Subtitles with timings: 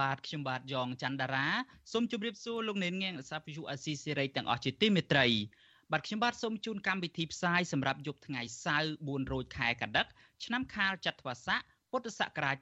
[0.00, 1.46] បាទខ្ញុំបាទយ៉ងច័ន្ទដារា
[1.92, 5.26] សូមជម្រាបសួរលោកអ្នកនាងអសាភិយុអាស៊ីសេរីទាំងអស់ជាទីមេត្រី
[5.92, 10.06] បាទខ្ញុំបាទសូមជូនកម្មវិធីផ្សាយសម្រាប់យប់ថ្ងៃសៅរ៍4រោចខែកដិក
[10.44, 12.56] ឆ្នាំខាលចត្វាស័កពុទ្ធសករាជ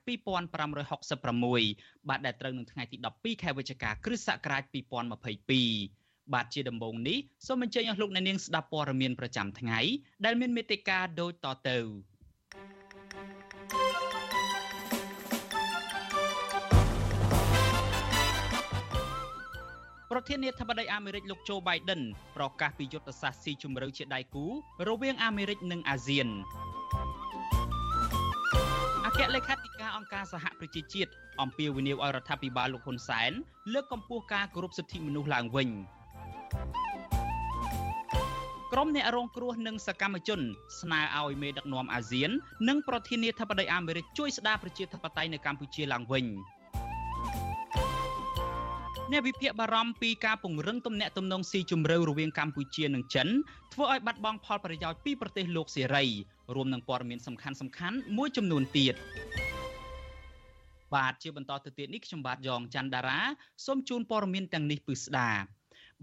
[0.82, 4.62] 2566បាទដែលត្រូវនឹងថ្ងៃទី12ខែវិច្ឆិកាគ្រិស្តសករាជ
[5.48, 9.80] 2022បាទជាដំបូងនេះសូមអញ្ជើញអស់លោកអ្នកនាងស្ដាប់ព័ត៌មានប្រចាំថ្ងៃ
[10.24, 11.78] ដែលមានមេត្តាដូចតទៅ
[20.16, 22.02] ប្រធានាធិបតីអាមេរិកលោកโจ Biden
[22.36, 24.44] ប្រកាសពីយុទ្ធសាស្ត្រស៊ីជម្រៅជាដៃគូ
[24.88, 26.28] រវាងអាមេរិកនិងអាស៊ាន
[29.06, 31.10] អគ្គលេខាធិការអង្គការសហប្រជាជាតិ
[31.42, 33.32] អំពាវនាវឲ្យរដ្ឋាភិបាលលោកហ៊ុនសែន
[33.72, 35.68] លើកកម្ពស់ការគោរពសិទ្ធិមនុស្សឡើងវិញ
[38.72, 40.40] ក្រុមអ្នករងគ្រោះនិងសកម្មជន
[40.80, 42.30] ស្នើឲ្យមេដឹកនាំអាស៊ាន
[42.68, 46.26] និងប្រធានាធិបតីអាមេរិកជួយស្ដារប្រជាធិបតេយ្យនៅកម្ពុជាឡើងវិញ។
[49.12, 53.28] អ្នកវិភាគបារម្ភពីការពង្រឹងទំនាក់ទំនងស៊ីជម្រៅរវាងកម្ពុជានិងចិន
[53.72, 56.04] ធ្វើឲ្យបាត់បង់ផលប្រយោជន៍ពីប្រទេសលោកសេរី
[56.54, 58.94] រួមនឹងព័ត៌មានសំខាន់សំខាន់មួយចំនួនទៀត
[60.94, 63.20] បាទជាបន្តទៅទៀតនេះខ្ញុំបាទយ៉ងច័ន្ទដារា
[63.66, 65.30] សូមជូនព័ត៌មានទាំងនេះពិស្ដា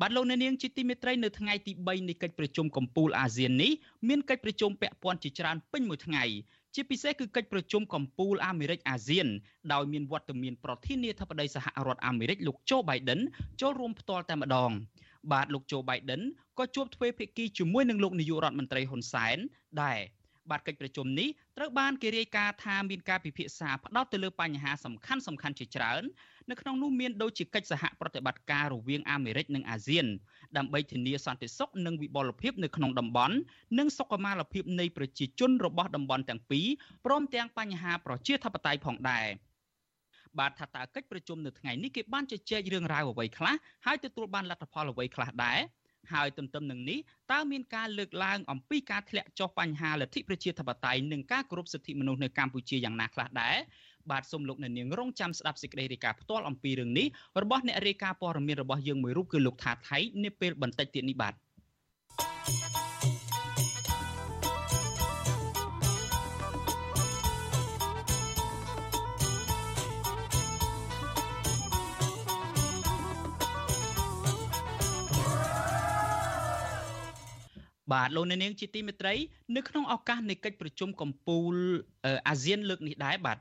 [0.02, 3.72] បាទលោកអ្នកនាងជាទីមេត្រីនៅថ្ងៃទី3នៃកិច្ចប្រជុំកំពូលអាស៊ាននេះ
[4.08, 6.26] មានកិច្ចប្រជុំពាក់ព័ន្ធជាច្រើនពេញមួយថ្ងៃ
[6.75, 9.29] ជាពិសេសគឺកិច្ចប្រជុំកំពូលអាមេរិកអាស៊ាន
[9.73, 13.21] ដោយមានវត្តមានប្រធានាធិបតីសហរដ្ឋអាមេរិកលោកโจ Biden
[13.61, 14.71] ចូលរួមផ្ទាល់តែម្ដង
[15.33, 16.23] បាទលោកโจ Biden
[16.59, 19.39] ក៏ជួបទ្វេភាគីជាមួយនឹងលោកនាយករដ្ឋមន្ត្រីហ៊ុនសែន
[19.83, 19.99] ដែរ
[20.52, 26.04] បាទកិច្ចប្រជុំនេះត្រូវបានគេរាយការណ៍ថាមានការពិភាក្សាផ្ដោតទៅលើបញ្ហាសំខាន់សំខាន់ជាច្រើន
[26.50, 30.06] នៅក្នុងនោះមានដូចជាកិច្ចសហប្រតិបត្តិការរវាងអាមេរិកនិងអាស៊ាន
[30.58, 33.36] ដើម្បីធានាសន្តិសុខនិងវិបលភាពនៅក្នុងតំបន់
[33.78, 36.68] និងសុខុមាលភាពនៃប្រជាជនរបស់តំបន់ទាំងពីរ
[37.06, 39.28] ព្រមទាំងបញ្ហាប្រជាធិបតេយ្យផងដែរ
[40.40, 45.60] បាទថាតើកិច្ចប្រជុំនៅថ្ងៃនេះគេបានជជែករឿងរ៉ាវអ្វីខ្លះហើយទទួលបានលទ្ធផលអ្វីខ្លះដែរ
[46.14, 47.00] ហើយទន្ទឹមនឹងនេះ
[47.32, 53.58] តើមានការលើកឡើងអំពីការធ្លាក់ចុះបញ្ហាលទ្ធិប្រជាធិបតេយ្យនិងការគោរពសិទ្ធិមនុស្សនៅកម្ពុជាយ៉ាងណាខ្លះដែរ
[54.12, 57.08] បាទសូមលោកអ្នកនាងរងចាំស្ដាប់សេចក្តីរាយការណ៍ផ្ទាល់អំពីរឿងនេះ
[57.42, 61.34] របស់អ្នករាយការណ៍ព័ត៌មានរបស់យើងមួយរូបគឺលោកថាថៃនាពេលបន្តិចទៀតនេះបាទ
[77.92, 79.14] បាទលោកអ្នកនាងជាទីមេត្រី
[79.56, 81.56] នៅក្នុងឱកាសនៃកិច្ចប្រជុំកំពូល
[82.30, 83.38] អាស៊ានលើកនេះដែរបាទ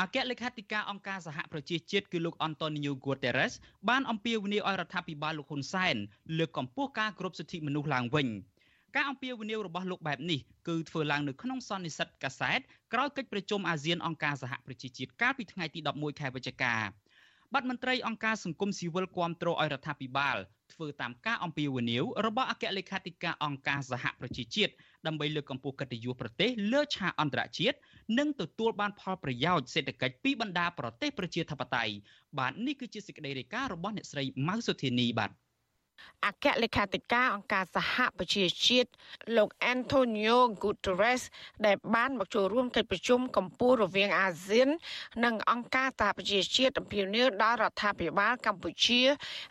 [0.00, 3.52] អគ្គលេខាធិការអង្គការសហប្រជាជាតិគឺលោកអន្តូនីញ៉ូហ្គូតេរ៉េស
[3.88, 5.96] បានអំពាវនាវឲ្យរដ្ឋាភិបាលលោកហ៊ុនសែន
[6.38, 8.28] លើកកម្ពស់ការគោរពសិទ្ធិមនុស្សឡើងវិញ
[8.96, 12.60] ការអំពាវនាវរបស់លោកបែបនេះគឺធ្វើឡើងនៅក្នុងសន្និសីទកាសែត
[12.92, 16.74] ក្រោយកិច្ចប្រជុំអាស៊ានអង្គការសហប្រជាជាតិកាលពីថ្ងៃទី11ខែវិច្ឆិកា
[17.52, 20.36] បាត់មន្ត្រីអង្គការសង្គមស៊ីវិលគាំទ្រឲ្យរដ្ឋាភិបាល
[20.72, 24.72] ធ្វើតាមការអំពាវនាវរបស់អគ្គលេខាធិការអង្គការសហប្រជាជាតិ
[25.06, 27.76] ដើម្បីលើកកម្ពស់កិត្តិយសប្រទេសលើឆាកអន្តរជាតិ
[28.18, 31.94] និងទទួលបានផលប្រយោជន៍សេដ្ឋកិច្ចពីបណ្ដាប្រទេសប្រជាធិបតេយ្យ
[32.38, 35.30] បាទនេះគឺជាសេចក្តីរាយការណ៍របស់អ្នកស្រីម៉ៅសុធានីបាទ
[36.26, 38.90] អគ្គលេខាធិការអង្គការសហប្រជាជាតិ
[39.36, 41.22] លោក Antonio Guterres
[41.66, 44.68] ដែលបានមកចូលរួមកិច្ចប្រជុំកម្ពុជារវាងអាស៊ាន
[45.24, 49.00] និងអង្គការសហប្រជាជាតិអំពាវនាវដល់រដ្ឋាភិបាលកម្ពុជា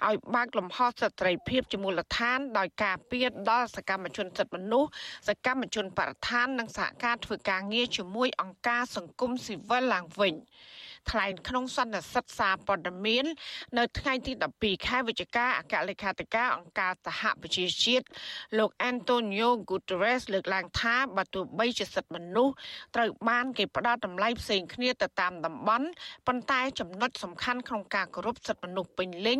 [0.07, 4.89] ឲ្យបើកលំហសិទ្ធិភាពជាមូលដ្ឋាន ដោយការពៀតដល់សកម្មជនសិទ្ធិមនុស្ស
[5.27, 10.35] សកម្មជនបរិស្ថាននិងសហការធ្វើការងារជាមួយអង្គការសង្គមស៊ីវិលឡើងវិញ។
[11.11, 13.25] ថ្លែងក្នុងសន្និសីទសារព័ត៌មាន
[13.77, 18.05] នៅថ្ងៃទី12ខែវិច្ឆិកាអគ្គលេខាធិការអង្គការសហប្រជាជាតិ
[18.57, 22.53] លោក Antonio Guterres លើកឡើងថាបើទោះបីជាសិទ្ធិមនុស្ស
[22.95, 25.87] ត្រូវបានគេផ្ដល់តម្លៃផ្សេងគ្នាទៅតាមតំបន់
[26.27, 29.39] ប៉ុន្តែចំណុចសំខាន់ក្នុងការគោរពសិទ្ធិមនុស្សពេញលេញ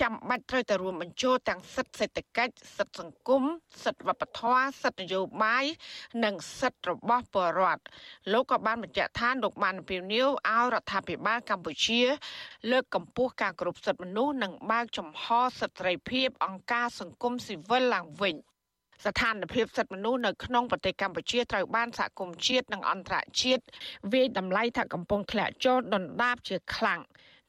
[0.00, 3.42] ចាំបាច់ត្រូវតែរួមបញ្ចូលទាំងសិទ្ធិសេដ្ឋកិច្ចសិទ្ធិសង្គម
[3.84, 5.64] សិទ្ធិវប្បធម៌សិទ្ធិនយោបាយ
[6.24, 7.82] និងសិទ្ធិរបស់ពលរដ្ឋ
[8.32, 12.02] លោកក៏បានបញ្ជាក់ថាលោកបានពៀវនាវឲ្យរដ្ឋាភិបាលកម្ពុជា
[12.70, 15.26] លើកកម្ពស់ការគោរពសិទ្ធិមនុស្សនិងបើកចំហ
[15.60, 18.36] សិទ្ធិសេរីភាពអង្គការសង្គមស៊ីវិលឡើងវិញ
[19.04, 23.62] ស្ថានភាពសិទ្ធិមនុស្សនៅក្នុងប្រទេសកម្ពុជាត្រូវបានសហគមន៍ជាតិនិងអន្តរជាតិ
[24.12, 27.00] វាយតម្លៃថាកំពុងធ្លាក់ចុះដុនដាបជាខ្លាំង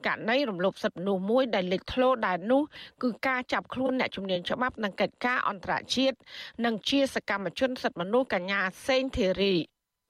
[0.08, 2.62] ករណីរំលោភសិទ្ធិមនុស្សមួយដែលលេចធ្លោដែលនោះ
[3.04, 6.18] គឺការចាប់ខ្លួនអ្នកជំនាញច្បាប់និងកិច្ចការអន្តរជាតិ
[6.66, 9.56] និងជាសកម្មជនសិទ្ធិមនុស្សកញ្ញាសេងធីរី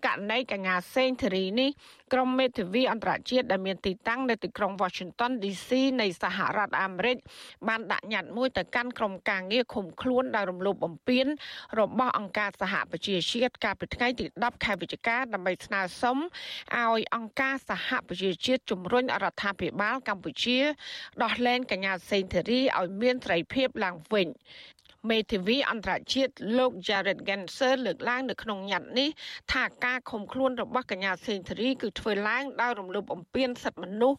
[0.05, 1.69] ករណីកញ្ញាសេងធីរីនេះ
[2.13, 5.69] ក្រុមមេធាវីអន្តរជាតិដែលមានទីតាំងនៅទីក្រុង Washington DC
[6.01, 7.17] នៃសហរដ្ឋអាមេរិក
[7.67, 11.27] បានដាក់ញត្តិមួយទៅកាន់ក្រុមការងារឃុំខ្លួនដោយរំលោភបំពាន
[11.79, 20.59] របស់អង្គការសហប្រជាជាតិកាលពីថ្ងៃទី10ខែវិច្ឆិកាដើម្បីស្នើសុំឲ្យអង្គការសហប្រជាជាតិជំរុញរដ្ឋាភិបាលកម្ពុជា
[21.23, 24.27] ដោះលែងកញ្ញាសេងធីរីឲ្យមានសេរីភាពឡើងវិញ
[25.09, 29.09] មេធាវីអន្តរជាតិលោក Jared Genser លើកឡើងនៅក្នុងញត្តិនេះ
[29.53, 34.17] ថាការឃុំខ្លួនរបស់កញ្ញាសេងធារីគឺធ្វើឡើងដោយរំលោភបំពានសិទ្ធិមនុស្ស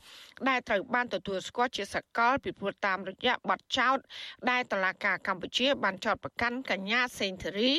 [0.49, 3.99] ដែលត្រូវបានទទួលស្គាល់ជាសកលពីព្រោះតាមរយៈបទចោទ
[4.51, 7.73] ដែលតុលាការកម្ពុជាបានចោទប្រកាន់កញ្ញាសេងធារី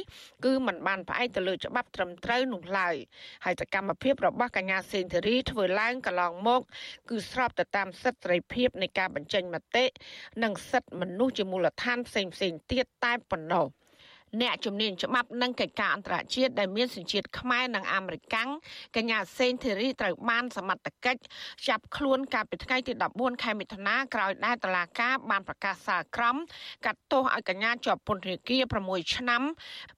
[0.45, 2.95] គឺมันបានផ្អែកទៅលើច្បាប់ត្រឹមត្រូវនោះឡើយ
[3.45, 6.61] ហើយសកម្មភាពរបស់កញ្ញាសេងធារីធ្វើឡើងកន្លងមក
[7.09, 9.85] គឺស្របទៅតាមសិទ្ធិសេរីភាពនៃការបញ្ចេញមតិ
[10.43, 12.31] និងសិទ្ធិមនុស្សជាមូលដ្ឋានផ្សេងៗ
[12.71, 13.67] ទៀតតែប៉ុណ្ណោះ
[14.41, 18.49] អ្នកជំនាញច្បាប់និងកិច្ចការអន្តរជាតិដែលមានសញ្ជាតិខ្មែរនិងអាមេរិកាំង
[18.95, 21.21] កញ្ញាសេនធីរីត្រូវបានសមត្ថកិច្ច
[21.67, 26.35] ចាប់ខ្លួនកាលពីថ្ងៃទី14ខែមិថុនាក្រោយដែលតុលាការបានប្រកាសសាលក្រម
[26.85, 29.41] កាត់ទោសឲ្យកញ្ញាជាប់ពន្ធនាគារ6ឆ្នាំ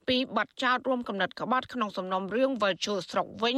[0.08, 3.56] ពីបទចោទរួមគំនិតក្បត់ក្នុងសំណុំរឿងវិលជុលស្រុកវិញ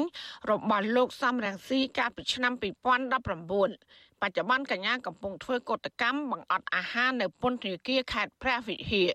[0.50, 9.10] របស់លោកសំរងស៊ីកាលពីឆ្នាំ2019 បច្ចុប្បន្នកញ្ញាកំពុងធ្វើកតកម្មបង្អត់អាហារនៅពន្ធនាគារខេត្តព្រះវិហារ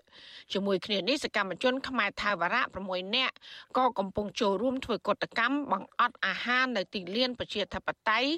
[0.52, 3.34] ជាមួយគ្នានេះសកម្មជនខ្មែរថាវរៈ6នាក់
[3.76, 8.30] ក៏កំពុងចូលរួមធ្វើកតកម្មបង្អត់អាហារនៅទីលានប្រជាធិបតេយ្យ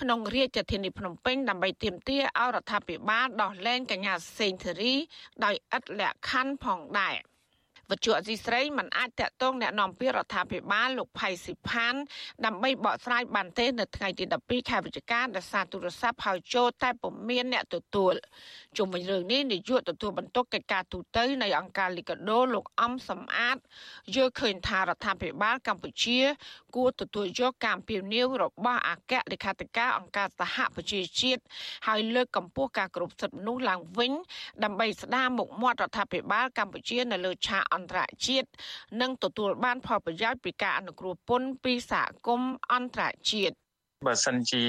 [0.00, 4.94] ក្នុងរាជធានីភ្នំពេញដើម្បីទាមទារឲ្យរដ្ឋាភិបាលដោះលែងកញ្ញាសេងធារី
[5.44, 7.16] ដោយឥតលក្ខខណ្ឌផងដែរ។
[7.91, 11.95] វត្ថុអសីស្រីមិនអាចតាក់ទងแนะនាំពាក្យរដ្ឋាភិបាលលោកផៃស៊ីផាន
[12.45, 18.13] ដើម្បីបកស្រាយបានទេនៅថ្ងៃទី12ខែវិច្ឆិកាដោយសារទូរស័ព្ទហៅចូលតែពុំមានអ្នកទទួល
[18.77, 23.57] ជុំវិញរឿងនេះនាយកទទួលបន្ទុកកិច្ចការទូតនៃអង្គការលីកាដូលោកអំសំអាត
[24.15, 26.19] យល់ឃើញថារដ្ឋាភិបាលកម្ពុជា
[26.74, 31.42] គួរទទួលយកការអំពាវនាវរបស់អគ្គលេខាធិការអង្គការសហប្រជាជាតិ
[31.86, 34.12] ហើយលើកកម្ពស់ការគោរពសិទ្ធិមនុស្សឡើងវិញ
[34.64, 38.48] ដើម្បីស្ដារមុខមាត់រដ្ឋាភិបាលកម្ពុជានៅលើឆាកអន្តរជាតិ
[39.00, 43.56] និងទទួលបានផលប្រយោជន៍ពីការអនុគ្រោះពន្ធពីសហគមន៍អន្តរជាតិ
[44.06, 44.64] បើសិនជា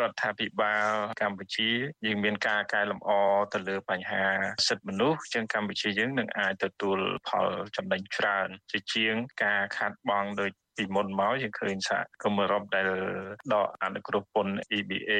[0.00, 0.92] រដ្ឋាភិបាល
[1.22, 1.68] កម្ពុជា
[2.06, 3.10] យើងមានការកែលម្អ
[3.52, 4.24] ទៅលើបញ្ហា
[4.68, 6.98] សិទ្ធិមនុស្សជាងកម្ពុជាយើងនឹងអាចទទួល
[7.28, 9.14] ផលចំណេញច្រើនជាជាង
[9.44, 12.88] ការខាត់បងដោយ ពីមុនមកយើងឃើញសហគមន៍អឺរ៉ុបដែល
[13.54, 15.10] ដកអនុគ្រោះពន្ធ EBA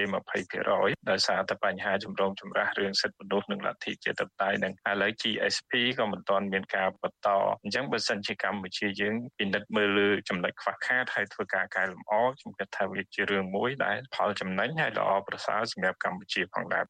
[0.53, 7.29] 20%ដោយសារតែបញ្ហាចម្រូងចម្រាសរឿងសិទ្ធិមនុស្សនិងលទ្ធិជាតិតបតៃនិងឥឡូវ GSP ក៏មិនទាន់មានការបន្ត
[7.63, 16.85] អញ្ចឹងបើសិនជាកម្ពុជាយើងពិនិត្យមើលលើចំណុចខ្វះខាតហើយធ្វើការកែលម្អខ្ញុំគិតថាវាជារឿងមួយដែលផលចំណេញហើយល្អប្រសើរសម្រាប់កម្ពុជាផងដែរ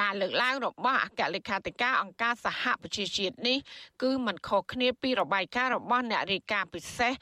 [0.00, 3.58] ការលើកឡើងរបស់អគ្គលេខាធិការអង្គការសហប្រជាជាតិនេះ
[4.02, 7.12] គឺមិនខុសគ្នាពីរបាយការណ៍របស់អ្នករាយការណ៍ពិសេស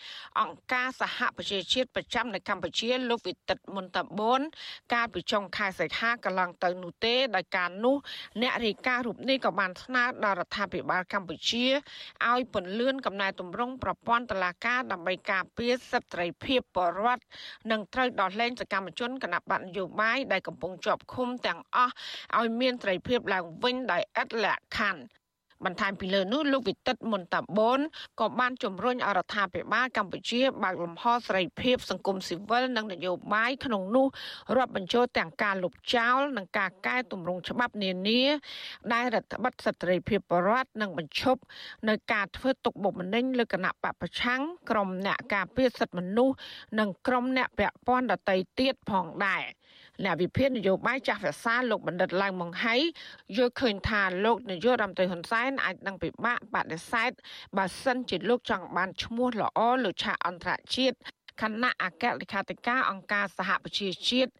[0.41, 4.41] អង្គការសហប្រជាជាតិប្រចាំនៅកម្ពុជាលោកវិទិតមុនតបូន
[4.95, 7.97] កាលពីចុងខែសីហាកន្លងទៅនោះទេដោយការនោះ
[8.43, 11.67] អ្នករាយការណ៍រូបនេះក៏បានស្នើដល់រដ្ឋាភិបាលកម្ពុជា
[12.29, 17.23] ឲ្យពន្លឿនកំណែទម្រង់ប្រព័ន្ធតុលាការដើម្បីការពារសិទ្ធិសេរីភាពបរិវត្ត
[17.71, 21.93] និងត្រូវដោះលែងសកម្មជនគណៈបកនយោបាយដែលកំពុងជាប់ឃុំទាំងអស់
[22.39, 25.03] ឲ្យមានមានត្រីភាពឡើងវិញដោយឥតលក្ខខណ្ឌ
[25.65, 27.81] បន្ថែមពីលើនោះលោកវិទិតមុនតាបូន
[28.21, 34.07] ក៏បានជំរុញអរដ្ឋាភិបាលកម្ពុជាបើកលំហសេរីភាពសង្គមស៊ីវិលនិងនយោបាយក្នុងនោះ
[34.57, 38.23] រាប់បញ្ចូលទាំងការលុបចោលនិងការកែតម្រង់ច្បាប់នានា
[38.93, 41.41] ដែលរដ្ឋបတ်សិទ្ធិភាពបរដ្ឋនិងបញ្ឈប់
[41.89, 46.35] នៅការធ្វើទុកបុកម្នេញលើគណៈបពប្រឆាំងក្រុមអ្នកការពារសិទ្ធិមនុស្ស
[46.79, 49.45] និងក្រុមអ្នកពាក់ព័ន្ធដទៃទៀតផងដែរ។
[50.05, 52.77] អ្នកវិភាគនយោបាយចាស់ភាសាលោកបណ្ឌិតឡើងម៉ុងហៃ
[53.37, 57.11] យល់ឃើញថាលោកនាយករដ្ឋមន្ត្រីហ៊ុនសែនអាចនឹងពិបាកបដិសេធ
[57.57, 60.97] បើសិនជាលោកចង់បានឈ្មោះល្អលើឆាកអន្តរជាតិ
[61.41, 64.31] គណៈអគ្គលេខាធិការអង្គការសហប្រជាជាតិ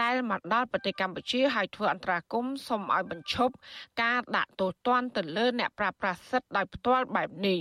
[0.00, 3.54] ដែលមកដល់ប្រទេសកម្ពុជាហើយធ្វើអន្តរាគមន៍សូមឲ្យបញ្ឈប់
[4.02, 7.58] ការដាក់ទោសទណ្ឌទៅលើអ្នកប្រាស្រ័យសិទ្ធិដោយផ្ទាល់បែបនេះ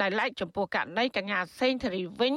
[0.00, 2.34] ដែលឡែកចំពោះករណីកញ្ញាសេងធារីវិញ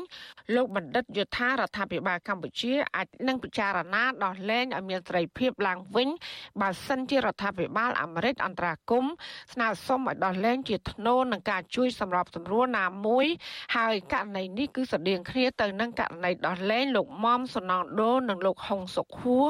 [0.55, 6.09] លោកបណ្ឌិតយុធារដ្ឋាភិបាលកម្ពុជាអាចនឹងពិចារណាដោះលែងឲ្យមានសេរីភាពឡើងវិញ
[6.61, 9.05] បើសិនជារដ្ឋាភិបាលអាមេរិកអន្តរាគម
[9.53, 13.25] ស្នើសុំឲ្យដោះលែងជាថ្នូរនឹងការជួយសម្របសម្រួលណាមួយ
[13.75, 19.45] ហើយករណីនេះគឺស្តៀងគ្នាទៅនឹងករណីដោះលែងលោកមុំសនងដូនិងលោកហុងសុខហួរ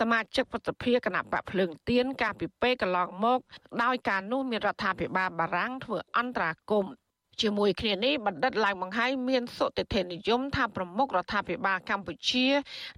[0.00, 3.38] សមាជិកប្រតិភិគណៈបកភ្លើងទៀនកាលពីពេលកន្លងមក
[3.82, 6.94] ដោយការនោះមានរដ្ឋាភិបាលបារាំងធ្វើអន្តរាគមន៍
[7.42, 12.46] ជាមួយគ្នានេះបណ្ឌិតឡើងបង្ហាញមានសុតិធិនិយមថាប្រមុខរដ្ឋាភិបាលកម្ពុជា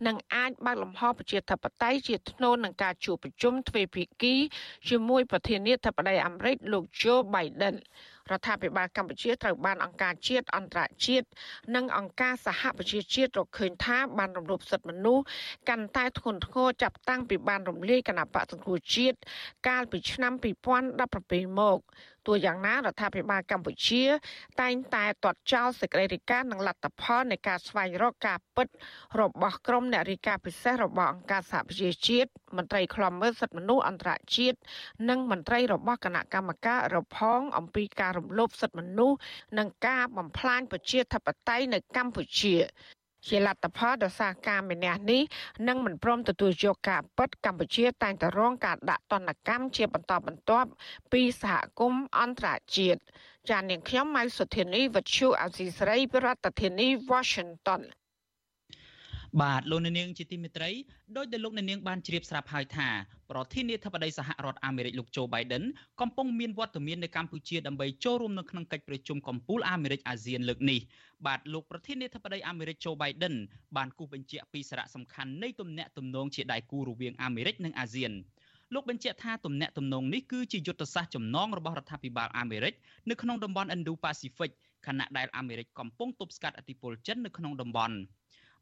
[0.07, 4.35] នឹងអាចបើកលំហប្រជាធិបតេយ្យជាធ្នូនឹងការជួបប្រជុំទ្វេភាគី
[4.89, 7.77] ជាមួយប្រធានាធិបតីអាមេរិកលោក Joe Biden
[8.33, 11.27] រដ្ឋាភិបាលកម្ពុជាត្រូវបានអង្គការជាតិអន្តរជាតិ
[11.75, 15.25] និងអង្គការសហប្រជាជាតិរកឃើញថាបានរំលោភសិទ្ធិមនុស្ស
[15.69, 19.19] កាន់តែធ្ងន់ធ្ងរចាប់តាំងពីបានរំលាយគណៈបកសង្គ្រោះជាតិ
[19.69, 20.33] កាលពីឆ្នាំ
[20.97, 21.79] 2017មក
[22.27, 24.05] ទោះយ៉ាងណារដ្ឋាភិបាលកម្ពុជា
[24.61, 28.69] តែងតែទាត់ចោលសេចក្តីរាយការណ៍និងលទ្ធផលនៃការស្វែងរកការពិត
[29.21, 34.59] របស់ក្រុមអ្នករាយការណ៍ពិសេសរបស់អង្គការសហប្រជាជាតិមន្ត្រីខ្លំមើលសិទ្ធិមនុស្សអន្តរជាតិ
[35.09, 39.19] និងមន្ត្រីរបស់គណៈកម្មការរផងអំពីការរំលោភសិទ្ធិមនុស្ស
[39.59, 42.57] និងការបំផ្លាញប្រជាធិបតេយ្យនៅកម្ពុជា
[43.29, 45.23] ជាលទ្ធផលដោយសារការម្នាក់នេះ
[45.69, 50.71] នឹងមិនព្រមទទួលយកការពិតកម្ពុជាតែងតែរងការដាក់ទណ្ឌកម្មជាបន្តបន្ទាប់
[51.13, 53.01] ពីសហគមន៍អន្តរជាតិ
[53.51, 57.83] ចាននាងខ្ញុំម៉ៅសុធានីវិទ្យុអាស៊ីសេរីប្រធានាធិបតី Washington
[59.42, 60.70] បាទលោកនាងជាទីមេត្រី
[61.18, 62.88] ដោយដែលលោកនាងបានជ្រាបស្រាប់ហើយថា
[63.32, 65.64] ប្រធានាធិបតីសហរដ្ឋអាមេរិកលោកโจ Biden
[66.02, 70.80] កំពុងមានវត្តមាននៅកម្ពុជាដើម្បីចូលរួមនៅក្នុងកិច្ចប្រជុំកំពូលអាមេរិកអាស៊ានលើកនេះ
[71.26, 73.36] បាទលោកប្រធានាធិបតីអាមេរិកโจ Biden
[73.78, 78.12] បានគូសបញ្ជាក់ពីសារៈសំខាន់នៃទំនាក់ទំនងជាដៃគូរវាងអាមេរិកនិងអាស៊ាន
[78.74, 82.74] លោកបញ្ជាក់ថាទំនាក់ទំនងនេះគឺជាយុទ្ធសាស្ត្រចំណងរបស់រដ្ឋាភិបាលអាមេរិក
[83.10, 84.52] នៅក្នុងតំបន់ Indo-Pacific
[84.88, 87.96] ខណៈដែលអាមេរិកកំពុងទប់ស្កាត់ឥទ្ធិពលចិននៅក្នុងតំបន់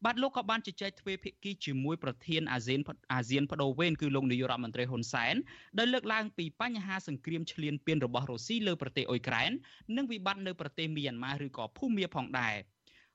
[0.08, 2.80] បាទលោកក៏បានជជែកទ្វេភាគីជាមួយប្រធានអាស៊ាន
[3.14, 5.34] អាស៊ានបដូវវេនគឺលោកនាយករដ្ឋមន្ត្រីហ៊ុនសែន
[5.78, 9.50] ដែលលើកឡើងពីបញ្ហាសង្គ្រាមឈ្លានពានរបស់រុស្ស៊ីលើប្រទេសអ៊ុយក្រែន
[9.96, 12.54] និងវិបត្តិនៅប្រទេសមីយ៉ាន់ម៉ាឬក៏ភូមាផងដែរ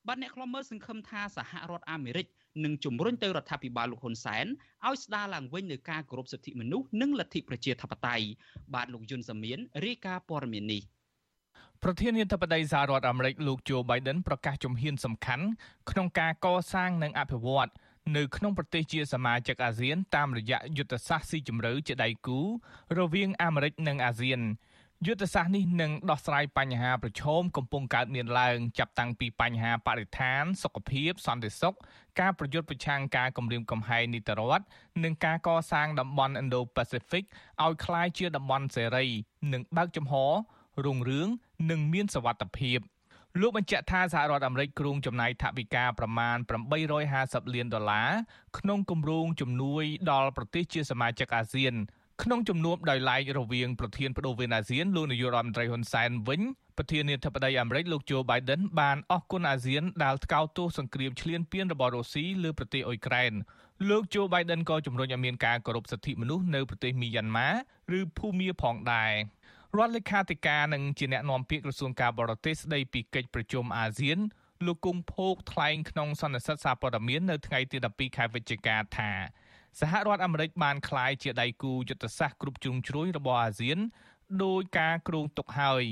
[0.07, 2.25] បាទអ្នកខ្លំមើលសង្ឃឹមថាសហរដ្ឋអាមេរិក
[2.63, 4.45] នឹងជំរុញទៅរដ្ឋាភិបាលលោកហ៊ុនសែន
[4.87, 8.25] ឲ្យស្ដារឡើងវិញនូវការគោរពសិទ្ធិមនុស្សនិងលទ្ធិប្រជាធិបតេយ្យ
[8.73, 10.83] បាទលោកយុនសាមៀនរាយការណ៍ព័ត៌មាននេះ
[11.85, 15.45] ប្រធានាធិបតីសហរដ្ឋអាមេរិកលោក Joe Biden ប្រកាសជំហានសំខាន់
[15.89, 17.69] ក្នុងការកសាងនិងអភិវឌ្ឍ
[18.17, 22.39] នៅក្នុងប្រទេសជាសមាជិកអាស៊ាន តាមរយៈយុទ្ធសាស្ត្រស៊ីជម្រៅជាដៃគូ
[22.97, 24.41] រវាងអាមេរិកនិងអាស៊ាន
[25.07, 31.75] យុទ្ធសាស្ត្រនេះនឹងដោះស្រាយបញ្ហាប្រឈមកំពុងកើតមានឡើងចាប់តាំងពីបញ្ហាបរិស្ថាន សុខភាព សន្តិសុខ
[32.19, 34.65] ការប្រយុទ្ធប្រឆាំងការគំរាមកំហែងនីតិរដ្ឋ
[35.03, 37.23] និងការកសាងតំបន់ Indo-Pacific
[37.63, 39.05] ឲ្យក្លាយជាតំបន់សេរី
[39.53, 40.15] និងបើកចំហ
[40.85, 41.29] រុងរឿង
[41.69, 42.79] និងមានសវត្ថិភាព
[43.39, 46.37] លោកបញ្ជាក់ថាសហរដ្ឋអាមេរិកគ្រោងចំណាយថវិកាប្រមាណ
[46.95, 48.11] 850លានដុល្លារ
[48.57, 51.73] ក្នុងគម្រោងជំនួយដល់ប្រទេសជាសមាជិកអាស៊ាន
[52.23, 56.41] ក្នុងជំនួបដោយឡែករវាងប្រធានបដូវវេនអាស៊ានលោកនាយករដ្ឋមន្ត្រីហ៊ុនសែនវិញ
[56.77, 63.31] ប្រធានាធិបតីអាមេរិកលោកโจ Biden បានអះគុណអាស៊ានដែលថ្កោលទោសសង្គ្រាមឈ្លានពានរបស់រុស្ស៊ីលើប្រទេសអ៊ុយក្រែន
[63.89, 67.49] លោក Joe Biden ក៏ជំរុញឲ្យមានការគោរពសិទ្ធិមនុស្សនៅប្រទេសមីយ៉ាន់ម៉ា
[67.97, 69.13] ឬភូមាផងដែរ។
[69.77, 74.19] រដ្ឋលេខាធិការនិងជាអ្នកណែនាំពាក្យក្រសួងការបរទេសស្ដីពីកិច្ចប្រជុំអាស៊ាន
[74.65, 79.11] លោកគង់ភោគថ្លែងក្នុងសន្និសីទសារព័ត៌មាននៅថ្ងៃទី12ខែវិច្ឆិកាថា
[79.79, 83.77] សហរដ្ឋអាមេរិកបានក្លាយជាដៃគូយុទ្ធសាស្ត្រគ្រប់ជ្រុងជ្រោយរបស់អាស៊ាន
[84.43, 85.83] ដោយការគ្រោងទុកហើយ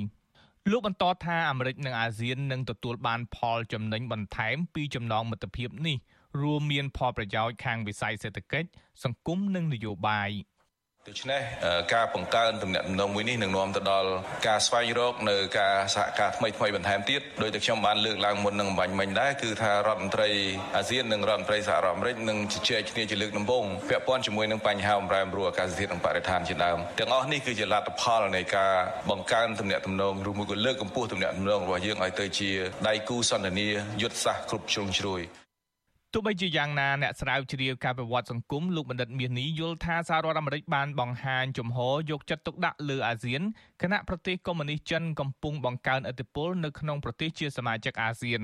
[0.72, 5.98] លោកបន្តថាអាមេរិកនិងអាស៊ាននឹងទទួលបានផលចំណេញបន្ថែមពីចំណងមិត្តភាពនេះ
[6.42, 8.70] រួមមានផលប្រយោជន៍ខាងវិស័យសេដ្ឋកិច្ច
[9.04, 10.30] សង្គមនិងនយោបាយ។
[11.10, 11.42] ដូច្នេះ
[11.94, 14.10] ការបង្កើនទំនាក់ទំនងមួយនេះនឹងនាំទៅដល់
[14.48, 20.30] ការស្វែងរកនៅការសហការថ្មីថ្មីបន្ថែមទៀតដោយតែខ្ញុំបានលើកឡើងមុននឹងបាញ់មិញដែរគឺថារដ្ឋមន្ត្រី
[20.76, 28.74] អាស៊ាននិងរដ្ឋមន្ត្រីសហរដ្ឋអាមេរិកនឹងជជែកគ្នាជាលើកដំបូងពាក់ព័ន្ធជាមួយនឹងបញ្ហាបំរែបំរួលអាកាសធាតុនិងបរិស្ថានជាដើមទាំងអស់នេះគឺជាលទ្ធផលនៃការ
[29.10, 32.50] បង្កើនទំនាក់ទំនងឬមួយក៏លើកកម្ពស់ទំនាក់ទំនងរបស់យើងឲ្យទៅជា
[32.88, 33.68] ដៃគូសន្ទនា
[34.02, 35.24] យុទ្ធសាស្ត្រគ្រប់ជ្រុងជ្រោយ
[36.14, 43.42] ទោះបីជាយ៉ាងណាអ្នកស្រាវជ្រាវការប្រវត្តិសង្គមលោកបណ្ឌិតមាសនេះយល់ថាសហរដ្ឋអាមេរិកបានបង្ហាញជំហរយកចិត្តទុកដាក់លើអាស៊ាន
[43.82, 48.42] គណៈប្រទេសកុម្មុយនីសចិនកំពុងបង្កើនឥទ្ធិពលនៅក្នុងប្រទេសជាសមាជិកអាស៊ាន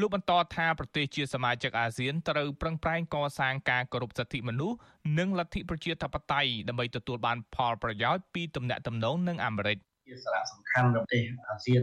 [0.00, 4.76] លោកបន្តថាប្រទេសជាសមាជិកអាស៊ានត្រូវប្រឹងប្រែងកសាងការគោរពសិទ្ធិមនុស្ស
[5.18, 9.78] និងលទ្ធិប្រជាធិបតេយ្យដើម្បីទទួលបានផលប្រយោជន៍ពីទំនាក់ទំនងនឹងអាមេរិក។
[10.12, 11.82] ជាសារៈសំខាន់ប្រទេសអាស៊ាន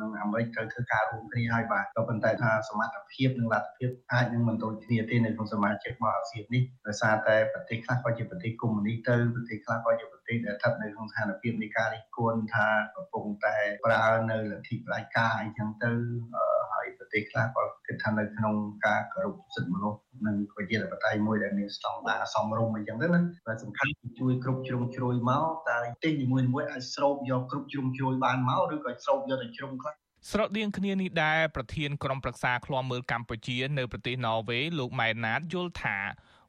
[0.00, 15.92] និងអាមេរិកត្រូវធ្វើការរួមគ្នាហើយបាទក៏ប៉ុន្តែថាសមត្ថភាពនិងលទ្ធភាពអាចនឹងមិនដូចគ្នាទេនៅក្នុងសមាជិករបស់អាស៊ាននេះដោយសារតែប្រទេសខ្លះក៏ជាប្រទេសកុម្មុយនីសទៅប្រទេសខ្លះក៏ជាប្រទេសដែលស្ថិតនៅក្នុងស្ថានភាពនៃការរិះគន់ថាកំពុងតែប្រើនៅលទ្ធិផ្ដាច់ការអីចឹងទៅ
[16.34, 16.57] ហើ
[16.88, 18.54] យប្រទេសខ្លះក៏គិតថានៅក្នុង
[18.86, 23.90] ការគោរពសិទ្ធិមនុស្សនិងប្រជាធិបតេយ្យមួយដែលមានស្តង់ដារសមរម្យអីចឹងទៅណាតែសំខាន់
[24.20, 29.94] ជួយគ្រប់ជ្រុងជ្រោយមកតែទីនីមួយៗអាចស្រូបយកគ្រប់ជ្រុងជ្រោយបានមកឬក៏ស្រូបយកតែជ្រុងខ្លះ
[30.30, 35.98] ស្រដៀងគ្នានេះដែរប្រធានក្រុមប្រឹក្សាឃ្លាំមើលកម្ពុជានៅប្រទេសណ័រវេលោកម៉ែនណាតយល់ថា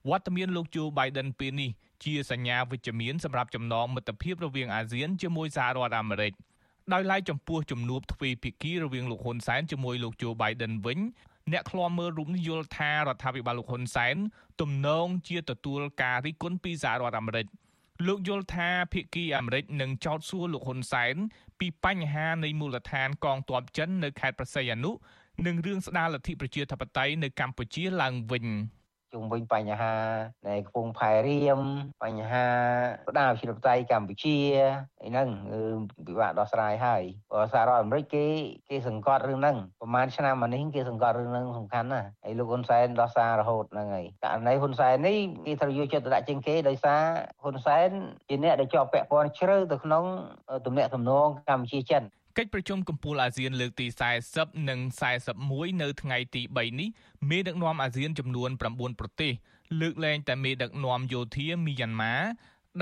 [0.10, 1.72] វត្តមានលោកជូបៃដិនពេលនេះ
[2.04, 6.34] ជាសញ្ញាវិជ្ជមានសម្រាប់ចំណងមិត្តភាពរវាងអាស៊ានជាមួយសហរដ្ឋអាមេរិក
[6.94, 11.00] ដោយឡែកចំពោះជំនួបទ្វេភាគីរវាងលោកហ៊ុនសែនជាមួយលោកโจ Biden វិញ
[11.52, 14.16] អ្នកឃ្លាំមើលរូបនេះយល់ថារដ្ឋាភិបាលលោកហ៊ុនសែន
[14.62, 17.48] ទំនងជាទទួលការរិះគន់ពីសហរដ្ឋអាមេរិក
[18.08, 21.16] លោកយល់ថាភាគីអាមេរិកនឹងចោទសួរលោកហ៊ុនសែន
[21.60, 24.92] ពីបញ្ហានៃមូលដ្ឋានកងទ័ពចិននៅខេត្តប្រស័យអនុ
[25.46, 28.46] និងរឿងស្ដារលទ្ធិប្រជាធិបតេយ្យនៅកម្ពុជាឡើងវិញ។
[29.14, 29.96] ជុំវិញបញ្ហា
[30.48, 31.60] នៃកំពង់ផែរៀម
[32.04, 32.46] បញ្ហា
[33.10, 34.38] ផ្ដាល់វិទ្យាបតៃកម្ពុជា
[35.04, 35.62] អីហ្នឹងគឺ
[36.08, 38.26] ពិបាកដោះស្រាយហើយព្រោះសហរដ្ឋអាមេរិកគេ
[38.70, 47.02] គេសង្កត់រឿងហ្នឹងប្រហែលឆ្នាំមកនេះគេសង្កត់រឿងហ្នឹងសំខាន់ណាស់ហើយលោកហ៊ុនសែនដោះសាររហូតហ្នឹងហើយករណីហ៊ុនសែននេះគេត្រូវយកចិត្តទុកដាក់ជាងគេដោយសារ
[47.44, 47.90] ហ៊ុនសែន
[48.30, 50.04] ជាអ្នកដែលជាប់ពាក់ព័ន្ធជ្រៅទៅក្នុង
[50.66, 52.04] ទំនាក់ទំនងកម្ពុជាចិន
[52.40, 53.88] កិច្ចប្រជុំកំពូលអាស៊ានលើកទី
[54.28, 54.80] 40និង
[55.30, 56.90] 41នៅថ្ងៃទី3នេះ
[57.30, 59.32] មេដឹកនាំអាស៊ានចំនួន9ប្រទេស
[59.82, 62.16] លើកលែងតែមេដឹកនាំយោធាមីយ៉ាន់ម៉ា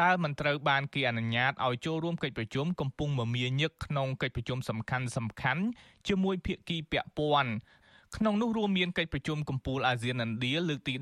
[0.01, 5.63] ដែលមិនត្រូវបានគេអនុញ្ញាតឲ្យចូលរួមកិច្ចប្រជុំកំពុងមមាញឹកក្នុងកិច្ចប្រជុំសំខាន់សំខាន់
[6.07, 7.51] ជាមួយភាគីពាក់ព័ន្ធ
[8.15, 10.93] ក្នុងនោះរួមមានកិច្ចប្រជុំកំពូលអាស៊ានឥណ្ឌាលើកទី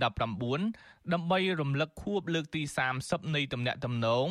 [0.54, 2.62] 19ដើម្បីរំលឹកខួបលើកទី
[2.98, 4.28] 30នៃទំនាក់ទំនង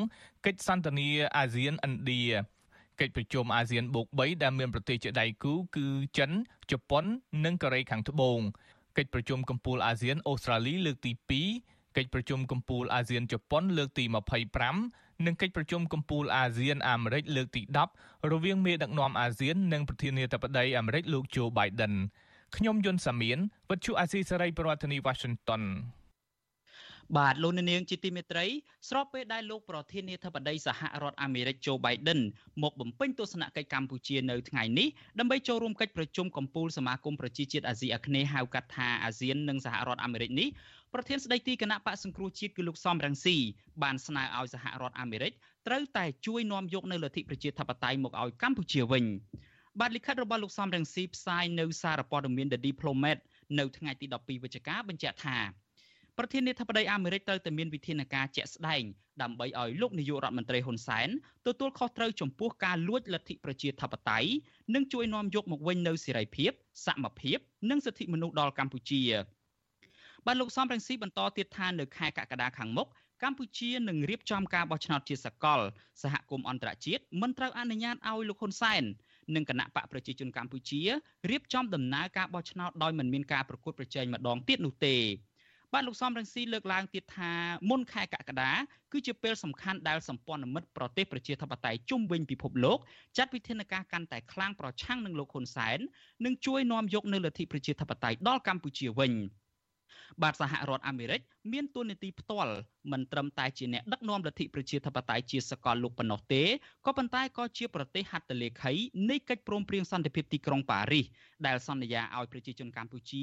[0.46, 2.53] កិច្ចសន្ទនាអាស៊ានឥណ្ឌា
[3.00, 5.86] កិច្ចប្រជុំអាស៊ានបូក3ដែលមានប្រទេសជាដៃគូគឺ
[6.18, 6.30] ចិន
[6.70, 7.04] ជប៉ុន
[7.44, 8.38] និងកូរ៉េខាងត្បូង
[8.98, 11.12] កិច្ចប្រជុំកំពូលអាស៊ានអូស្ត្រាលីលើកទី
[11.52, 14.04] 2កិច្ចប្រជុំកំពូលអាស៊ានជប៉ុនលើកទី
[14.64, 17.62] 25និងកិច្ចប្រជុំកំពូលអាស៊ានអាមេរិកលើកទី
[17.96, 21.94] 10រវាងមេដឹកនាំអាស៊ាននិងប្រធានាធិបតីអាមេរិកលោកโจ Biden
[22.56, 23.38] ខ្ញុំយុនសាមៀន
[23.70, 25.62] វិទ្យុអាស៊ីសេរីប្រធានាធិបតី Washington
[27.16, 28.46] បាទលោកនាងជាទីមេត្រី
[28.88, 32.20] ស្របពេលដែលលោកប្រធានាធិបតីសហរដ្ឋអាមេរិកโจ Biden
[32.62, 40.48] មកបំពេញទស្សនកិច្ចកម្ពុជានៅថ្ងៃនេះដើម្បីចូលរួមកិច្ចប្រជុំកំពូលសមាគមប្រជាជាតិអាស៊ីអាគ្នេយ៍ហៅកាត់ថាអាស៊ាននិងសហរដ្ឋអាមេរិកនេះ
[40.94, 43.36] ប្រធានស្ដីទីគណៈបកសង្គ្រោះជាតិគឺលោកសំរងស៊ី
[43.82, 45.32] បានស្នើឲ្យសហរដ្ឋអាមេរិក
[45.66, 49.04] ត្រូវតែជួយនាំយកនៅលទ្ធិប្រជាធិបតេយ្យមកឲ្យកម្ពុជាវិញ
[49.80, 53.18] បាទលិខិតរបស់លោកសំរងស៊ីផ្សាយនៅសារព័ត៌មាន The Diplomat
[53.58, 55.38] នៅថ្ងៃទី12វិច្ឆិកាបញ្ជាក់ថា
[56.18, 58.82] ប្រធានាធិបតីអាមេរិកត្រូវតែមានវិធានការជាក់ស្ដែង
[59.22, 61.08] ដើម្បីឲ្យលោកនាយករដ្ឋមន្ត្រីហ៊ុនសែន
[61.46, 64.28] ទទួលខុសត្រូវចំពោះការលួចលទ្ធិប្រជាធិបតេយ្យ
[64.74, 66.50] និងជួយនាំយកមកវិញនូវសេរីភាព
[66.86, 67.38] សមភាព
[67.70, 69.02] និងសិទ្ធិមនុស្សដល់កម្ពុជា
[70.26, 72.88] បាទលោកសំរងស៊ីបន្តទៀតថានៅខែកក្កដាខាងមុខ
[73.22, 75.60] កម្ពុជានឹងរៀបចំការបោះឆ្នោតជាសកល
[76.02, 78.82] សហគមន៍អន្តរជាតិមិនត្រូវអនុញ្ញាតឲ្យលោកហ៊ុនសែន
[79.34, 80.82] និងគណៈបកប្រជាជនកម្ពុជា
[81.30, 84.96] រៀបចំដំណើរការបោះឆ្នោតដោយមិនមានការប្រកួតប្រជែងម្ដងទៀតនោះទេ
[85.74, 87.32] បាទលោកសំរងស៊ីលើកឡើងទៀតថា
[87.70, 88.52] មុនខែកក្កដា
[88.92, 92.78] គឺជាពេលសំខាន់ដែលសម្ព័ន្ធមិត្តប្រទេសប្រជាធិបតេយ្យជុំវិញពិភពលោក
[93.16, 95.78] ចាត់វិធានការកាន់តែខ្លាំងប្រឆាំងនឹងលោកហ៊ុនសែន
[96.24, 99.12] និងជួយនាំយកនៅលទ្ធិប្រជាធិបតេយ្យដល់កម្ពុជាវិញ
[100.22, 101.20] បាទសហរដ្ឋអាមេរិក
[101.52, 102.54] មានទួនាទីផ្ទាល់
[102.92, 106.42] មិនត្រឹមតែជាអ្នកដឹកនាំលទ្ធិប្រជាធិបតេយ្យជាសកលលោកប៉ុណ្ណោះទេ
[106.86, 108.72] ក៏ប៉ុន្តែក៏ជាប្រទេសហត្ថលេខី
[109.10, 111.06] នៃកិច្ចព្រមព្រៀងសន្តិភាពទីក្រុងប៉ារីស
[111.46, 113.22] ដែលសន្យាឲ្យប្រជាជនកម្ពុជា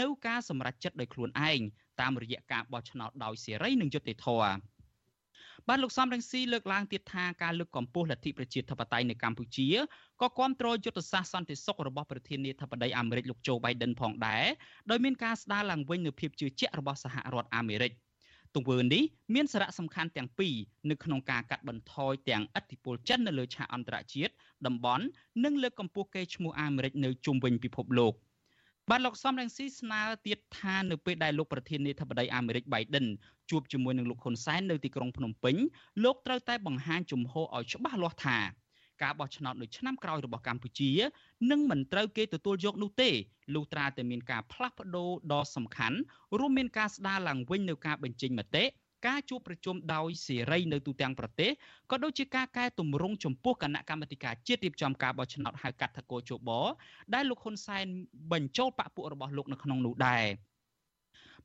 [0.00, 1.60] នៅការសម្រេចចិត្តដោយខ្លួនឯង
[2.00, 4.52] តាមរយៈការបោះឆ្នោតដោយសេរីនិងយុត្តិធម៌
[5.68, 9.68] បាទលោកសំរងស៊ីលើកឡើងទៀតថាការលើកកម្ពស់លទ្ធិប្រជាធិបតេយ្យនៅកម្ពុជា
[10.20, 14.44] ក៏គ្រប់គ្រងយុទ្ធសាស្ត្រសន្តិសុខរបស់ប្រធានាធិបតីអាមេរិកលោកโจ Biden ផងដែរ
[14.90, 17.92] ដោយមានការស្ដារឡើងវិញនូវភាពជឿជាក់របស់សហរដ្ឋអាមេរិក
[18.54, 19.02] ទង្វើនេះ
[19.34, 20.54] មានសារៈសំខាន់ទាំងពីរ
[20.90, 24.32] នៅក្នុងការកាត់បន្ថយទាំងឥទ្ធិពលចិននៅលើឆាកអន្តរជាតិ
[24.66, 25.04] តំបន់
[25.44, 28.14] និងលើកកម្ពស់កេរ្តិ៍ឈ្មោះអាមេរិកនៅជុំវិញពិភពលោក។
[28.90, 33.06] បាទលោកសំរងស៊ីស្នើទៀតថានៅពេលដែលលោកប្រធានាធិបតីអាមេរិក Biden
[33.50, 35.56] ជួបជាមួយនឹងលោកហ៊ុនសែននៅទីក្រុងភ្នំពេញ
[36.04, 38.38] លោកត្រូវតែបង្ហាញជំហរឲ្យច្បាស់លាស់ថា
[39.02, 40.90] ការបោះឆ្នោតនៅឆ្នាំក្រោយរបស់កម្ពុជា
[41.50, 43.10] នឹងមិនត្រូវគេទទួលយកនោះទេ
[43.54, 45.98] លុះត្រាតែមានការផ្លាស់ប្ដូរដ៏សំខាន់
[46.38, 48.64] រួមមានការស្ដារឡើងវិញនៅការបញ្ចេញមតិ
[49.06, 51.50] ការជួបប្រជុំដោយសេរីនៅទូទាំងប្រទេស
[51.90, 56.50] ក៏ដូចជាការកែតម្រង់ចំពោះគណៈកម្មាធិការជាតិរៀបចំការបោះឆ្នោតហៅកាត់ថាកោជប
[57.14, 57.86] ដែលលោកហ៊ុនសែន
[58.32, 60.24] បញ្ចូលបកពួករបស់លោកនៅក្នុងនោះដែរ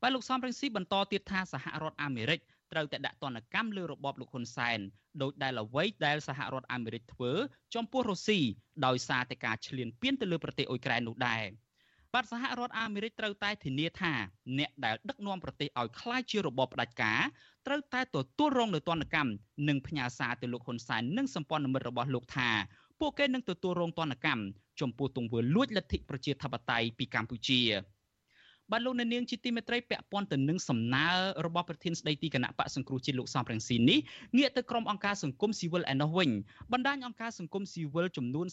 [0.02, 2.40] បាទលោកសំរងស៊ីបន្តទៀតថាសហរដ្ឋអាមេរិក
[2.72, 4.80] ត្រូវតែដាក់ទណ្ឌកម្មលើរបបលោកហ៊ុនសែន
[5.22, 7.32] ដោយដែលអ្វីដែលសហរដ្ឋអាមេរិកធ្វើ
[7.76, 8.40] ចំពោះរុស្ស៊ី
[8.86, 11.44] ដោយសារតែការឈ្លានពានទៅលើប្រទេសអ៊ុយក្រែននោះដែរ
[12.15, 14.13] បាទសហរដ្ឋអាមេរិកត្រូវតែធានាថា
[14.59, 17.21] អ្នកដែលដឹកនាំប្រទេសឲ្យคล้ายជារបបផ្ដាច់ការ
[17.67, 19.31] ត្រូវតែទទួលរងនូវទណ្ឌកម្ម
[19.69, 22.51] និងផ្ញើសារទៅលោកហ៊ុនសែននិងសម្ព័ន្ធមិត្តរបស់លោកថា
[23.01, 24.43] ពួកគេនឹងទទួលរងទណ្ឌកម្ម
[24.81, 27.61] ចំពោះទង្វើលួចលទ្ធិប្រជាធិបតេយ្យពីកម្ពុជា
[28.72, 31.08] បាទលោកអ្នកនាងជាទីមេត្រីពាក់ព័ន្ធទៅនឹងសំណើ
[31.46, 34.00] របស់ប្រធានស្ដីទីគណៈបកសង្គ្រោះជាតិលោកសំរងស៊ីនេះ
[34.38, 36.30] ងាកទៅក្រុមអង្គការសង្គមស៊ីវិលឯណោះវិញ
[36.74, 38.48] បណ្ដាញអង្គការសង្គមស៊ីវិលចំនួន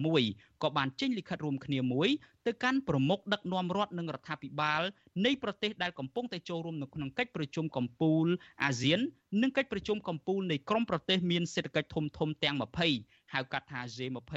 [0.00, 2.08] 36ក៏បានចេញលិខិតរួមគ្នាមួយ
[2.46, 4.82] ទៅកាន់ប្រមុខដឹកនាំរដ្ឋនិងរដ្ឋាភិបាល
[5.26, 8.26] នៃប្រទេសដែលកំពុងតែចូលរួមនៅក្នុងកិច្ចប្រជុំកំពូល
[8.64, 9.00] អាស៊ាន
[9.42, 12.56] និងកិច្ចប្រជុំកំពូលនៃក្រុមប្រទេសមានសេដ្ឋកិច្ចធំធំទាំង
[12.94, 14.32] 20ហៅកាត់ថា J20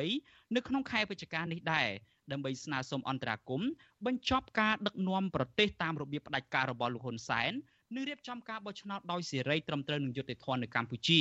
[0.56, 1.90] នៅក្នុងខែវិច្ឆិកានេះដែរ
[2.34, 3.70] ដើម្បីស្នើសុំអន្តរាគមន៍
[4.06, 7.52] បញ្ចប់ការដឹកនាំប្រទេសតាមរបៀបផ្ដាច់ការរបស់លោកហ៊ុនសែន
[7.96, 11.20] និងរៀបចំការបោះឆ្នោតដោយសេរីត្រឹមត្រូវនឹងយុត្តិធម៌នៅកម្ពុជា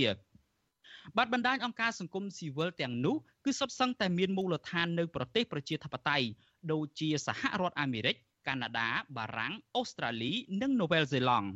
[1.16, 6.26] បាទបណ្ដាញអង្គការសង្គមស៊ីវិលទាំងនោះគឺសុទ្ធសឹងតែមានមូលដ្ឋាននៅប្រទេសប្រជាធិបតេយ្យ
[6.72, 8.16] ដូចជាសហរដ្ឋអាមេរិក
[8.48, 11.48] កាណាដាបារាំងអូស្ត្រាលី និងនូវែលសេឡង់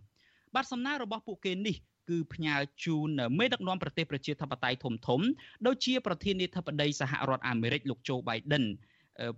[0.55, 1.77] បាទសំណើរបស់ពួកគេនេះ
[2.11, 5.21] គឺផ្ញើជូនមេដឹកនាំប្រទេសប្រជាធិបតេយ្យធំធំ
[5.67, 8.64] ដូចជាប្រធានាធិបតីសហរដ្ឋអាមេរិកលោកโจ Biden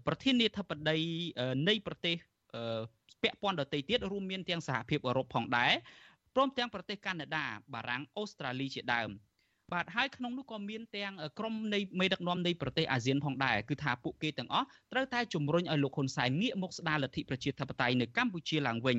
[0.07, 0.99] ប្រធានាធិបតី
[1.69, 2.17] នៃប្រទេស
[3.23, 5.73] ពាក់ព័ន្ធដទៃទៀតរួមមានទាំងសហភាពអឺរ៉ុបផងដែរ
[6.35, 9.11] ព្រមទាំងប្រទេសកាណាដាបារាំងអូស្ត្រាលីជាដើម
[9.73, 18.99] បាទហើយក្នុងនោះក៏មានទាំងក្រុមនៃមេដឹកនាំនៃប្រទេសអាស៊ានផងដែរគឺថាពួកគេទាំងអស់ត្រូវតែជំរុញឲ្យលោកហ៊ុនសែនងាកមកស្ដារលទ្ធិប្រជាធិបតេយ្យនៅកម្ពុជាឡើងវិញ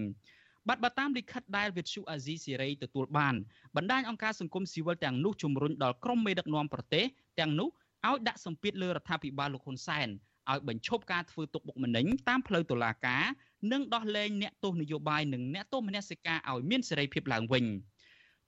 [0.67, 3.35] បាទបើតាមលិខិតដែលវិទ្យុអាស៊ីសេរីទទួលបាន
[3.75, 7.05] បណ្ដាញអង្គការសង្គមស៊ីវិលទាំងនោះជំរុញដល់ក្រុមមេដឹកនាំប្រទេស
[7.39, 7.69] ទាំងនោះ
[8.07, 10.07] ឲ្យដាក់សម្ពាធលើរដ្ឋាភិបាលលោកហ៊ុនសែន
[10.51, 13.23] ឲ្យបញ្ឈប់ការធ្វើទុកបុកម្នេញតាមផ្លូវតុលាការ
[13.71, 17.65] និងដោះលែងអ្នកទោសនយោបាយនិងអ្នកទោសមនសិការឲ្យមានសេរីភាពឡើងវិញ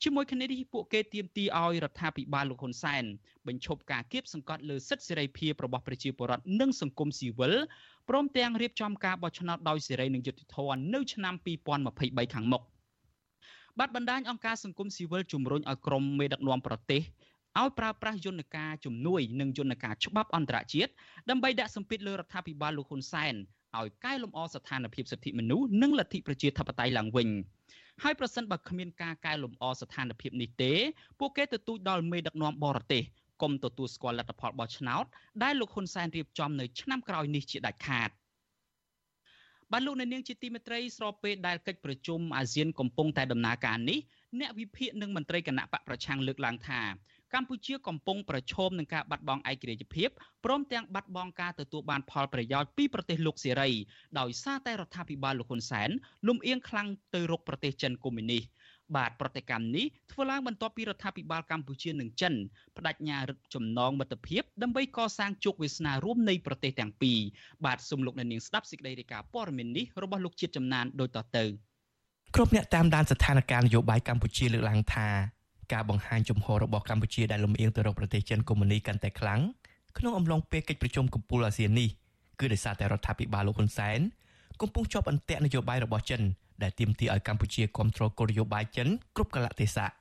[0.04, 3.04] ជាមួយគ្នានេះពួកគេទាមទារឲ្យរដ្ឋាភិបាលលោកហ៊ុនសែន
[3.48, 7.54] បញ្ឈប់ការគៀបសង្កត់លើសិទ្ធិសេរីភាពរបស់ប្រជាពលរដ្ឋនិងសង្គមស៊ីវិល
[8.10, 11.36] ព្រមទាំងរៀបចំការបោះឆ្នោតដោយសេរីនិងយុត្តិធម៌នៅឆ្នាំ
[11.86, 12.64] 2023ខាងមុខ
[13.80, 17.02] បាទបណ្ដាញអង្គការសង្គមស៊ីវិលជំរុញឲ្យក្រមមេដឹកនាំប្រទេស
[17.60, 20.92] ឲ្យប្រើប្រាស់យន្តការជំនួយនិងយន្តការច្បាប់អន្តរជាតិ
[21.30, 23.36] ដើម្បីដាក់សម្ពាធលើរដ្ឋាភិបាលលោកហ៊ុនសែន
[23.78, 27.30] ឲ្យកែលម្អស្ថានភាពសិទ្ធិមនុស្សនិងលទ្ធិប្រជាធិបតេយ្យឡើងវិញ
[28.04, 30.74] ហើយប្រសិនបើគ្មានការកែលម្អស្ថានភាពនេះទេ
[31.20, 33.04] ពួកគេទទូចដល់មេដឹកនាំបរទេស
[33.42, 35.06] កុំទទួលស្គាល់លទ្ធផលបោះឆ្នោត
[35.44, 38.10] ដែលលោកហ៊ុនសែនរៀបចំនៅឆ្នាំក្រោយនេះជាដាច់ខាត
[39.72, 44.00] បានលោកនៅនាងជាទីមេត្រីស្របពេលដែលកិច្ចប្រជុំអាស៊ានកំពុងតែដំណើរការនេះ
[44.40, 46.82] អ្នកវិភាគនិងមន្ត្រីគណៈបកប្រឆាំងលើកឡើងថា
[47.34, 50.10] កម្ពុជាកំពុងប្រឈមនឹងការបាត់បង់ឯករាជ្យភាព
[50.46, 53.70] ព្រមទាំងបាត់បង់ការទទួលបានផលប្រយោជន៍ពីប្រទេសលោកសេរី
[54.20, 55.90] ដោយសារតែរដ្ឋាភិបាលលោកហ៊ុនសែន
[56.28, 58.44] លំអៀងខ្លាំងទៅរកប្រទេសចិនកុម្មុយនីស
[58.96, 62.34] បាទប្រតិកម្មនេះធ្វើឡើងបន្ទាប់ពីរដ្ឋាភិបាលកម្ពុជានិងចិន
[62.78, 67.20] បដិញ្ញារឹតចំណងមិត្តភាពដើម្បីកសាងជោគវាសនារួមនៃប្រទេសទាំងពីរ
[67.66, 71.46] បាទសូមលោកអ្នកនាងស្ដាប់សេចក្តីរាយការណ៍ព័ត៌មាននេះរបស់លោកជាតិចំណានដូចតទៅ
[72.36, 75.08] គ្រប់អ្នកតាមដានស្ថានភាពនយោបាយកម្ពុជាលើកឡើងថា
[75.74, 79.42] ការបង្ហាញជំហររបស់កម្ពុជាដែលលំអៀងទៅរកប្រទេសចិនកុម្មុយនីកាន់តែខ្លាំង
[79.98, 81.90] ក្នុងអំឡុងពេលកិច្ចប្រជុំកំពូលអាស៊ាននេះ
[82.40, 84.00] គឺដោយសារតែរដ្ឋាភិបាលលោកហ៊ុនសែន
[84.62, 86.22] កំពុងជាប់អន្ទាក់នយោបាយរបស់ចិន
[86.64, 89.92] ដែលទាមទារឲ្យកម្ពុជាគ្រប់គ្រងគោលនយោបាយចិនគ្រប់កលៈទេសៈ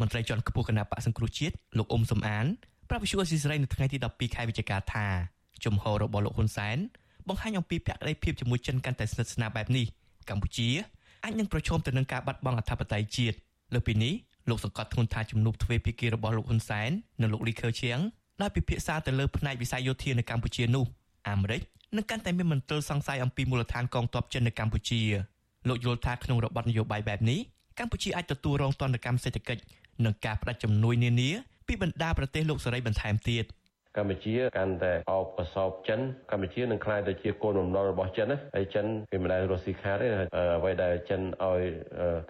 [0.00, 2.46] មន្ត្រីជាន់ខ្ពស់គណៈបកសង្គ្រោះជាតិលោកអ៊ុំសំអាន
[2.88, 5.06] ប្រាប់វិសុយអស៊ីសេរីនៅថ្ងៃទី12ខែវិច្ឆិកាថា
[5.64, 6.78] ជំហររបស់លោកហ៊ុនសែន
[7.28, 9.86] បង្ហាញអំពីភក្តីភាពជាមួយចិនកាន់តែស្និទ្ធស្នាលបែបនេះ
[10.30, 10.68] កម្ពុជា
[11.24, 13.36] អាចនឹងប្រឈមទៅនឹងការបាត់បង់អធិបតេយ្យជាតិ
[13.74, 14.14] លើពីនេះ
[14.48, 17.98] លោកសង្កត់ធ្ងន់ថាជំនួបទ្វេភាគីរបស់លោកហ៊ុនសែននិងលោកលីខឺឈៀង
[18.42, 20.84] ដោយពិភាក្សាទៅលើផ្នែកវិស័យយោធានៅកម្ពុជានោះ
[21.28, 21.60] អាមេរិក
[21.96, 25.02] នឹងកាន់តែមានមន្ទិលសង្ស័យអំពីមូលដ្ឋានកងទ័ពចិននៅកម្ពុជា
[25.68, 27.40] លោកយល់ថាក្នុងរបបនយោបាយបែបនេះ
[27.78, 29.62] កម្ពុជាអាចទទួលរងទណ្ឌកម្មសេដ្ឋកិច្ច
[30.04, 31.30] និងការផ្ដាច់ជំនួយនានា
[31.66, 33.44] ពីបណ្ដាប្រទេសលោកសេរីបន្ថែមទៀត។
[33.96, 36.00] កម្ពុជាកាន់តែអបកសោបចិន
[36.30, 40.08] កម្ពុជានឹងក្លាយទៅជាកូនបំណុលរបស់ចិនណាហើយចិនគេមិនដែលរស់ស៊ីខាតទេ
[40.56, 41.60] អ្វីដែលចិនឲ្យ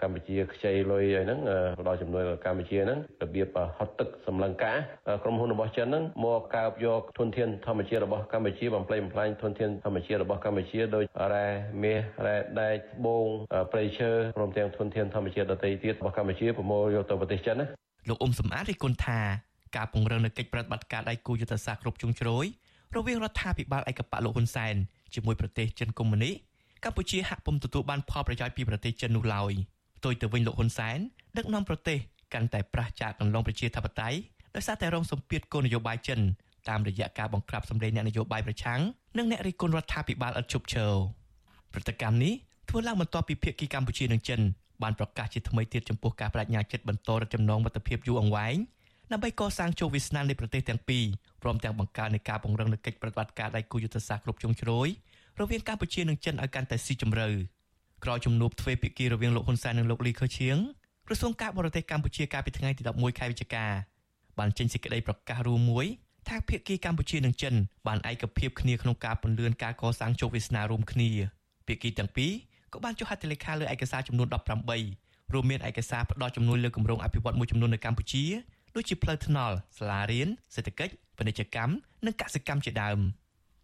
[0.00, 1.38] កម្ពុជាខ្ចីលុយអីហ្នឹង
[1.80, 4.76] ផ្ដល់ជំនួយដល់កម្ពុជាហ្នឹងរបៀបហត់ទឹកសម្លឹងការ
[5.22, 11.46] ក្រុមហ៊ុនរបស់ចិនហ្នឹងមកកើបយកធនធានធម្មជាតិរបស់កម្ពុជាបំផ្លិចបំផ្លាញធនធានធម្មជាតិរបស់កម្ពុជាដូចរ៉ែ
[11.82, 13.26] មាសរ៉ែដែកត្បូង
[13.72, 17.66] ព្រៃឈើព្រមទាំងធនធានធម្មជាតិដទៃទៀតរបស់កម្ពុជាប្រមូលយកទៅប្រទេសចិនណា
[18.08, 19.20] លោកអ៊ុំសំអាតរិះគន់ថា
[19.76, 22.44] ការពង្រឹងនូវកិច្ចប្រតិបត្តិការដៃគូយុទ្ធសាស្ត្រគ្រប់ជ្រុងជ្រោយ
[22.96, 24.74] រវាងរដ្ឋាភិបាលឯកបៈលោកហ៊ុនសែន
[25.14, 26.30] ជាមួយប្រទេសចិនកុម្មុយនី
[26.84, 29.52] កម្ពុជាហាក់ពុំទទួលបានផលប្រយោជន៍ពីប្រទេសចិននោះឡើយ
[29.98, 30.98] ផ្ទុយទៅវិញលោកហ៊ុនសែន
[31.36, 31.98] ដឹកនាំប្រទេស
[32.34, 34.18] កាន់តែប្រះចាកកន្លងប្រជាធិបតេយ្យ
[34.54, 36.20] ដោយសារតែរងសម្ពាធគោលនយោបាយចិន
[36.68, 38.80] តាមរយៈការបង្ក្រាបសម្លេងអ្នកនយោបាយប្រឆាំង
[39.18, 40.94] និងអ្នករិះគន់រដ្ឋាភិបាលឥតឈប់ឈរ
[41.72, 42.34] ព្រឹត្តិកម្មនេះ
[42.68, 44.40] ធ្វើឡើងបន្ទាប់ពីភាគីកម្ពុជានិងចិន
[44.82, 48.56] បានប្រកាសជាថ្មីទៀតចំពោះការបដិញ្ញាចិត្តបន្តរឹតចំណងមិត្តភាពយូរអង្វែង
[49.12, 51.04] ដើម្បីកសាងជោគវាសនានៃប្រទេសទាំងពីរ
[51.42, 54.88] ព្រមទាំងបង្កើននៃការពង្រឹងនូវកិច្ចប្រតិបត្តិការដៃគូយុទ្ធសាស្ត្រគ្រប់ជ្រុងជ្រោយ
[55.40, 57.28] រវាងកម្ពុជានិងចិនឲ្យកាន់តែស៊ីជម្រៅ
[58.04, 60.56] ក្រោយជំនួបទ្វេភាគីរវាងលោកហ៊ុនសែននិងលោកលីខឺឈៀង
[61.06, 63.66] ក្រសួងការបរទេសកម្ពុជាកាលពីថ្ងៃទី11ខែវិច្ឆិកា
[64.38, 65.86] បានចេញសេចក្តីប្រកាសរួមមួយ
[66.28, 67.54] ថាភាគីកម្ពុជានិងចិន
[67.86, 71.10] បានឯកភាពគ្នាក្នុងការពន្លឿនការកសាងជោគវាសនារួមគ្នា
[71.66, 72.32] ភាគីទាំងពីរ
[72.72, 74.28] ក៏បានចុះហត្ថលេខាលើឯកសារចំនួន
[74.80, 78.24] 18រួមមានឯកសារផ្ដល់ជំនួយលើគម្រោងអភិវឌ្ឍមួយចំនួននៅកម្ពុជា
[78.74, 81.72] ដូចជាផ្លូវថ្នល់សាលារៀនសេដ្ឋកិច្ចពាណិជ្ជកម្ម
[82.06, 82.98] និងកសិកម្មជាដើម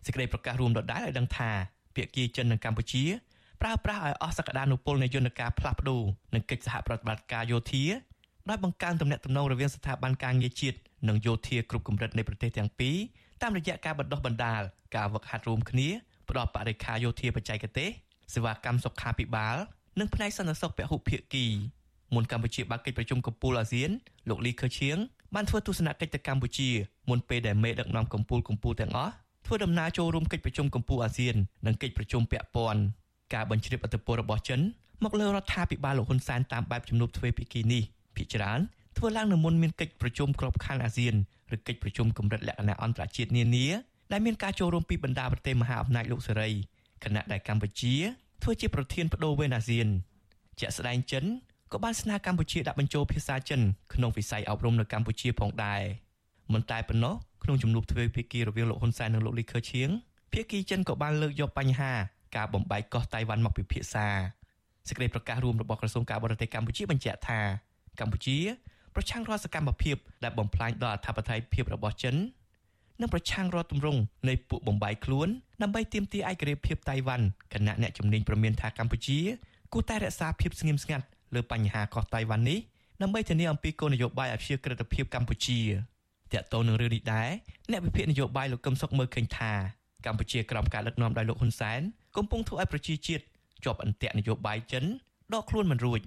[0.07, 1.51] សេចក្តីប្រកាសរួមដដែលឲ្យដឹងថា
[1.95, 3.05] ភាគីចិននិងកម្ពុជា
[3.63, 6.03] ប្រើប្រាស់ឲ្យអស់សក្តានុពលនៃយន្តការផ្លាស់ប្ដូរ
[6.35, 7.85] និងកិច្ចសហប្រតិបត្តិការយោធា
[8.49, 12.97] ដោយបង្កើនទំនាក់ទំនងរវាងស្ថាប័នការងារជាតិនិងយោធាគ្រប់កម្រិតនៃប្រទេសទាំងពីរ
[13.43, 14.63] តាមរយៈការបណ្ដុះបណ្ដាល
[14.97, 15.89] ការវឹកហាត់រួមគ្នា
[16.29, 17.91] ផ្ដល់បរិការយោធាបច្ចេកទេស
[18.35, 19.57] សេវាកម្មសុខាភិបាល
[19.99, 21.47] និងផ្នែកសន្តិសុខពហុភាគី
[22.15, 23.91] មុនកម្ពុជាបើកកិច្ចប្រជុំកំពូលអាស៊ាន
[24.29, 24.97] លោកលីខឺឈៀង
[25.35, 26.69] បានធ្វើទស្សនកិច្ចទៅកម្ពុជា
[27.11, 29.13] មុនពេលដែលមេដឹកនាំកំពូលកំពូលទាំងអស់
[29.47, 31.35] ធ្វើដំណើរចូលរួមកិច្ចប្រជុំកំពូលអាស៊ាន
[31.67, 32.81] និងកិច្ចប្រជុំពាក់ព័ន្ធ
[33.35, 34.61] ការបញ្ជ្រាបអធិបតេយ្យរបស់ចិន
[35.05, 37.83] មកលើរដ្ឋាភិបាលលោកហ៊ុនសែនតាមបែបជំនួបទ្វេភាគីនេះ
[38.17, 38.61] ភាគច្រើន
[38.99, 41.15] ធ្វើឡើងនៅមុនមានកិច្ចប្រជុំក្របខ័ណ្ឌអាស៊ាន
[41.55, 43.67] ឬកិច្ចប្រជុំកម្រិតលក្ខណៈអន្តរជាតិនានា
[44.13, 46.51] ដែលមានការចូលរួមពីបណ្ដាប្រទេសមហាអំណាចលោកសេរី
[47.05, 47.95] ខណៈដែលកម្ពុជា
[48.43, 49.89] ធ្វើជាប្រធានបដូវវេនអាស៊ាន
[50.61, 51.25] ជាក់ស្ដែងចិន
[51.73, 53.61] ក៏បានស្នើកម្ពុជាដាក់បញ្ចូលភាសាចិន
[53.95, 55.83] ក្នុងវិស័យអប់រំនៅកម្ពុជាផងដែរ
[56.53, 59.89] មិនតែប៉ុណ្ណោះក្នុងជំនួបទ្វេភាគីរវាងលោកហ៊ុនសែននិងលោកលីខឺឈៀង
[60.33, 61.93] ភាគីចិនក៏បានលើកយកបញ្ហា
[62.37, 64.07] ការបំបែកកោះតៃវ៉ាន់មកពិភាក្សា
[64.89, 67.41] សេចក្តីប្រកាសរួមរបស់ក្រសួងការបរទេសកម្ពុជាបញ្ជាក់ថា
[68.01, 68.39] កម្ពុជា
[68.95, 72.15] ប្រឆាំងរាល់សកម្មភាពដែលបំផ្លាញដល់អធិបតេយ្យភាពរបស់ចិន
[73.01, 75.29] និងប្រឆាំងរាល់ទម្រង់នៃពួកបំបីខ្លួន
[75.63, 79.19] ដើម្បីទាមទារឯករាជ្យភាពតៃវ៉ាន់គណៈអ្នកជំនាញប្រមានថាកម្ពុជា
[79.73, 82.59] គួរតែរក្សាភាពស្ងៀមស្ងាត់ លើបញ្ហាកោះតៃវ៉ាន់នេះ
[83.03, 85.61] ដើម្បីធានាអំពីគោលនយោបាយអព្យាក្រឹតភាពកម្ពុជា
[86.33, 87.31] តាក់ទងនឹងរឿងនេះដែរ
[87.71, 89.53] អ្នកវិភាគនយោបាយលោកកឹមសុខមើលឃើញថា
[90.07, 91.81] កម្ពុជាក្រោមការដឹកនាំដោយលោកហ៊ុនសែន
[92.17, 93.25] កំពុងធ្វើឲ្យប្រជាជាតិ
[93.65, 94.85] ជាប់អន្ទាក់នយោបាយចិន
[95.35, 96.01] ដកខ្លួនមិនរួច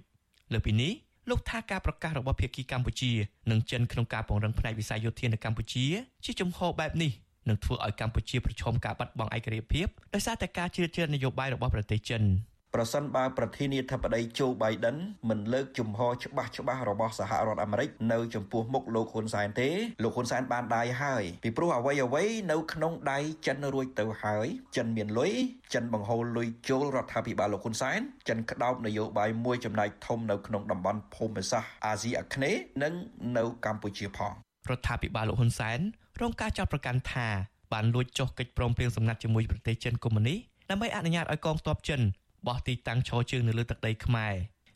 [0.53, 0.91] លើពីនេះ
[1.29, 3.11] លោកថាការប្រកាសរបស់ភាគីកម្ពុជា
[3.51, 5.85] និងចិនក្នុងការពង្រឹងផ្នែកវិស័យយោធានៅកម្ពុជា
[6.25, 7.11] ជាជំហរបែបនេះ
[7.49, 12.21] នឹងធ្វើឲ្យកម្ពុជាប្រឈមការបាត់បង់ឯករាជ្យភាពដោយសារតែការជ្រៀតជ្រែកនយោបាយរបស់ប្រទេសចិន។
[12.75, 14.97] ប្រសិនបើប្រធានាធិបតីโจ Biden
[15.29, 19.69] មិនលើកជំហរច្បាស់ច្បាស់របស់សហរដ្ឋអាមេរិកនៅចំពោះមុខលោកហ៊ុនសែនទេ
[20.03, 25.33] លោកហ៊ុនសែនបានដាយហើយពីព្រោះអ្វីអ្វីនៅក្នុងដៃចិនរួចទៅហើយចិនមានលុយ
[25.73, 32.93] ចិនបង្ហូរលុយចូលរដ្ឋាភិបាលលោកហ៊ុនសែនចិនក្តោបនយោបាយមួយចំណែកធំនៅក្នុងតំបន់ភូមិសាស្ត្រអាស៊ីអាគ្នេយ៍និង
[33.37, 34.31] នៅកម្ពុជាផង
[34.69, 35.79] រដ្ឋាភិបាលលោកហ៊ុនសែន
[36.21, 37.27] រងការចោទប្រកាន់ថា
[37.73, 40.35] បានលួចចុះកិច្ចព្រមព្រៀងសម្ងាត់ជាមួយប្រទេសចិនកុម្មុយនី
[40.69, 42.01] ដើម្បីអនុញ្ញាតឲ្យកងទ័ពចិន
[42.47, 44.33] បោះទីតាំងឈរជើងនៅលើទឹកដីខ្មែរ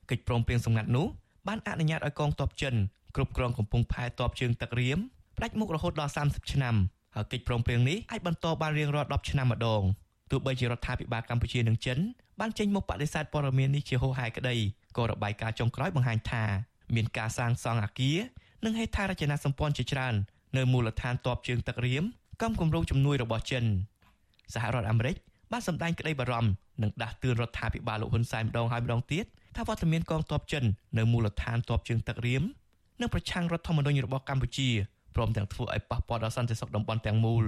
[0.10, 1.08] កិច្ចព្រមព្រៀងសម្ងាត់នោះ
[1.47, 2.76] បានអនុញ្ញាតឲ្យកងទ័ពចិន
[3.15, 4.99] គ្រប់គ្រងកំពង់ផែទ័ពជើងទឹករៀម
[5.38, 6.76] ផ្ដាច់មុខរហូតដល់30ឆ្នាំ
[7.15, 9.84] ហើយកិច្ចព្រមព្រៀងនេះអាចបន្តបានរៀងរាល់10ឆ្នាំម្ដង
[10.32, 11.97] ទោះបីជារដ្ឋាភិបាលកម្ពុជានិងចិន
[12.39, 14.56] បានចេញមុខបដិសេធព័ត៌មាននេះជាហូរហែក្តី
[14.97, 16.43] ក៏របាយការណ៍ចុងក្រោយបង្ហាញថា
[16.95, 18.17] មានការសាងសង់អគារ
[18.65, 20.15] និងហេដ្ឋារចនាសម្ព័ន្ធជាច្រើន
[20.58, 22.04] នៅមូលដ្ឋានទ័ពជើងទឹករៀម
[22.41, 23.65] កំគម្រោងជំនួយរបស់ចិន
[24.54, 25.15] សហរដ្ឋអាមេរិក
[25.53, 26.49] បានសម្ដែងក្តីបារម្ភ
[26.81, 30.63] និងដាស់តឿនរដ្ឋាភិបាលលោកហ៊ុនសែនម្ដងហើយម្ដងទៀតថាវត្តមានកងទ័ពចិន
[30.97, 32.43] នៅមូលដ្ឋានទ័ពជើងទឹករៀម
[33.01, 34.69] នឹងប្រឆាំងរដ្ឋធម្មនុញ្ញរបស់កម្ពុជា
[35.15, 37.45] ព្រមទាំងធ្វើឲ្យប៉ះពាល់ដល់សន្តិសុខតំបន់ទាំងមូល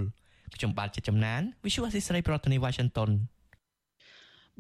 [0.56, 3.10] ខ្ញុំបាទជាចំណាន Visual Assisray ប្រធានាទី Washington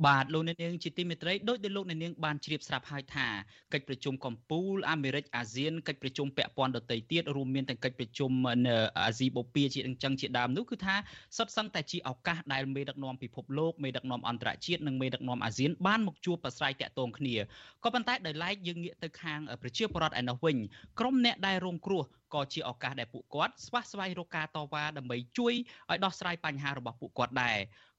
[0.03, 3.27] បាទលោកអ្នកនាងជាទីមេត្រីដោយដែលលោកអ្នកនាងបានជ្រាបស្រាប់ហើយថា
[3.73, 8.31] កិច្ចប្រជុំកំពូលអាមេរិកអាស៊ានកិច្ចប្រជុំពាក់ព័ន្ធដទៃទៀតរួមមានទាំងកិច្ចប្រជុំ
[8.67, 10.95] នៅអាស៊ីបូព៌ាជាអញ្ចឹងជាដើមនោះគឺថា
[11.37, 17.35] សុទ្ធសឹងតែជាឱកាសដែលមេដឹកនាំពិភពលោកមេដឹកនាំអន្តរជាតិនិងមេដឹកនាំអាស៊ានបានមកជួបប្រស្រ័យតាក់ទងគ្នា
[17.83, 20.57] ក៏ប៉ុន្តែដោយឡែកយើងងាកទៅខាងប្រជាពលរដ្ឋឯនោះវិញ
[20.99, 22.03] ក្រុមអ្នកដែលរងគ្រោះ
[22.33, 25.53] ក៏ជាឱកាសដែលពួកគាត់ស្វះស្វែងរកការតវ៉ាដើម្បីជួយ
[25.89, 27.57] ឲ្យដោះស្រាយបញ្ហារបស់ពួកគាត់ដែរ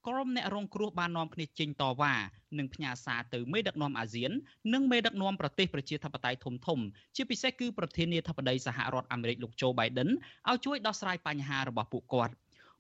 [0.09, 2.15] ក្រុមអ្នករងគ្រោះបាននាំគ្នាចេញតវ៉ា
[2.59, 4.31] និងផ្ញើសារទៅមេដឹកនាំអាស៊ាន
[4.75, 6.79] និងមេដឹកនាំប្រទេសប្រជាធិបតេយ្យធំធំ
[7.17, 10.11] ជាពិសេសគឺប្រធានាធិបតីសហរដ្ឋអាមេរិកលោកโจ Biden
[10.49, 12.35] ឲ្យជួយដោះស្រាយបញ្ហារបស់ពួកគាត់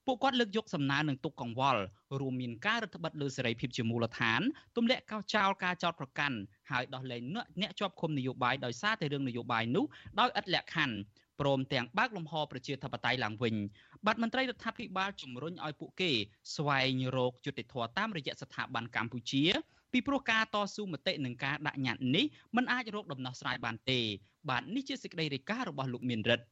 [0.07, 1.83] ពួកគាត់លើកយកសំណើនឹងទុកកង្វល់
[2.21, 4.41] រួមមានការរដ្ឋបិទលើសេរីភាពជាមូលដ្ឋាន
[4.77, 6.37] ទម្លាក់កោចោលការចោតប្រកាន់
[6.71, 7.23] ហើយដោះលែង
[7.61, 9.85] អ្នកជាប់ឃុំនយោបាយដោយសារតែរឿងនយោបាយនោះ
[10.21, 10.97] ដោយឥតលក្ខខណ្ឌ
[11.40, 13.55] ព្រមទាំងបើកលំហប្រជាធិបតេយ្យឡើងវិញ
[14.07, 16.11] បាទមន្ត្រីរដ្ឋាភិបាលជំរុញឲ្យពួកគេ
[16.57, 19.44] ស្វែងរកយុត្តិធម៌តាមរយៈស្ថាប័នកម្ពុជា
[19.92, 22.25] ពីព្រោះការតស៊ូមតិនិងការដាក់ញត្តិនេះ
[22.57, 24.01] มันអាចរកដំណោះស្រាយបានទេ
[24.51, 26.44] បាទនេះជាសេចក្តីរាយការណ៍របស់លោកមានរិទ្ធ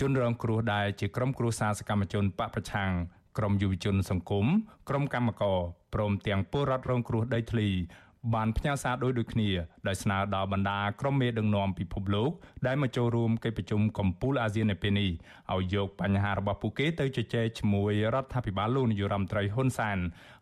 [0.00, 2.90] ជនរងគ្រោះដែលជាក្រុមគ្រួសារសកម្មជនបពប្រឆាំង
[3.38, 4.46] ក្រុមយុវជនសង្គម
[4.88, 5.58] ក្រុមកម្មករ
[5.94, 7.68] ព្រមទាំងពលរដ្ឋរងគ្រោះដីធ្លី
[8.34, 9.50] បានផ្ញើសារដោយដូចគ្នា
[9.88, 12.30] ដោយស្នើដល់បណ្ដាក្រុមមេដឹកនាំពិភពលោក
[12.66, 15.10] ដែលមកចូលរួមកិច្ចប្រជុំកំពូលអាស៊ាននៅពេលនេះ
[15.54, 19.98] ឲ្យយកបញ្ហារបស់ពួកគេទៅជជែកជាមួយរដ្ឋាភិបាលលោកនាយរដ្ឋមន្ត្រីហ៊ុនសែន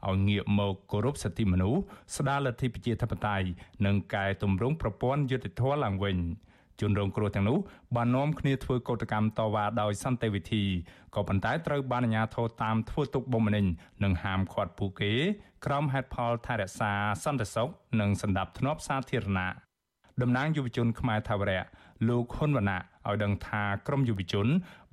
[0.09, 1.81] ឲ្យងាកមកគោរពសិទ្ធិមនុស្ស
[2.17, 3.49] ស្ដារលទ្ធិប្រជាធិបតេយ្យ
[3.87, 6.17] និងកែតម្រង់ប្រព័ន្ធយុត្តិធម៌ឡើងវិញ។
[6.81, 7.59] ជនរងគ្រោះទាំងនោះ
[7.97, 10.65] បាននាំគ្នាធ្វើកោតកម្មតវ៉ាដោយសន្តិវិធី
[11.15, 13.65] ក៏ប៉ុន្តែត្រូវបានអាជ្ញាធរតាមធ្វើទុកបុកម្នេញ
[14.05, 15.13] និងហាមឃាត់ពួកគេ
[15.67, 16.93] ក្រោមហេតុផលថែរក្សា
[17.25, 17.69] សន្តិសុខ
[18.01, 19.49] និងសន្តិភាពសាធារណៈ
[20.23, 21.63] តំណាងយុវជនខ្មែរថាវរៈ
[22.07, 24.47] លោកហ៊ុនវណ្ណៈឲ្យដឹងថាក្រមយុវជន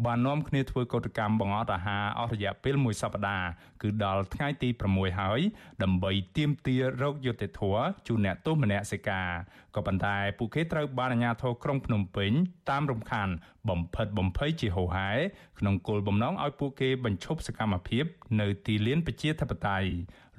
[0.06, 3.48] បាននាំគ្នាធ្វើកោតកម្មបង្អត់អាហារអស់រយៈពេលមួយសប្តាហ៍
[3.82, 5.40] គឺដល់ថ្ងៃទី6ហើយ
[5.84, 9.30] ដើម្បីទាមទាររោគយុត្តិធម៌ជូនអ្នកទោសមនសិការ
[9.76, 12.32] ក៏ប៉ុន្តែពួកគេត្រូវបានអាជ្ញាធរក្រុងភ្នំពេញ
[12.70, 13.30] តាមរំខាន
[13.70, 15.12] បំផិតបំភ័យជាហូរហែ
[15.60, 18.06] ក្នុងគោលបំណងឲ្យពួកគេបញ្ឈប់សកម្មភាព
[18.42, 19.90] នៅទីលានប្រជាធិបតេយ្យ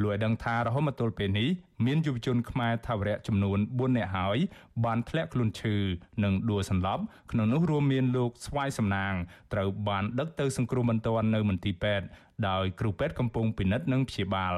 [0.02, 1.48] លោកឲ្យដឹងថារហូតមកទល់ពេលនេះ
[1.86, 4.38] មានយុវជនខ្មែរថាវរៈចំនួន4នាក់ហើយ
[4.84, 5.76] បានធ្លាក់ខ្លួនឈឺ
[6.24, 9.14] និងដួលសន្លប់ក្នុងនោះរួមមានលោកស្វាយសំណាង
[9.52, 12.06] ត្រូវបានដឹកទៅសង្គ្រោះបន្ទាន់នៅមន្ទីរពេទ្យ
[12.48, 14.54] ដោយគ្រូពេទ្យកំពុងពិនិត្យនិងព្យាបាល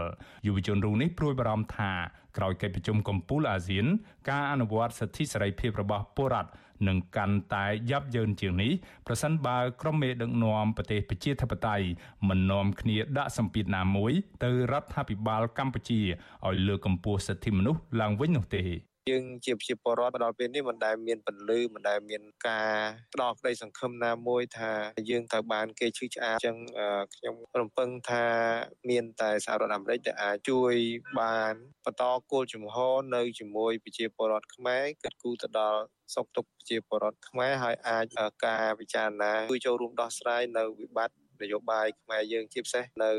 [0.47, 1.93] យុវជនរូបនេះព្រួយបារម្ភថា
[2.37, 3.87] ក្រោយកិច្ចប្រជុំកំពូលអាស៊ាន
[4.31, 6.51] ការអនុវត្តសិទ្ធិសេរីភាពរបស់ពលរដ្ឋ
[6.89, 8.73] នឹងកាន់តែយ៉ាប់យ៉ឺនជាងនេះ
[9.07, 11.87] ប្រសិនបើក្រុមមេដឹកនាំប្រទេសប្រជាធិបតេយ្យ
[12.29, 14.13] មិននាំគ្នាដាក់សម្ពាធណាមួយ
[14.45, 16.01] ទៅរដ្ឋាភិបាលកម្ពុជា
[16.47, 18.65] ឲ្យលើកកម្ពស់សិទ្ធិមនុស្សឡើងវិញនោះទេ
[19.09, 22.77] យើងជាប្រជាពលរដ្ឋមកដល់ពេលនេះមិនដែលមានពលឺមិនដែលមានការ
[23.15, 24.73] ផ្ដោតក្តីសង្ឃឹមណាមួយថា
[25.11, 26.57] យើងត្រូវបានគេឈឺឆ្អាលអញ្ចឹង
[27.17, 28.25] ខ្ញុំរំពឹងថា
[28.91, 30.75] មានតែសហរដ្ឋអាមេរិកដែលអាចជួយ
[31.21, 35.81] បានបន្តគោលជំហរនៅជាមួយប្រជាពលរដ្ឋខ្មែរគិតគូរទៅដល់
[36.15, 38.07] សុខទុក្ខប្រជាពលរដ្ឋខ្មែរហើយអាច
[38.45, 43.11] ការពិចារណាជួយចូលរួមដោះស្រាយនៅវិបត្តិនយោបាយខ្មែរយើងជាពិសេសនៅ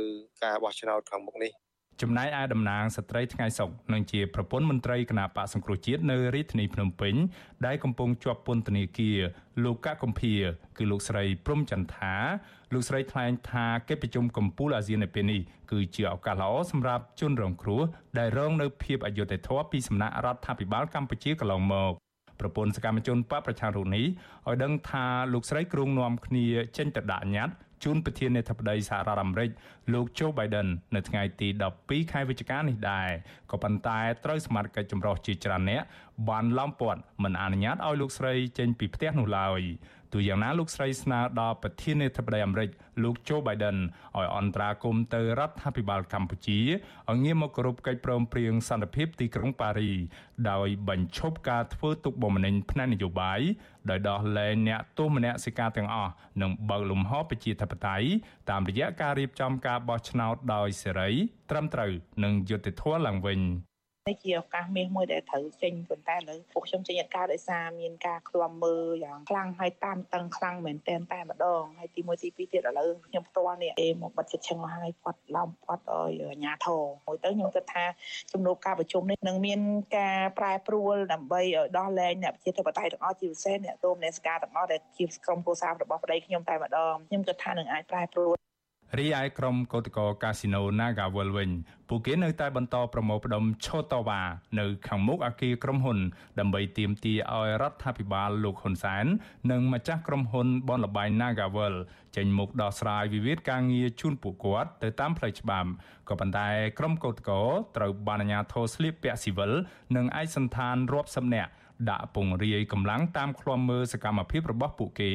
[0.44, 1.52] ការបោះឆ្នោតខាងមុខនេះ
[2.04, 7.16] ចំណែកឯតំណាងស្ត្រីថ្ងៃសុកនឹងជាប្រពន្ធមន្ត្រីគណៈបកសង្គ្រោះជាតិនៅរាជធានីភ្នំពេញ
[7.66, 9.20] ដែលកំពុងជាប់ពន្ធនាគារ
[9.64, 10.34] លោកកកកំភៀ
[10.78, 12.14] គឺលោកស្រីព្រំចន្ទថា
[12.74, 17.82] លោកស្រីថ្លែងថាកិច្ចប្រជុំកំពូលអាស៊ាននៅពេលនេះគឺជាឱកាសល្អសម្រាប់ជនរងគ្រោះ
[18.18, 21.94] ដែលរងនៅភាពអយុត្តិធម៌ពីសំណាក់រដ្ឋាភិបាលកម្ពុជាកន្លងមក
[22.40, 24.06] ប្រពន្ធសកម្មជនបកប្រជារូបនេះ
[24.48, 26.46] ឲ្យដឹងថាលោកស្រីគ្រងនាំគ្នា
[26.78, 29.50] ចេញទៅដាក់ញត្តិ ជូនប្រធានាធិបតីសហរដ្ឋអាមេរិក
[29.94, 31.48] លោក Joe Biden នៅថ្ងៃទី
[31.80, 33.10] 12ខែវិច្ឆិកានេះដែរ
[33.52, 35.82] ក៏ប៉ុន្តែត្រូវសមត្ថកិច្ចចម្រុះជាច្រើនអ្នក
[36.30, 39.62] បានឡោមព័ទ្ធមិនអនុញ្ញាតឲ្យលោកស្រីចេញពីផ្ទះនោះឡើយ
[40.14, 42.70] ទោះយ៉ាងណាលោកស្រីស្នើដល់ប្រធានាធិបតីអាមេរិក
[43.04, 43.78] លោក Joe Biden
[44.18, 46.60] ឲ្យអន្តរាគមន៍ទៅរដ្ឋាភិបាលកម្ពុជា
[47.10, 49.92] ឲ្យងាកមកគោរពកិច្ចព្រមព្រៀងសន្តិភាពទីក្រុងប៉ារី
[50.52, 53.40] ដោយបញ្ឈប់ការធ្វើទុកបុកម្នេញផ្នែកនយោបាយ
[53.90, 58.08] ដោយដោះលែងអ្នកទោសមនសិការទាំងអស់និងបើកលំហប្រជាធិបតេយ្យ
[58.50, 61.10] តាមរយៈការរៀបចំការបោះឆ្នោតដោយសេរី
[61.50, 61.92] ត្រឹមត្រូវ
[62.24, 63.42] និងយុត្តិធម៌ឡើងវិញ
[64.08, 77.86] នេះជាឱកាសមាសមួយដែលត្រូវចេញប៉ុន្តែឥឡូវពួកខ្ញុំចេញអត់ការដោយសារមានការឃ្លាំមើលយ៉ាងខ្លាំងហើយតាមតឹងខ្លាំងមែនតែនតែម្ដងហើយទី1ទី2ទៀតឥឡូវខ្ញុំផ្ទាល់នេះអេមកបិទចិត្តឈឹងហើយផាត់ឡោមផាត់ឲ្យអាញាធរមួយទៅខ្ញុំគិតថា
[78.32, 79.60] ជំនួបការប្រជុំនេះនឹងមាន
[79.98, 88.49] ការប្រែប្រួលដើម្បីឲ្យដោះលែងអ្នកប្រជាធិបតេយ្យទាំងអស់ជាពិសេសអ្នកទោមអ្នកសការទាំងអស់ដែលជាក្រុមគូសាររបស់ប្តីខ្ញុំតែម្ដងខ្ញុំគិតថានឹងអាចប្រែប្រួល
[88.98, 91.52] រីឯក្រុមកោតក្រកាស៊ីណូ Nagawal វិញ
[91.90, 94.22] ពួកគេនៅតែបន្តប្រមូលផ្ដុំឆូតវ៉ា
[94.60, 96.00] នៅខាងមុខអគារក្រុមហ៊ុន
[96.40, 99.06] ដើម្បីទាមទារឲ្យរដ្ឋាភិបាលលោកហ៊ុនសែន
[99.52, 101.76] និងម្ចាស់ក្រុមហ៊ុនបនលបែង Nagawal
[102.16, 105.70] ចេញមុខដោះស្រាយវិវាទការងារជូនពួកគាត់ទៅតាមផ្លូវច្បាប់
[106.10, 106.50] ក៏ប៉ុន្តែ
[106.80, 107.40] ក្រុមកោតក្រ
[107.78, 109.52] ត្រូវបានអាជ្ញាធរស្លៀកពាក់ស៊ីវិល
[109.96, 111.52] និងឯកសន្តានរាប់សិបនាក់
[111.90, 115.14] ដាក់ពង្រាយកម្លាំងតាមឃ្លាំមើលសកម្មភាពរបស់ពួកគេ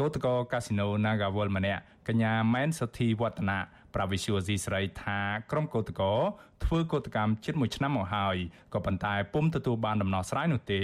[0.00, 3.58] កោតក្រកាស៊ីណូ Nagawal ម្នាក់កញ្ញាម៉ែនសុធីវឌ្ឍនា
[3.94, 5.18] ប្រាវិសុយស៊ីស្រីថា
[5.50, 6.08] ក្រុមកោតក្រ
[6.64, 8.36] ធ្វើកោតកម្មជិត1ឆ្នាំមកហើយ
[8.74, 10.82] ក៏ប៉ុន្តែពុំទទួលបានដំណោះស្រាយនោះទេ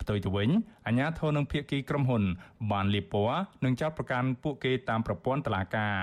[0.00, 0.50] ផ្ទុយទៅវិញ
[0.86, 2.22] អាជ្ញាធរនឹងភៀកគីក្រុមហ៊ុន
[2.72, 5.94] បានលៀបពណ៌និងចោទប្រកាន់ពួកគេតាមប្រព័ន្ធតុលាការ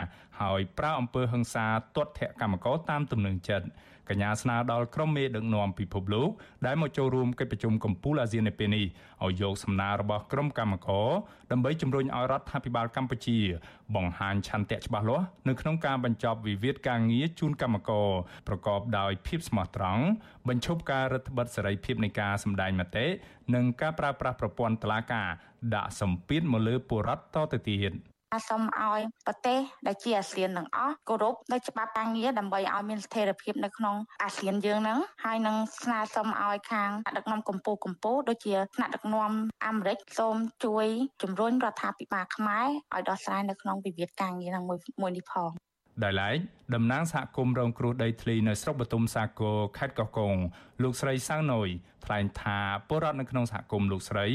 [0.41, 3.67] ហើយប្រើអំពើហិង្សាទាត់ធាក់កម្មករតាមទំនឹងចិត្ត
[4.09, 6.29] កញ្ញាស្នើដល់ក្រុមមេដឹកនាំពិភពលោក
[6.65, 8.85] ដែលមកចូលរួមកិច្ចប្រជុំកំពូលអាស៊ាននៅពេលនេះ
[9.23, 11.09] ឲ្យយកសំណើរបស់ក្រុមកម្មករ
[11.51, 13.39] ដើម្បីជំរុញឲ្យរដ្ឋាភិបាលកម្ពុជា
[13.95, 18.09] បង្ហាញឆន្ទៈច្បាស់លាស់នៅក្នុងការបញ្ចប់វិវាទការងារជូនកម្មករ
[18.47, 20.03] ប្រកបដោយភាពស្មោះត្រង់
[20.47, 23.05] បញ្ឈប់ការរឹតបន្តឹងសេរីភាពនៃការសម្ដែងមតិ
[23.55, 25.29] និងការប្រើប្រាស់ប្រព័ន្ធតុលាការ
[25.75, 27.93] ដាក់សម្ពាធមកលើពលរដ្ឋតទៅទៀត
[28.47, 39.31] សូមឲ្យប្រទេសដែលជាអាស៊ានទាំងអស់គោរពនៅច្បាប់ការងារដើម្បីឲ្យមានស្ថិរភាពនៅក្នុងអាស៊ានយើងហ្នឹងហើយនឹងស្នើសុំឲ្យខាងដឹកនាំកម្ពុជាកម្ពុជាដូចជាថ្នាក់ដឹកនាំ
[39.65, 40.85] អាមេរិកសូមជួយ
[41.21, 45.51] ជំរុញរដ្ឋាភិបាលខ្មែរឲ្យដោះស្រាយនៅក្នុងវិវាទការងារហ្នឹងមួយមួយនេះផង
[46.03, 46.37] ដោយឡែក
[46.75, 50.35] តំណាងសហគមន៍រងគ្រោះដីធ្លីនៅស្រុកបទុមសាគរខេត្តកោះកុង
[50.83, 51.69] លោកស្រីសាំងណយ
[52.05, 54.25] ថ្លែងថាពលរដ្ឋនៅក្នុងសហគមន៍លោកស្រី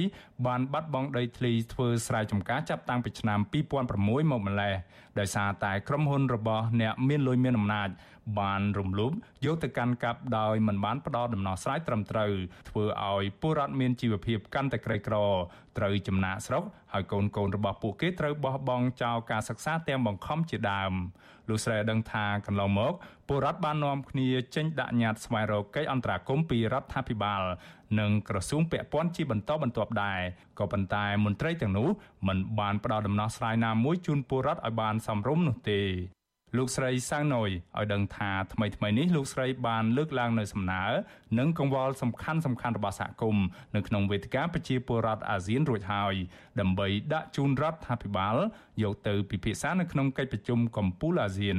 [0.46, 4.74] បានបាត់បង់ដីធ្លីធ្វើស្រែចម្ការចាប់តាំងពីឆ្នាំ2006មកម្ល៉េះ
[5.18, 7.88] ដោយសារតែក្រុមហ៊ុនរបស់អ្នកមានលុយមានអំណាច
[8.38, 9.12] បានរំលោភ
[9.44, 12.32] យកទៅកាន់កាប់ដោយមិនបានផ្ដល់ដំណោះស្រាយត្រឹមត្រូវ
[12.68, 15.16] ធ្វើឲ្យពលរដ្ឋមានជីវភាពកាន់តែក្រីក្រ
[15.78, 16.62] ត្រូវចំណាក់ស្រុក
[16.92, 20.92] ហើយកូនកូនរបស់ពួកគេត្រូវបោះបង់ចោលការសិក្សាទាំងបង្ខំជាដើម
[21.48, 22.92] លោកស្រីដឹងថាកន្លងមក
[23.28, 27.42] ពលរដ្ឋបាននាំគ្នាចេញដាក់ញត្តិស្វែងរកកិច្ចអន្តរាគមន៍ពីរដ្ឋាភិបាល
[28.00, 30.20] និងក្រសួងពាក់ព័ន្ធជាបន្តបន្ទាប់ដែរ
[30.58, 31.88] ក៏ប៉ុន្តែមន្ត្រីទាំងនោះ
[32.28, 35.80] មិនបានផ្ដល់ដំណោះស្រាយណាមួយជូនពលរដ្ឋឲ្យបានសមរម្យនោះទេ
[36.56, 40.84] លោកស្រីសាំងណុយឲ្យដឹងថាថ្មីថ្មីនេះលោកស្រីបានលើកឡើងនៅសំណើ
[41.38, 43.44] និងកង្វល់សំខាន់សំខាន់របស់សហគមន៍
[43.76, 46.14] នៅក្នុងវេទិកាប្រជាពលរដ្ឋអាស៊ានរួចហើយ
[46.60, 48.36] ដើម្បីដាក់ជូនរដ្ឋាភិបាល
[48.82, 51.58] យកទៅពិភាក្សានៅក្នុងកិច្ចប្រជុំកំពូលអាស៊ាន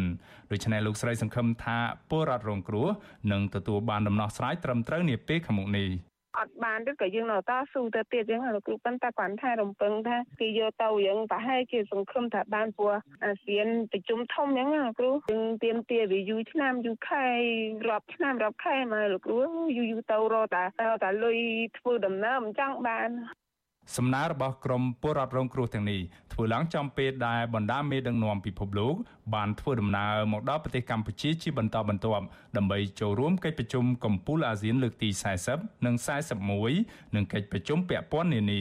[0.52, 1.78] ដូច្នេះលោកស្រីសង្ឃឹមថា
[2.10, 2.88] ពលរដ្ឋរងគ្រោះ
[3.32, 5.90] នឹងទទួលបានដំណោះស្រាយត្រឹមត្រូវនាពេលខាងមុខនេះ
[6.38, 17.26] អត់បានឬក៏យើងនៅតស៊ូទៅទៀតចឹងលោកគ្រូប៉ុន្តែគាត់ថារំពឹងថាគេយកទៅយើងប្រហែលជាសង្ឃឹមថាបានព្រោះអាស៊ានប្រជុំធំចឹងលោកគ្រូយើងទៀមទាវាយូរឆ្នាំយូរខែ
[17.90, 19.38] រាប់ឆ្នាំរាប់ខែមកលោកគ្រូ
[19.78, 20.64] យូរយូរទៅរកតែ
[21.04, 21.38] តែលុយ
[21.78, 23.10] ធ្វើដំណើរមិនចង់បាន
[23.96, 26.02] សំណើរបស់ក្រមពលរដ្ឋរងគ្រោះទាំងនេះ
[26.34, 28.96] ធ្វើឡើងចំពេលដែលបណ្ដាមេដឹកនាំពិភពលោក
[29.36, 32.26] បានធ្វើដំណើរមកដល់ប្រទេសកម្ពុជាជាបន្តបន្ទាប់
[32.58, 35.10] ដើម្បីចូលរួមកិច្ចប្រជុំកំពូលអាស៊ានលើកទី
[35.48, 35.96] 40និង
[36.56, 38.60] 41និងកិច្ចប្រជុំពាក់ព័ន្ធនានា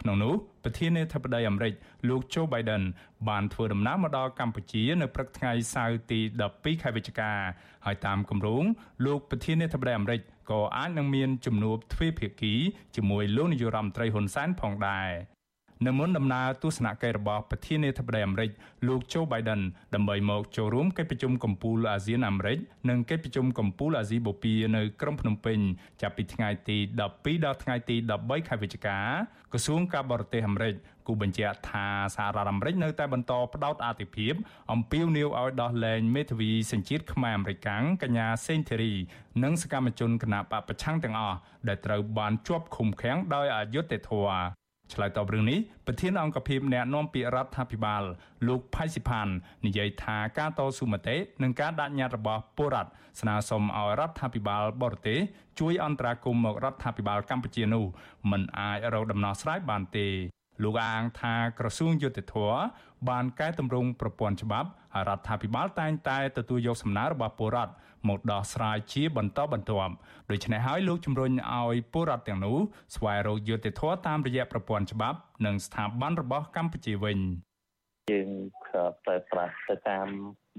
[0.00, 0.34] ក្នុងនោះ
[0.64, 1.74] ប្រធានាធិបតីអាមេរិក
[2.08, 2.82] លោក Joe Biden
[3.28, 6.20] បានធ្វើដំណើរមកដល់កម្ពុជានៅព្រឹកថ្ងៃសៅរ៍ទី
[6.52, 7.32] 12ខែវិច្ឆិកា
[7.86, 8.64] ហើយតាមគម្រោង
[9.06, 12.54] លោកប្រធានាធិបតីអាមេរិកក៏អាចនឹងមានជំនួបទ្វេភាគី
[12.96, 15.10] ជាមួយលោកនាយរដ្ឋមន្ត្រីហ៊ុនសែនផងដែរ
[15.86, 18.50] នៅមុនដំណើរទស្សនកិច្ចរបស់ប្រធានាធិបតីអាមេរិក
[18.86, 19.60] លោក Joe Biden
[19.94, 22.58] ដើម្បីមកចូលរួមកិច្ចប្រជុំកំពូលអាស៊ានអាមេរិក
[22.90, 25.58] និងកិច្ចប្រជុំកំពូលអាស៊ីបូព៌ានៅក្រុងភ្នំពេញ
[26.02, 26.76] ចាប់ពីថ្ងៃទី
[27.10, 28.98] 12ដល់ថ្ងៃទី13ខែវិច្ឆិកា
[29.52, 30.74] ក្រសួងការបរទេសអាមេរិក
[31.06, 34.34] គូបញ្ជាក់ថាសហរដ្ឋអាមេរិកនៅតែបន្តផ្ដោតអាទិភាព
[34.72, 38.92] អំពាវនាវឲ្យដោះលែងមេធាវីសញ្ជាតិខ្មែរអាមេរិកាំងកញ្ញាសេងធីរី
[39.42, 44.57] និងសកម្មជនគណបកប្រឆាំងទាំងអស់ដែលត្រូវបានជាប់ឃុំឃាំងដោយអយុត្តិធម៌
[44.92, 48.02] ឆ្លើយតបរឿងនេះប្រធានអង្គភិបអ្នកណែនាំពាក្យរដ្ឋាភិបាល
[48.48, 49.28] លោកផៃស៊ីផាន
[49.66, 55.18] និយាយថាការតស៊ូមតិនិងការដាក់ញត្តិរបស់ពលរដ្ឋស្នើសុំឲ្យរដ្ឋាភិបាលបរទេស
[55.58, 57.84] ជួយអន្តរាគមន៍មករដ្ឋាភិបាលកម្ពុជានោះ
[58.30, 60.06] មិនអាចរកដំណោះស្រាយបានទេ
[60.62, 62.36] លោកអាងថាក្រសួងយុតិធធ
[63.08, 67.72] បានកែតម្រង់ប្រព័ន្ធច្បាប់ហើយរដ្ឋាភិបាលតែងតែទទួលយកសំណើរបស់ពលរដ្ឋ
[68.08, 69.94] មកដោះស្រាយជាបន្តបន្ទាប់
[70.30, 72.56] ដូច្នេះហើយលោកជំរុញឲ្យពលរដ្ឋទាំងនោះ
[72.96, 77.18] ស្វែងរកយុត្តិធម៌តាមរយៈប្រព័ន្ធច្បាប់និងស្ថាប័នរបស់កម្ពុជាវិញ
[78.10, 78.30] យើង
[79.04, 80.08] ប្រើប្រាស់ទៅតាម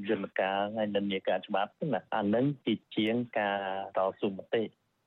[0.10, 3.60] យន្តការហើយនិន្នាការច្បាប់ណាអានឹងជាជាងការ
[3.98, 4.64] តស៊ូមតិ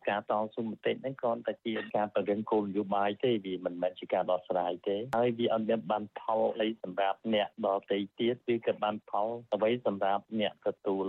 [0.09, 11.07] ការតស៊ូមតិហ្នឹងគ្រាន់តែជាការបង្រៀនគោលនយោបាយទេវាមិនមែនជាការដោះស្រាយទេហើយវាអត់មានបានផលអីសម្រាប់អ្នកដទៃទៀតវាក៏បានផលអ្វីសម្រាប់អ្នកទទួល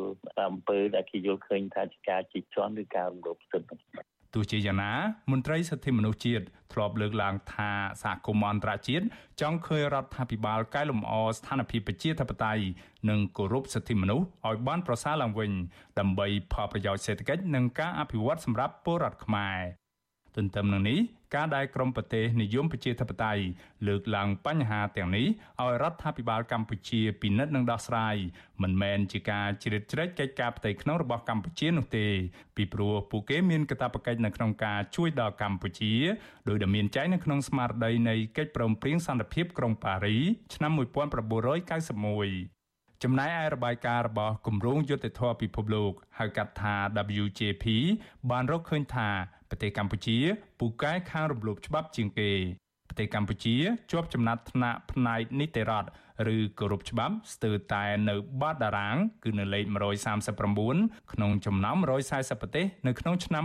[0.50, 4.94] អំពើដែលគេយល់ឃើញថាជាការជិះជាន់ឬការរំលោភសិទ្ធិ ទោះជាយ៉ាងណា
[5.32, 7.72] មន្ត្រីសិទ្ធិមនុស្សជាតិធ្លាប់លើកឡើងថា
[8.04, 9.06] សហគមន៍អន្តរជាតិ
[9.42, 12.64] ចង់ឃើញរដ្ឋាភិបាលកែលម្អស្ថានភាពប្រជាធិបតេយ្យ
[13.10, 15.52] និងគោរពសិទ្ធិមនុស្សឲ្យបានប្រសើរឡើងវិញ
[16.00, 19.83] ដើម្បីផលប្រយោជន៍សេដ្ឋកិច្ចនិងការអភិវឌ្ឍសម្រាប់ពលរដ្ឋខ្មែរ
[20.38, 21.00] ទន្ទឹមនឹងនេះ
[21.36, 23.44] ការដែលក្រមប្រទេសនិយមប្រជាធិបតេយ្យ
[23.88, 25.28] លើកឡើងបញ្ហាទាំងនេះ
[25.62, 28.16] ឲ្យរដ្ឋាភិបាលកម្ពុជាពិនិត្យនិងដោះស្រាយ
[28.62, 32.08] មិនមែនជាការជ្រៀតជ្រែកកិច្ចការផ្ទៃក្នុងរបស់កម្ពុជានោះទេ
[32.56, 35.94] ពីព្រោះពួកគេមានកាតព្វកិច្ចនៅក្នុងការជួយដល់កម្ពុជា
[36.48, 40.16] ដោយដែលមានចែងនៅក្នុងស្មារតីនៃកិច្ចព្រមព្រៀងសន្តិភាពក្រុងប៉ារី
[40.56, 42.63] ឆ្នាំ1991
[43.04, 46.76] ចំណែកឯរបាយការណ៍របស់គម្រោងយុទ្ធធរពិភពលោកហៅកាត់ថា
[47.22, 47.66] WJP
[48.30, 49.10] បានរកឃើញថា
[49.50, 50.18] ប្រទេសកម្ពុជា
[50.60, 52.32] ពូកែខាងរំលោភច្បាប់ជាងគេ
[52.90, 53.56] ប្រទេសកម្ពុជា
[53.92, 55.90] ជាប់ចំណាត់ថ្នាក់ផ្នែកនីតិរដ្ឋ
[56.36, 59.66] ឬគោរពច្បាប់ស្ទើរតែនៅបាតតារាង គឺនៅលេខ
[60.40, 61.78] 139ក្នុងចំណោម
[62.10, 63.44] 140ប្រទេសនៅក្នុងឆ្នាំ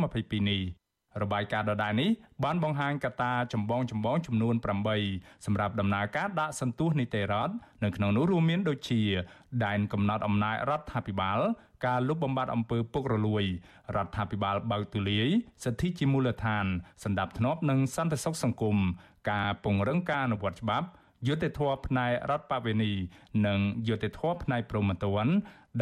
[0.00, 0.79] 2022នេះ
[1.22, 2.10] របាយការណ៍ដដែលនេះ
[2.44, 4.54] បានបង្ហាញកត្តាចម្បងចម្បងចំនួន
[5.00, 7.54] 8សម្រាប់ដំណើរការដាក់សន្ទុះនីតិរដ្ឋ
[7.84, 9.02] នៅក្នុងនោះរួមមានដូចជា
[9.64, 11.40] ដែនកំណត់អំណាចរដ្ឋាភិបាល
[11.86, 13.44] ការលុបបំបាត់អំពើពុករលួយ
[13.96, 15.28] រដ្ឋាភិបាលបើកទូលាយ
[15.64, 16.66] សិទ្ធិជាមូលដ្ឋាន
[17.04, 18.76] សម្ដាប់ធ្នាប់និងសន្តិសុខសង្គម
[19.30, 20.86] ការពង្រឹងការអនុវត្តច្បាប់
[21.26, 22.92] យុត្តិធម៌ផ្នែករដ្ឋបវេនី
[23.46, 23.58] និង
[23.88, 25.32] យុត្តិធម៌ផ្នែកព្រហ្មទណ្ឌ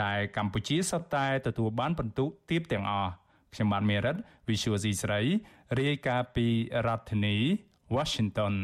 [0.03, 3.13] ដែលកម្ពុជាសុទ្ធតែទទួលបានពិន្ទុទាបទាំងអស់
[3.55, 4.17] ខ្ញុំបាទមេរិត
[4.49, 5.21] Visual C ស្រី
[5.81, 6.47] រាយការណ៍ពី
[6.87, 7.37] រដ្ឋធានី
[7.97, 8.55] Washington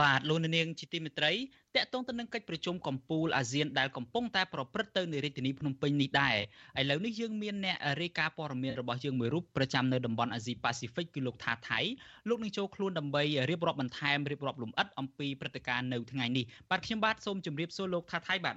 [0.00, 1.32] បាទលោកនាងជាទីមេត្រី
[1.76, 6.36] តកតងទៅនឹងកិច្ចប្រជុំកំពូលអាស៊ានដែលកំពុងតែប្រព្រឹត្តទៅនៅរាជធានីភ្នំពេញនេះដែរ
[6.80, 11.80] ឥឡូវនេះយើងមានអ្នករាយការណ៍ព័ត៌មានរបស់យើងមួយរូបប្រចាំនៅតំបន់អាស៊ីប៉ាស៊ីហ្វិកគឺលោកថាថៃ
[12.28, 18.56] លោកនឹងចូលខ្លួនដើម្បីរៀបរាប់បន្ថែមរៀបរាប់លម្អិតអំពីព្រឹត្តិការណ៍នៅថ្ងៃនេះបាទខ្ញុំបាទសូមជម្រាបសួរលោកថាថៃបាទ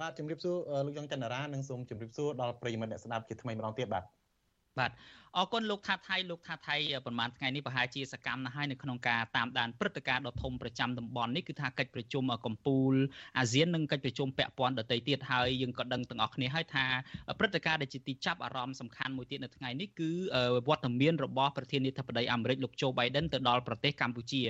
[0.00, 4.04] បាទជំរាបសួរលោកយ៉ងច័ន្ទរានិងសូមជម្រាបសួរដល់ប្រិយមិត្តអ្នកស្ដាប់ជាថ្មីម្ដងទៀតបាទ
[4.78, 4.90] បាទ
[5.38, 6.76] អរគុណលោកថាថៃលោកថាថៃ
[7.06, 12.96] ប្រហែលថ្ងៃនេះប្រហែលជាសកម្មណាស់ហើយនៅក្នុងការតាមដានព្រឹត្តិការណ៍ដ៏ធំប្រចាំតំបន់នេះគឺថាកិច្ចប្រជុំកម្ពុជា
[13.38, 16.84] អាស៊ាននិងកិច្ចប្រជុំពាក់ព័ន្ធដទៃទៀតហើយយើងក៏ដឹងទាំងអស់គ្នាហើយថា
[17.38, 20.10] ព្រឹត្តិការណ៍ដែលជាទីចាប់អារម្មណ៍សំខាន់មួយទៀតនៅថ្ងៃនេះគឺ
[20.68, 24.42] វត្តមានរបស់ប្រធានាធិបតីអាមេរិកលោកโจ Biden ទៅដល់ប្រទេសកម្ពុជា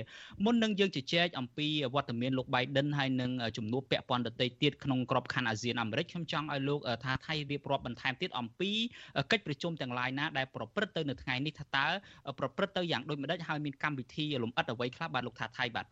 [0.45, 8.71] មុននឹងយើងជជែកអំពីវត្តមានលោក Biden ហើយនឹងជំនួបពាក់ព័ន្ធដទៃទៀតក្នុងក្របខ័ណ្ឌអាស៊ានអាមេរិកខ្ញុំចង់ឲ្យលោកថាថៃរៀបរាប់បន្ថែមទៀតអំពី
[9.31, 11.86] កិច្ចប្រជុំទាំងឡាយណាដែលប្រព្រឹត្តទៅនៅថ្ងៃនេះថាតើ
[12.38, 15.86] ប្រព្រឹត្តទៅយ៉ាងដូចម្ដេចហើយមានកម្មវិធីលំអិតអ្វីខ្លះបាទលោកថាថៃបាទ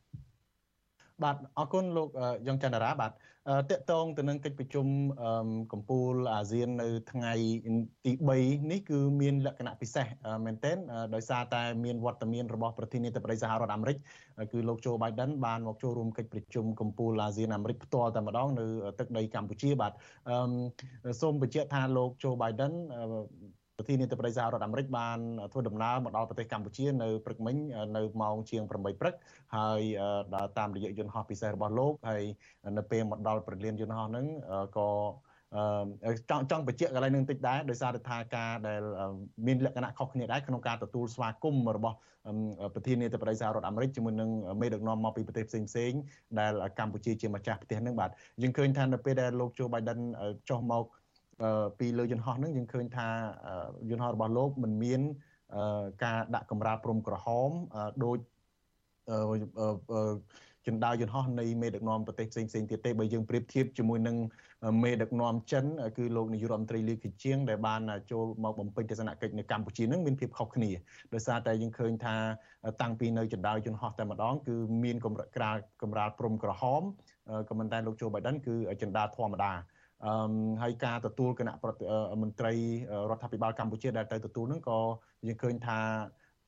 [1.24, 2.09] បាទអរគុណលោក
[2.47, 3.12] យ៉ងច័ន្ទរាបាទ
[3.70, 4.86] តកតងទៅនឹងកិច្ចប្រជុំ
[5.72, 7.32] កម្ពុជាអាស៊ាននៅថ្ងៃ
[8.05, 10.07] ទី3នេះគឺមានលក្ខណៈពិសេស
[10.44, 10.76] មែនទែន
[11.14, 13.97] ដោយសារតែមានវត្តមានរបស់ប្រធានាធិបតីសហរដ្ឋអាមេរិក
[14.53, 18.66] គឺលោកโจ Biden បានមកចូលរួមកិច្ចប្រជុំកម្ពុជាអាស៊ានអាមេរិកផ្ទាល់តែម្ដងនៅ
[18.99, 19.92] ទឹកដីកម្ពុជាបាទ
[21.20, 22.72] សូមបញ្ជាក់ថាលោកโจ Biden
[23.82, 25.17] ប្រធានាធិបតីសហរដ្ឋអាមេរិកបាន
[25.51, 27.55] ធ្វើដំណើរមកដល់ប្រទេសកម្ពុជានៅព្រឹកមិញ
[27.97, 28.71] នៅម៉ោងជាង8
[29.01, 29.15] ព្រឹក
[29.55, 29.82] ហើយ
[30.36, 32.23] ដល់តាមរយៈយន្តហោះពិសេសរបស់លោកហើយ
[32.77, 34.25] នៅពេលមកដល់ប្រលានយន្តហោះហ្នឹង
[34.77, 34.89] ក៏
[35.55, 38.82] អឺចង់ចង់បញ្ជាក់កន្លែងនឹងតិចដែរដោយសារថាការដែល
[39.47, 41.97] មានលក្ខណៈខុសគ្នាដែរក្នុងការទទួលស្វាគមន៍របស់
[42.73, 44.29] ប្រធានាធិបតីសហរដ្ឋអាមេរិកជាមួយនឹង
[44.61, 45.91] មេដឹកនាំមកពីប្រទេសផ្សេងផ្សេង
[46.39, 48.09] ដែលកម្ពុជាជាម្ចាស់ប្រទេសនឹងបាទ
[48.41, 49.99] យើងឃើញថានៅពេលដែលលោកជូបៃដិន
[50.49, 50.86] ចុះមក
[51.79, 53.07] ពីលើយន្តហោះហ្នឹងយើងឃើញថា
[53.89, 55.01] យន្តហោះរបស់លោកមិនមាន
[56.03, 57.49] ការដាក់កម្រាលព្រំក្រហម
[58.03, 58.17] ដោយ
[60.67, 64.17] ចិន្តាយន្តហោះនៃមេដឹកនាំប្រទេសផ្សេងផ្សេងទៀតទេបើយើងប្រៀបធៀបជាមួយនឹង
[64.84, 65.65] មេដឹកនាំចិន
[65.97, 70.71] គឺលោកនាយករដ្ឋមន្ត្រីលីខៀជាងដែលបានចូលមកបំពេញទស្សនកិច្ចនៅកម្ពុជានឹងមានភាពខុសគ្នា
[71.13, 72.15] ដោយសារតែយើងឃើញថា
[72.82, 76.82] តាំងពីនៅចិន្តាយន្តហោះតែម្ដងគឺមានកម្រាលក្រាលកម្រាលព្រំក្រហម
[77.49, 79.51] ក៏ប៉ុន្តែលោកโจ Biden គឺចិន្តាធម្មតា
[80.06, 80.14] អឺ
[80.62, 81.56] ហើយការទទួលគណៈ
[82.22, 82.54] មន្ត្រី
[83.10, 84.80] រដ្ឋាភិបាលកម្ពុជាដែលទៅទទួលហ្នឹងក៏
[85.28, 85.80] យើងឃើញថា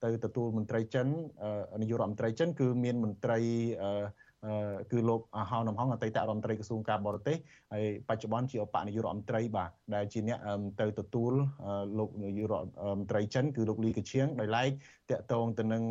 [0.03, 1.07] ទៅទទួលមន្ត្រីចិន
[1.81, 3.39] នាយករដ្ឋមន្ត្រីចិនគឺមានមន្ត្រី
[4.91, 7.37] គឺលោកហៅនំហងអតីតរដ្ឋមន្ត្រីក្រសួងការបរទេស
[7.73, 10.39] ហើយបច្ចុប្បន្នជាឧបនាយករដ្ឋមន្ត្រីបាទដែលជាអ្នក
[10.81, 11.33] ទៅទទួល
[11.99, 12.67] លោកនាយករដ្ឋ
[12.99, 14.69] មន្ត្រីចិនគឺលោកលីកឈៀងដោយឡែក
[15.09, 15.83] តកតងទៅនឹង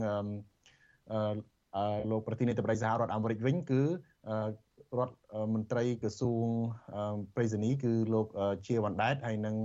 [2.10, 3.82] លោកប្រធានាធិបតីសហរដ្ឋអាមេរិកវិញគឺ
[4.98, 5.14] រដ្ឋ
[5.54, 6.46] មន្ត្រីក្រសួង
[7.34, 8.26] ប្រៃសណីគឺលោក
[8.66, 9.56] ជាវ៉ាន់ដែតហើយនឹង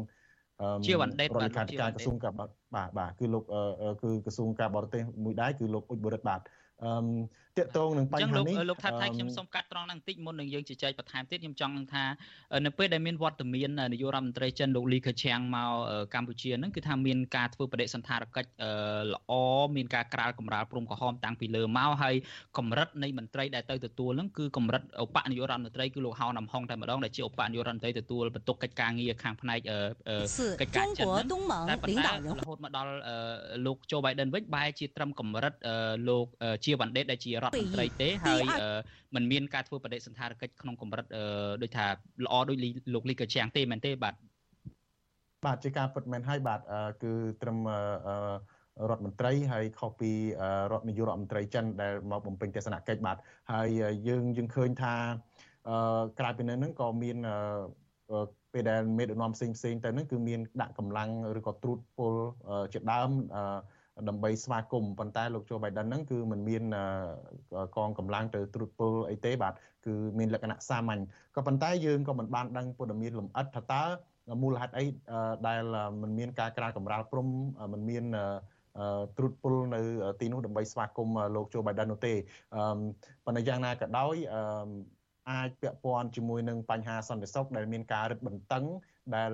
[0.88, 3.44] ជាវ៉ាន់ដែតរដ្ឋលេខាធិការក្រសួងការបរបាទបាទគឺលោក
[4.04, 6.40] គឺក្រសួងការបរទេសមួយដែរគឺលោកអ៊ុចបរិទ្ធបាទ
[6.84, 12.06] អឺតកតងនឹងបញ្ហានេះលោកថាថៃខ្ញុំសូមកាត់ត្រង់នឹងបន្តិចមុននឹងយើងជជែកបន្ថែមទៀតខ្ញុំចង់នឹងថា
[12.66, 15.72] នៅពេលដែលមានវត្តមាននាយករដ្ឋមន្ត្រីចិនលោកលីខេឆាំងមក
[16.14, 18.50] កម្ពុជាហ្នឹងគឺថាមានការធ្វើបដិសន្តារកិច្ច
[19.14, 19.34] ល្អ
[19.76, 22.16] មានការក្រាលកម្រាលព្រំក្រហមតាំងពីលើមកហើយ
[22.58, 29.60] កម្រិតនៃមន្ត្រីដែលទៅទទួលហ្នឹងគឺកម្រិតឧបនាយករដ្ឋមន្ត្រីគឺលោកហៅណាំហុងតែម្ដងដែលជាឧបនាយករដ្ឋមន្ត្រីទទួលបន្ទុកកិច្ចការងារខាងផ្នែក
[30.62, 31.08] កិច្ចការចិន
[31.70, 32.18] តែប៉ុន្តែរ
[32.48, 32.92] ហូតមកដល់
[33.66, 35.54] លោកโจ Biden វិញបែរជាត្រឹមកម្រិត
[36.10, 36.28] លោក
[36.68, 38.44] ជាវ៉ាន់ដេតដែលជារដ្ឋមន្ត្រីទេហើយ
[39.16, 41.06] มันមានការធ្វើបដិសន្តារកិច្ចក្នុងកម្រិត
[41.62, 41.86] ដូចថា
[42.26, 42.58] ល្អដូច
[42.94, 44.16] លោកលីកាជាងទេមែនទេបាទ
[45.46, 46.60] បាទជាការពិតមែនហើយបាទ
[47.04, 47.58] គឺត្រឹម
[48.90, 50.12] រដ្ឋមន្ត្រីហើយខុសពី
[50.72, 53.18] រដ្ឋនាយករដ្ឋមន្ត្រីចិនដែលមកបំពេញទស្សនកិច្ចបាទ
[53.52, 53.68] ហើយ
[54.08, 54.96] យើងយើងឃើញថា
[56.20, 57.18] ក្រៅពីនឹងក៏មាន
[58.54, 61.10] ពេលដែលមេដឹកនាំផ្សេងផ្សេងទៅនឹងគឺមានដាក់កម្លាំង
[61.40, 62.14] ឬក៏ត្រួតពល
[62.74, 63.10] ជាដើម
[64.10, 66.64] ដើម្បីស្វាគមន៍ប៉ុន្តែលោកជូបៃដិនហ្នឹងគឺមិនមាន
[67.76, 69.54] កងកម្លាំងទៅត្រួតពលអីទេបាទ
[69.86, 71.02] គឺមានលក្ខណៈសាមញ្ញ
[71.36, 73.84] ក៏ប៉ុន្តែយើងក៏មិនបានដឹងព័ត៌មានលម្អិតថាតើ
[74.42, 74.86] មូលហេតុអី
[75.48, 75.64] ដែល
[76.02, 77.28] មិនមានការក្រានកម្រាលព្រំ
[77.74, 78.04] មិនមាន
[79.18, 79.82] ត្រួតពលនៅ
[80.20, 82.14] ទីនោះដើម្បីស្វាគមន៍លោកជូបៃដិននោះទេ
[83.26, 84.16] ប៉ុន្តែយ៉ាងណាក៏ដោយ
[85.32, 88.66] អាចពាក់ព័ន្ធជាមួយនឹងបញ្ហាសន្តិសុខដែលមានការរឹតបន្តឹង
[89.16, 89.32] ដែល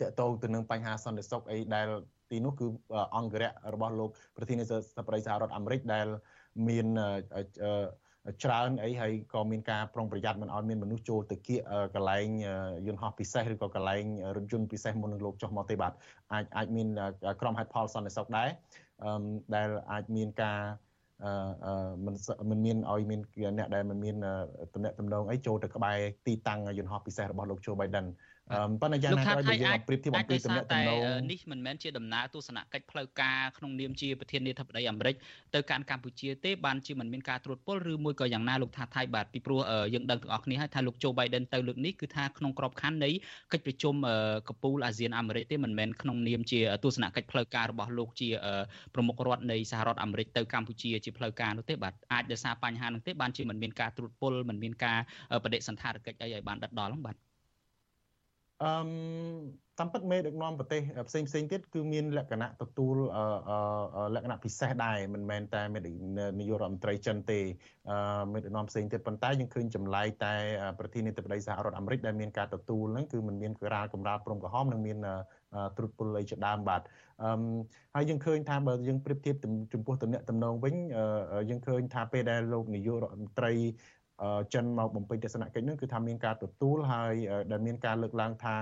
[0.00, 1.88] តកតងទៅនឹងបញ្ហាសន្តិសុខអីដែល
[2.32, 2.66] ទីនោះគឺ
[3.16, 6.06] អង្គរៈរបស់លោកប្រធានាធិបតីសហរដ្ឋអាមេរិកដែល
[6.68, 6.86] មាន
[8.44, 11.60] ច្រើនអីហើយក៏មានការប្រុងប្រយ័ត្នមិនឲ្យមានមនុស្សចូលទៅគៀក
[11.94, 12.26] កន្លែង
[12.86, 14.04] យន្តហោះពិសេសឬក៏កន្លែង
[14.36, 15.92] រថយន្តពិសេសមុននឹងលោកចុះមកទេបាទ
[16.32, 16.88] អាចអាចមាន
[17.40, 18.48] ក្រុមហេតុផលសន្តិសុខដែរ
[19.54, 20.60] ដែលអាចមានការ
[21.24, 22.14] អឺមិន
[22.50, 23.20] មិនមានឲ្យមាន
[23.58, 24.16] អ្នកដែលមិនមាន
[24.74, 28.06] តំណែងតំណងអីចូលទៅក្បែរទីតាំងយន្តហោះពិសេសរបស់លោក Joe Biden
[28.80, 31.00] ប៉ុន្តែយ៉ាងណាក៏ដោយបើយើងប្រៀបធៀបអំពីទំនាក់ទំនង
[31.32, 35.14] នេះមិនមែនជាដំណើរទស្សនកិច្ចផ្លូវការក្នុងនាមជាប្រធានាធិបតីអាមេរិក
[35.54, 39.60] ទៅកាន់កម្ពុជាទេបានជាមិនមានការត្រួតពិលឬមួយក៏យ៉ាងណាលោកថាថៃបាទពីព្រោះ
[39.94, 43.10] យើងដឹងទាំងអស់គ្នាហើយថាលោកโจ Biden ទៅលើកនេះគឺថាក្នុងក្របខ័ណ្ឌនៃ
[43.52, 43.94] កិច្ចប្រជុំ
[44.48, 48.28] កពូលអាស៊ានអាមេរិកទេមិនមែនក្នុងនាមជាទស្សនកិច្ចផ្លូវការរបស់លោកជា
[48.94, 54.98] ប្រមុខរដ្ឋនៃសហរដ្ឋអាមេរិកទៅកម្ពុជាជាផ្លូវការនោះទេបាទអាចដោយសារបញ្ហានោះទេបានជាមិនមានការត្រួតពិលមិនមានការ
[55.44, 57.16] បដិសន្តារកិច្ចអីឲ្យបានដិតដល់ហ្នឹងបាទ
[58.62, 58.72] អឺ
[59.78, 62.96] តាមពិតមេដឹកនាំប្រទេសផ្សេងផ្សេងទៀតគឺមានលក្ខណៈទទួល
[64.14, 65.80] លក្ខណៈពិសេសដែរមិនមែនតែមេ
[66.38, 67.40] នាយករដ្ឋមន្ត្រីចិនទេ
[68.32, 70.34] មេដឹកនាំផ្សេងទៀតប៉ុន្តែយើងឃើញចម្លែកតែ
[70.78, 74.98] ប្រធានាធិបតីសហរដ្ឋអាមេរិកដែលមានការទទួលហ្នឹងគឺมันមានក្រាលកម្រាលព្រំក្រហមនិងមាន
[75.76, 76.82] ត្រុតពលល័យជាដើមបាទ
[77.22, 77.30] អឺ
[77.94, 79.36] ហើយយើងឃើញថាបើយើងប្រៀបធៀប
[79.72, 80.74] ចំពោះតំណែងតំណងវិញ
[81.50, 83.52] យើងឃើញថាពេលដែលលោកនាយករដ្ឋមន្ត្រី
[84.54, 87.14] ចិនមកបំពេញទស្សនកិច្ចនឹងគឺថាមានការទទួលហើយ
[87.52, 88.56] ដែលមានការលើកឡើងថា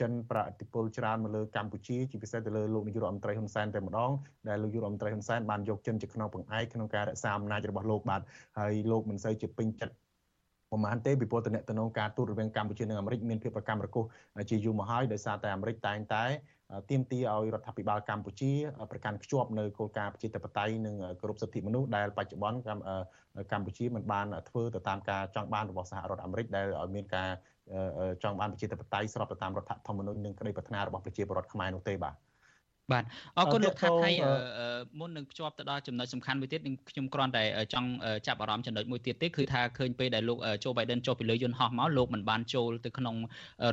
[0.00, 4.10] ចិនប្រតិពលច្រើនមកលើកម្ពុជាជាពិសេសទៅលើលោកនាយករដ្ឋមន្ត្រីហ៊ុនសែនតែម្ដង
[4.48, 8.20] ដែលលោកនាយករដ្ឋមន្ត្រីហ៊ុនសែនបានយកចិនជាខ្នងបង្អែកក្នុងការរក្សាអំណាចរបស់លោកបាទ
[8.58, 9.94] ហើយលោកមិនសូវជាពេញចិត្ត
[10.70, 14.04] ប្រហែលទេពីព្រោះតំណែងការទូតរវាងកម្ពុជានិងអាមេរិកមានភាពប្រកម្មរកុស
[14.50, 16.24] ជាយូរមកហើយដោយសារតែអាមេរិកតែងតែ
[16.90, 18.52] ទាមទារឲ្យរដ្ឋាភិបាលកម្ពុជា
[18.90, 22.58] ប្រកាន់ខ្ជាប់នៅគោលការណ៍ប្រជាធិបតេយ្យនិងគោរពសិទ្ធិមនុស្សដែលបច្ចុប្បន្ន
[23.52, 27.28] កម្ពុជាមិនបានធ្វើទៅតាមការចង់បានរបស់សហរដ្ឋអាមេរិកដែលឲ្យមានការ
[28.22, 32.14] ចង់បានប្រជាធិបតេយ្យស្របទៅតាមរដ្ឋធម្មនុញ្ញនិងក្តីប្រាថ្នារបស់ប្រជាពលរដ្ឋខ្មែរនោះទេបាទ
[32.92, 33.04] បាទ
[33.38, 34.10] អរគុណលោកថាថៃ
[35.00, 37.88] មុននឹងភ្ជាប់ទៅដល់ចំណុចសំខាន់មួយទៀតនឹងខ្ញុំគ្រាន់តែចង់
[38.26, 43.16] ចាប់អារម្មណ៍ចំណុចមួយទៀតទេគឺថាឃើញពេលដែលលោកជូបៃដិនចុះពីលើយន្តហោះមកលោកមិនបានចូលទៅក្នុង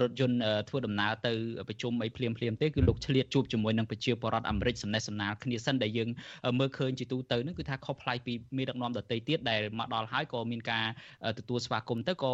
[0.01, 0.37] រថយន្ត
[0.69, 1.33] ធ្វើដំណើរទៅ
[1.69, 6.09] ប្រជុំអីភ្លាមភ្លាមទេគឺលោកឆ្លៀតជួបជាមួយនឹងប្រជាពលរដ្ឋអាមេរិកសំណេះសំណាលគ្នាសិនដែលយើង
[6.59, 10.85] មើលឃើញជាទូទៅនឹងគឺថាខុសប្លែកពីមេដឹកនាំដទៃទៀតដែលមកដល់ហើយក៏មានការ
[11.39, 12.33] ទទួលស្វាគមន៍ទៅក៏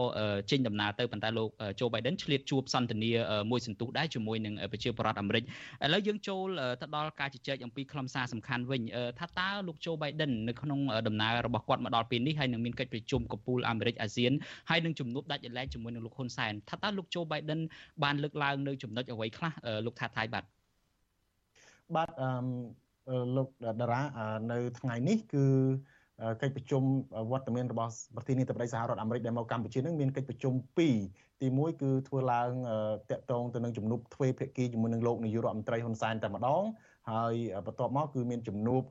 [0.51, 1.49] ចេញដំណើរទៅប៉ុន្តែលោក
[1.79, 3.11] ជូបៃដិនឆ្លៀតជួបសន្ទនា
[3.51, 5.45] មួយសន្ទុះដែរជាមួយនឹងប្រជាពលរដ្ឋអាមេរិកឥ
[5.93, 6.47] ឡូវយើងចូល
[6.80, 8.82] ទៅដល់ការជជែកអំពីខ្លឹមសារសំខាន់វិញ
[9.18, 14.32] ថាតើលោកโจ Biden នៅក្នុងដំណើររបស់គាត់មកដល់ពេលនេះហើយនឹងមានកិច្ចប្រជុំកំពូលអាមេរិកអាស៊ាន
[14.70, 17.60] ហើយនឹងជំនួបដាច់ដライជាមួយនឹងលោកហ៊ុនសែនថាតើលោកโจ Biden
[18.02, 19.52] បានលើកឡើងនៅចំណុចអ្វីខ្លះ
[19.86, 20.44] លោកថាថៃបាទ
[21.96, 23.48] បាទអឺលោក
[23.80, 24.02] តារា
[24.52, 25.46] នៅថ្ងៃនេះគឺ
[25.98, 25.98] ឺ
[26.41, 26.83] កិច្ចប្រជុំ
[27.31, 30.79] វត្តមានរបស់ប្រធានាធិបតីសហរដ្ឋអាមេរិកដែលមកកម្ពុជានឹងមានកិច្ចប្រជុំ2
[31.41, 32.51] ទី1គឺធ្វើឡើង
[33.11, 36.63] តាក់ទងទៅនឹងជំនួបទ្វេភាគីជាមួយនឹងលោកនាយករដ្ឋមន្ត្រីហ៊ុនសែនតែម្ដង
[37.11, 37.33] ហើយ
[37.65, 38.81] បន្ទាប់មកគឺមានជំនួប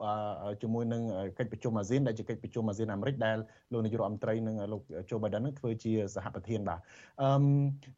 [0.61, 1.01] ជាមួយនឹង
[1.39, 3.37] កិច្ចប្រជុំអាស៊ានដែលជាកិច្ចប្រជុំអាស៊ានអាមេរិកដែល
[3.71, 6.79] លោកនាយករដ្ឋមន្ត្រីនិងលោកโจ Biden នឹងធ្វើជាសហប្រធានបាទ
[7.21, 7.29] អឺ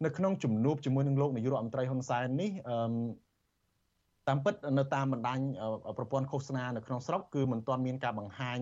[0.06, 2.76] នៅក្នុងជំនួបជាមួយនឹងលោកនាយករដ្ឋមន្ត្រីហ៊ុនសែននេះអឺ
[4.28, 5.40] តាមពិតនៅតាមបណ្ដាញ
[5.98, 8.60] ប្រព័ន្ធឃោសនានៅក្នុងស្រុកគឺមិនទាន់មានការបង្ហាញ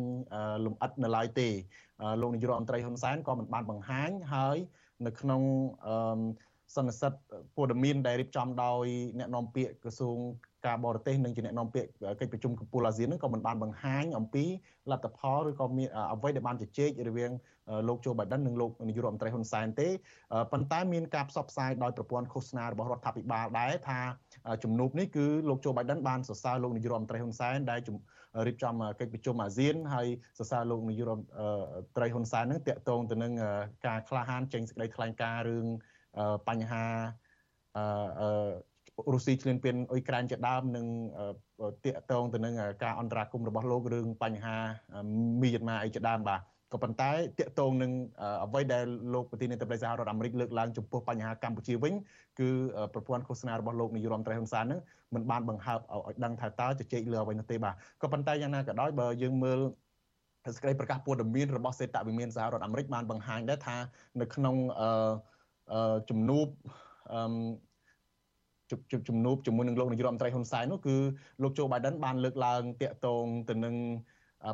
[0.66, 1.50] លំអិតនៅឡើយទេ
[2.22, 4.58] លោកនាយករដ្ឋមន្ត្រីហ៊ុនសែនក៏មិនបានបង្ហាញហើយ
[5.06, 5.42] នៅក្នុង
[5.86, 6.22] អឺ
[6.76, 7.14] សន្និសិទ
[7.56, 8.86] ព័ត៌មានដែលរៀបចំដោយ
[9.20, 10.18] អ្នកនាំពាក្យក្រសួង
[10.68, 11.90] ការបរទេសនិងជាអ្នកនាំពាក្យ
[12.20, 14.46] កិច្ចប្រជុំកំពូលអាស៊ាននឹងក៏មិនបានបង្ហាញអំពី
[14.92, 17.32] លទ្ធផលឬក៏មានអ្វីដែលបានជជែករវាង
[17.88, 19.88] លោកโจ Biden និងលោកនាយករដ្ឋមន្ត្រីហ៊ុនសែនទេ
[20.52, 24.00] ប៉ុន្តែមានការផ្សព្វផ្សាយដោយប្រព័ន្ធឃោសនារបស់រដ្ឋាភិបាលដែរថា
[24.64, 27.80] ជំនួបនេះគឺលោកโจ Biden បានសរសើរលោកនាយករដ្ឋមន្ត្រីហ៊ុនសែនដែល
[28.48, 33.34] រៀបចំកិច្ចប្រជុំអាស៊ានហើយសរសើរលោកនាយករដ្ឋមន្ត្រីហ៊ុនសែននឹងតាក់ទងទៅនឹង
[33.88, 35.66] ការក្លាហានចេញសេចក្តីថ្លែងការណ៍រឿង
[36.48, 36.86] បញ្ហា
[37.78, 40.86] អឺរុស្ស៊ីឈ្លានពានអ៊ុយក្រែនជាដើមនិង
[41.86, 44.58] តាកតងទៅនឹងការអន្តរាគមរបស់លោករឿងបញ្ហា
[45.42, 46.42] មីយ៉ាន់ម៉ាអីជាដើមបាទ
[46.74, 47.92] ក៏ប៉ុន្តែតាកតងនឹង
[48.44, 51.94] អ្វីដែលលោកប្រធានាធិបតីសហរដ្ឋអាមេរិកលើកឡើងចំពោះបញ្ហាកម្ពុជាវិញ
[52.40, 52.50] គឺ
[52.94, 54.80] ប្រព័ន្ធឃោសនារបស់លោកនាយរដ្ឋមន្ត្រីហ៊ុនសែននឹង
[55.16, 59.60] មិនបានបង្ហើបឲ្យដឹងថាតើជជែកលើអ្វីនោះទេបាទក៏ប៉ុន្តែយ៉ាងណាក៏ដោយបើយើងមើល
[60.46, 63.78] សេចក្តីប្រកាសព័ត៌មានរបស់សេតវិមានសហរដ្ឋអាមេរិកបានបង្ហាញដែរថា
[64.22, 66.48] នៅក្នុងអឺជំនួប
[67.14, 67.22] អឺ
[69.08, 70.96] ជំនួបជាមួយនឹងលោកនាយរដ្ឋមន្ត្រីហ៊ុនសែននោះគឺ
[71.42, 73.76] លោកโจ Biden បានលើកឡើងតាក់ទងទៅនឹង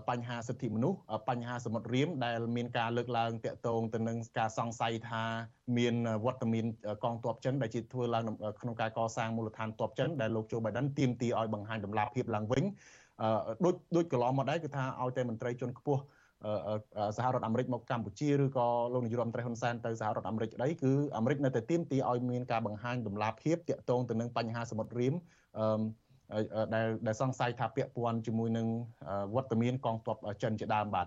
[0.09, 5.23] បញ្ហាសិទ្ធិមនុស្សបញ្ហាសមុទ្ររៀមដែលមានការលើកឡើងតាក់ទងទៅនឹងការសង្ស័យថា
[5.77, 6.65] មានវត្តមាន
[7.03, 8.23] កងទ័ពចិនដែលជាធ្វើឡើង
[8.61, 12.63] ក្នុងការកសាងមូលដ្ឋានទ័ពចិនដែលលោកโจ Biden ទាមទារឲ្យបង្ហាញតម្លាភាពឡើងវិញ
[13.65, 16.01] ដូចដូចកន្លងមកដែរគឺថាឲ្យតែមន្ត្រីជាន់ខ្ពស់
[17.17, 25.13] សហរដ្ឋអាមេរិកមកកម្ពុជាឬក៏លោកនាយករដ្ឋមន្ត្រីហ៊ុនសែនទៅសហរដ្ឋអាមេរិកក្តីគឺអាមេរិកនៅតែទាមទារឲ្យមានការបង្ហាញតម្លាភាពតាក់ទងទៅនឹងបញ្ហាសមុទ្ររៀម
[25.59, 25.81] អឺ
[26.73, 28.67] ដែលដែលសង្ស័យថាពាក់ព័ន្ធជាមួយនឹង
[29.35, 31.05] វត្តមានកងទ័ពចិនជាដើមបាទ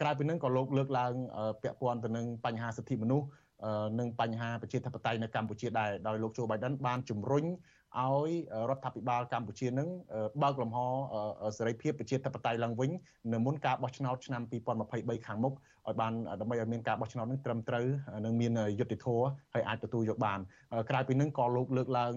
[0.00, 1.12] ក្រៅពីនឹងក៏លោកលើកឡើង
[1.62, 3.26] ពាក់ព័ន្ធទៅនឹងបញ្ហាសិទ្ធិមនុស្ស
[4.00, 7.44] នឹងបញ្ហាប្រជាធិបតេយ្យនៅកម្ពុជាដែរដោយលោកជូបៃដិនបានជំរុញ
[8.00, 8.30] ឲ្យ
[8.70, 9.88] រដ្ឋាភិបាលកម្ពុជានឹង
[10.42, 10.78] បើកលំហ
[11.58, 12.90] សេរីភាពប្រជាធិបតេយ្យឡើងវិញ
[13.32, 14.42] នៅមុនការបោះឆ្នោតឆ្នាំ
[14.84, 15.54] 2023ខាងមុខ
[15.88, 17.86] ឲ្យបានដើម្បីឲ្យមានការបោះឆ្នោតនឹងត្រឹមត្រូវ
[18.24, 20.38] និងមានយុត្តិធម៌ហើយអាចទទួលយកបាន
[20.90, 22.12] ក្រៅពីនឹងក៏លោកលើកឡើង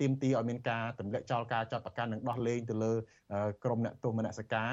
[0.00, 2.92] ទៀមទីឲ្យមានការទម្លាក់ចោលការចាត់ប្រកាន់និងដោះលែងទៅលើ
[3.64, 4.70] ក្រុមអ្នកទោសមនសិការ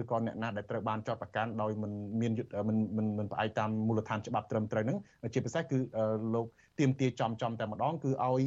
[0.00, 2.32] ឬក៏អ្នកណាដែលត្រូវបានចាត់ប្រកាន់ដោយមិនមាន
[2.68, 4.98] មិនមិនមិនផ្អែកតាមមូលដ្ឋានច្បាប់ត្រឹមត្រូវហ្នឹង
[5.34, 5.78] ជាពិសេសគឺ
[6.34, 6.46] លោក
[6.78, 8.42] ទៀមទាចំចំតែម្ដងគឺឲ្យ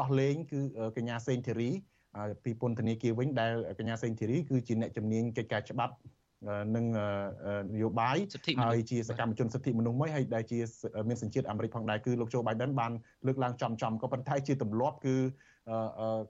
[0.00, 0.60] ដោះលែងគឺ
[0.96, 1.70] កញ្ញាសេងធីរី
[2.44, 5.94] ពីពន្ធនាគារវិញដែលកញ្ញាសេងធីរីគឺជាអ្នកជំនាញកិច្ចការច្បាប់
[6.76, 6.86] និង
[7.74, 8.16] នយោបាយ
[8.64, 10.58] ហើយជាសកម្មជនសិទ្ធិមនុស្សមួយហើយដែលជា
[11.08, 12.92] មានសញ្ជាតិអាមេរិកផងដែរគឺលោកโจ Biden បាន
[13.26, 15.16] លើកឡើងចំចំក៏ប៉ុន្តែជាទម្លាប់គឺ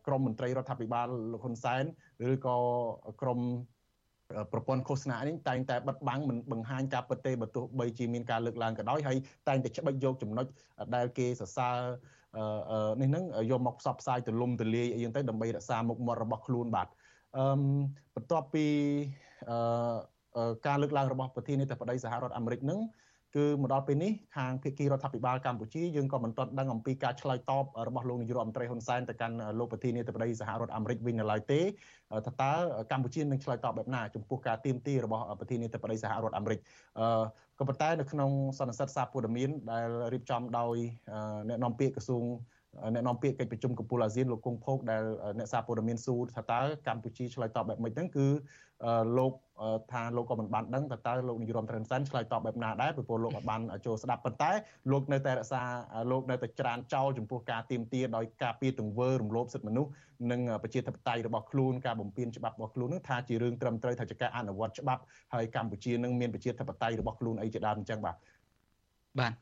[0.06, 1.84] ក្រមមន្ត្រីរដ្ឋាភិបាលលោកហ៊ុនសែន
[2.30, 2.56] ឬក៏
[3.22, 3.40] ក្រម
[4.52, 9.16] ប្រព័ន្ធឃោសនានេះតែងតែបិទបាំងមិនបង្ហាញការពិតទេបើទោះបីជាមានការលើកឡើងក៏ដោយហើយ
[9.48, 10.46] តែងតែច្បិចយកចំណុច
[10.94, 11.76] ដែលគេសរសើរ
[13.00, 16.88] នេះនឹងយកមកផ្សព្វផ្សាយទលំទលាយអីយ៉ាងទៅដើម្បីរក្សាមុខមាត់របស់ខ្លួនបាទ
[17.36, 17.44] អឺ
[18.14, 18.66] បន្ទាប់ពី
[19.33, 19.33] អឺ
[20.66, 22.80] ការលើកឡើងរបស់ប្រធានាធិបតីសហរដ្ឋអាមេរិកនឹង
[23.36, 31.60] គឺមកដល់ពេលនេះខាងភាគីរដ្ឋាភិបាលកម្ពុជាយើងក៏មិនទាន់ដឹងអំពីការឆ្លើយតបរបស់លោកនាយករដ្ឋមន្ត្រីហ៊ុនសែនទៅកាន់លោកប្រធានាធិបតីសហរដ្ឋអាមេរិកវិញនៅឡើយទេ
[32.26, 32.52] ថាតើ
[32.92, 36.58] កម្ពុជានឹងឆ្លើយតបបែបណាចំពោះការទៀមទីរបស់ប្រធានាធិបតីសហរដ្ឋអាមេរិក
[36.98, 37.24] អឺ
[37.58, 40.76] ក៏ប៉ុន្តែនៅក្នុងសន្និសីទសារព័ត៌មានដែលរៀបចំដោយ
[41.48, 42.24] អ្នកនាំពាក្យក្រសួង
[42.94, 45.02] អ្នកនាំពាក្យកិច្ចប្រជុំកំពូលអាស៊ានលោកគង់ភោគដែល
[45.38, 48.26] អ្នកសារព័ត៌មានស៊ូថាតើកម្ពុជាឆ្លើយតបបែបម៉េចហ្នឹងគឺ
[49.18, 49.32] លោក
[49.92, 54.50] ថាលោកក៏មិនបានដឹងថាតើលោកនាយរដ្ឋមន្ត្រីហ៊ុនសែនឆ្លើយតបបែបណាដែរពីព្រោះលោកអត់បានចូលស្ដាប់ប៉ុន្តែ
[54.92, 55.62] លោកនៅតែរក្សា
[56.10, 59.90] លោកនៅតែច្រានចោលចំពោះការទៀមទាដោយការពីទង្វើរំលោភសិទ្ធិមនុស្ស
[60.30, 65.02] និងប្រជាធិបតេយ្យរបស់ខ្លួនការបំពានច្បាប់របស់ខ្លួននឹងថាជារឿងត្រឹមត្រូវថាជាការអនុវត្តច្បាប់
[65.34, 68.16] ហើយកម្ពុជានឹងមានប្រជាធិបតេយ្យរបស់ខ្លួនអីជាដើមអញ្ចឹងបាទ
[69.20, 69.32] បាទ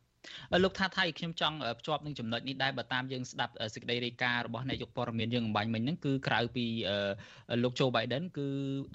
[0.64, 6.66] លោកថាថៃខ្ញុំចង់ភ្ជាប់នឹងចំណុចនេះដែរបើតាមយើងស្ដាប់សេចក្តីរាយការណ៍របស់នាយកព័ត៌មានយើងអំបញ្ញមិញហ្នឹងគឺក្រៅពី
[7.62, 8.47] លោកโจ Biden គឺ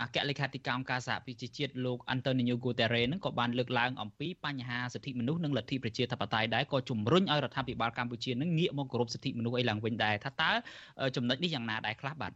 [0.01, 10.51] អគ្គលេខាធិការអង្គការសហប្រជាជាតិលោក Antonio Guterres ហ្នឹងក៏បានលើកឡើងអំពីបញ្ហាសិទ្ធិមនុស្សនិងលទ្ធិប្រជាធិបតេយ្យដែរក៏ជំរុញឲ្យរដ្ឋាភិបាលកម្ពុជានឹងងាកមកគោរពសិទ្ធិមនុស្សអីឡើងវិញដែរថាតើ
[11.15, 12.34] ចំណុចនេះយ៉ាងណាដែរខ្លះបាទ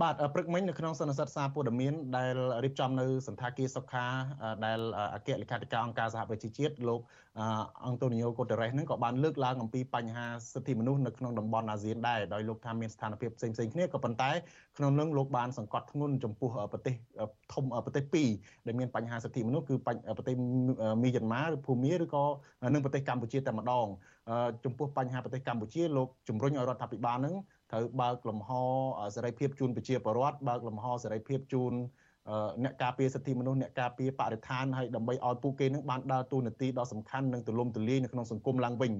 [0.00, 4.06] បាទព្រឹកមិញនៅក្នុងសន្និសីទសារព័ត៌មានដែលរៀបចំនៅសន្តាគារសុខា
[4.64, 4.78] ដែល
[5.14, 7.00] អគ្គលេខាធិការអង្គការសហប្រជាជាតិលោក
[7.86, 14.30] អង់តូនីញ៉ូកូតេរ៉េសនឹងក៏បានលើកឡើងអំពីបញ្ហាសិទ្ធិមនុស្សនៅក្នុងតំបន់អាស៊ានដែរដោយលោកថាមានស្ថានភាពផ្សេងៗគ្នាក៏ប៉ុន្តែ
[14.78, 16.94] ក្នុងនោះលោកបានសង្កត់ធ្ងន់ចំពោះប្រទេស
[17.52, 18.28] ធំប្រទេសពីរ
[18.66, 20.34] ដែលមានបញ្ហាសិទ្ធិមនុស្សគឺប្រទេស
[21.02, 22.24] មីយ៉ាន់ម៉ាឬភូមាឬក៏
[22.74, 23.86] និងប្រទេសកម្ពុជាតែម្ដង
[24.64, 27.34] ចំពោះបញ្ហាប្រទេសកម្ពុជាលោកជំរុញឲ្យរដ្ឋាភិបាលនឹង
[27.70, 28.50] ត្រូវបើកលំហ
[29.14, 31.74] សេរីភាពជូនប្រជាពលរដ្ឋបើកលំហសេរីភាពជូន
[32.64, 38.92] អ្នកការពារសិទ្ធិមនុស្សអ្នកការពារបរិស្ថានហើយដើម្បីឲ្យពួកគេនឹងបានដើរតួនាទីដ៏សំខាន់និងទូលំទូលាយនៅក្នុងសង្គមឡើងវិញ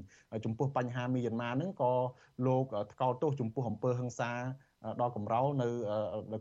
[0.45, 1.93] ចំពោះបញ្ហាមីយ៉ាន់ម៉ាហ្នឹងក៏
[2.47, 4.31] លោកថ្កោលទោសចំពោះអំពើហិង្សា
[5.01, 5.68] ដល់កម្រោនៅ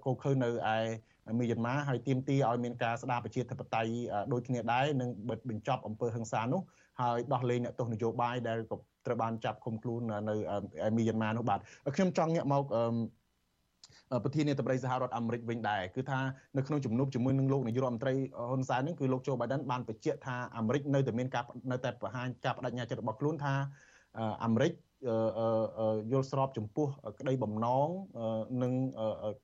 [0.06, 0.50] កោខើនៅ
[1.32, 3.92] ឯមីយ៉ាន់ម៉ាហើយទាមទារឲ្យមានការស្ដារប្រជាធិបតេយ្យ
[4.32, 5.10] ដូចគ្នាដែរនិង
[5.50, 6.62] បញ្ចប់អំពើហិង្សានោះ
[7.02, 8.58] ហើយដោះលែងអ្នកទោសនយោបាយដែល
[9.06, 10.36] ត្រូវបានចាប់ឃុំខ្លួននៅ
[10.98, 11.60] មីយ៉ាន់ម៉ានោះបាទ
[11.96, 12.64] ខ្ញុំចង់ងាកមក
[14.24, 16.20] ប្រធានាធិបតីសហរដ្ឋអាមេរិកវិញដែរគឺថា
[16.58, 18.14] នៅក្នុងជំនួបជាមួយនឹងលោកនាយករដ្ឋមន្ត្រី
[18.50, 23.54] ហ៊ុនសែននឹងគឺលោកโจ Biden បានបញ្ជាក់ថាអាមេរិកនៅតែមានការនៅតែបង្ហាញការបដិញ្ញាចិត្តរបស់ខ្លួនថា
[24.46, 24.72] អាមេរិក
[26.12, 26.88] យល់ស្របចំពោះ
[27.20, 27.88] ក្តីបំណង
[28.64, 28.74] និង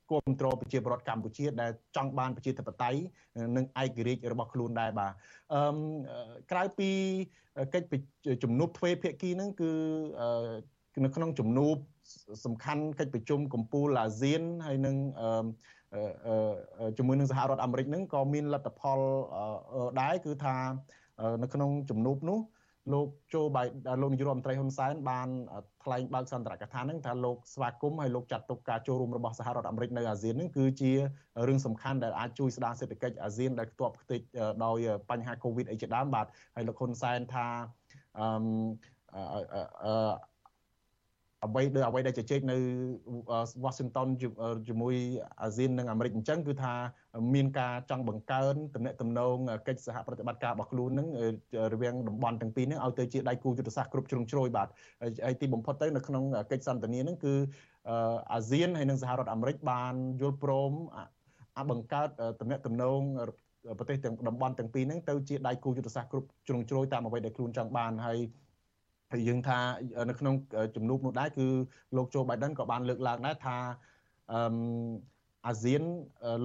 [0.10, 3.00] គ្រប់គ្រងប្រជាពលរដ្ឋកម្ពុជា ដែលចង់បានប្រជាធិបតេយ្យ
[3.58, 5.12] និងឯករាជ្យរបស់ខ្លួនដែរបាទ
[5.54, 5.60] អឺ
[6.52, 6.90] ក្រៅពី
[7.74, 9.72] កិច្ចជំនួបទ្វេភាគីហ្នឹងគឺ
[11.04, 11.76] នៅក្នុងជំនួប
[12.46, 14.96] សំខាន់កិច្ចប្រជុំកម្ពុជាអាស៊ានហើយនឹង
[16.98, 19.00] ជាមួយនឹងសហរដ្ឋអាមេរិកហ្នឹងក៏មានលទ្ធផល
[20.02, 20.56] ដែរគឺថា
[21.42, 22.40] នៅក្នុងជំនួបនោះ
[22.94, 23.64] លោកโจបៃ
[24.02, 25.28] លោកនាយករដ្ឋមន្ត្រីហ៊ុនសែនបាន
[25.84, 30.92] ថ្លែងបើកសន្ទរកថានឹងថាលោកស្វាគមន៍ហើយលោកចាត់ទុកការចូលរួមរបស់សហរដ្ឋអាមេរិកនៅអាស៊ាននឹងគឺជា
[31.48, 34.22] រឿងសំខាន់ដែលអាចជួយស្ដារសេដ្ឋកិច្ចអាស៊ានដែលខ្ទាប់ខ្ទេច
[34.66, 34.78] ដោយ
[35.10, 36.26] បញ្ហាកូវីដអីជាដើមបាទ
[36.56, 37.48] ហើយលោកហ៊ុនសែនថា
[38.18, 39.94] អឺ
[41.46, 42.58] អ្វីដោយអ្វីដែលជជែកនៅ
[43.64, 44.08] Washington
[44.68, 44.96] ជាមួយ
[45.42, 46.74] អាស៊ាននិងអាមេរិកអញ្ចឹងគឺថា
[47.36, 49.38] មានការចង់បង្កើនទំនាក់ទំនង
[49.68, 51.08] កិច្ចសហប្រតិបត្តិការរបស់ខ្លួននឹង
[51.74, 54.68] រវាងតំបន់ទាំងពីរនេះឲ្យទៅជាដៃគូយុទ្ធសាស្ត្រគ្រប់ជ្រុងជ្រោយបាទ
[55.26, 57.34] ហើយទីបំផុតទៅនៅក្នុងកិច្ចសន្ទនានឹងគឺ
[58.34, 60.72] អាស៊ានហើយនិងសហរដ្ឋអាមេរិកបានយល់ព្រម
[61.72, 63.02] បង្កើតទំនាក់ទំនង
[63.80, 68.20] ប្រទេសទាំងតំបន់ទាំងពីរហ្នឹងទៅជាដៃគូយុទ្ធសាស្ត្រគ្រប់ជ្រុងជ្រោយតាមអ្វីដែលខ្លួនចង់បានហើយ
[69.12, 69.60] ហើយយើងថា
[70.10, 70.36] នៅក្នុង
[70.76, 71.48] ជំនួបនោះដែរគឺ
[71.96, 73.58] លោកโจ Biden ក៏បានលើកឡើងដែរថា
[74.32, 74.40] អឺ
[75.48, 75.82] អាស៊ាន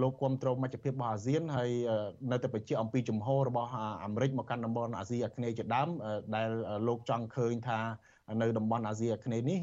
[0.02, 1.70] លោកគ្រប់គ្រងមជ្ឈភាពរបស់អាស៊ានហើយ
[2.30, 3.68] នៅតែបញ្ជាក់អំពីជំហររបស់
[4.04, 5.88] អាមេរិកមកកាន់តំបន់អាស៊ីអាគ្នេយ៍ជាដើម
[6.34, 6.48] ដែល
[6.88, 7.80] លោកចង់ឃើញថា
[8.42, 9.58] នៅតំបន់អាស៊ីអាគ្នេយ៍នេះ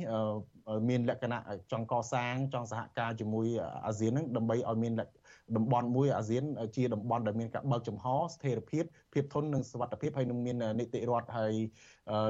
[0.89, 1.39] មានលក្ខណៈ
[1.71, 3.45] ចង់កសាងចង់សហការជាមួយ
[3.87, 4.93] អាស៊ាននឹងដើម្បីឲ្យមាន
[5.55, 6.43] តំបន់មួយអាស៊ាន
[6.75, 8.83] ជាតំបន់ដែលមានការបើកចំហស្ថិរភាព
[9.13, 11.53] ភាពធន់និងសុវត្ថិភាពហើយនឹងមាននីតិរដ្ឋហើយ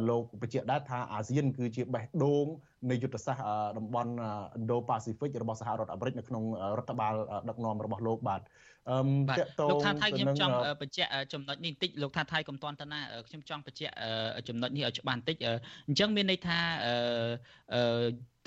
[0.09, 2.45] លោកបញ្ជាក់ដែរថាអាស៊ាន គឺជាបេះដូង
[2.89, 4.11] នៃយុទ្ធសាស្ត្រតំបន់
[4.57, 6.43] Indo-Pacific របស់សហរដ្ឋអាមេរិកនៅក្នុង
[6.78, 7.13] រដ្ឋបាល
[7.49, 8.41] ដឹកនាំរបស់លោកបាទ
[8.90, 9.00] អឺ
[9.38, 13.94] តកតងលោកថាថៃខ្ញុំចង់បញ្ជាក់ចំណុចនេះបន្តិចលោកថាថៃកុំតន់តណាខ្ញុំចង់បញ្ជាក់
[14.48, 15.36] ចំណុចនេះឲ្យច្បាស់បន្តិច
[15.88, 16.60] អញ្ចឹងមានន័យថា
[17.74, 17.82] អឺ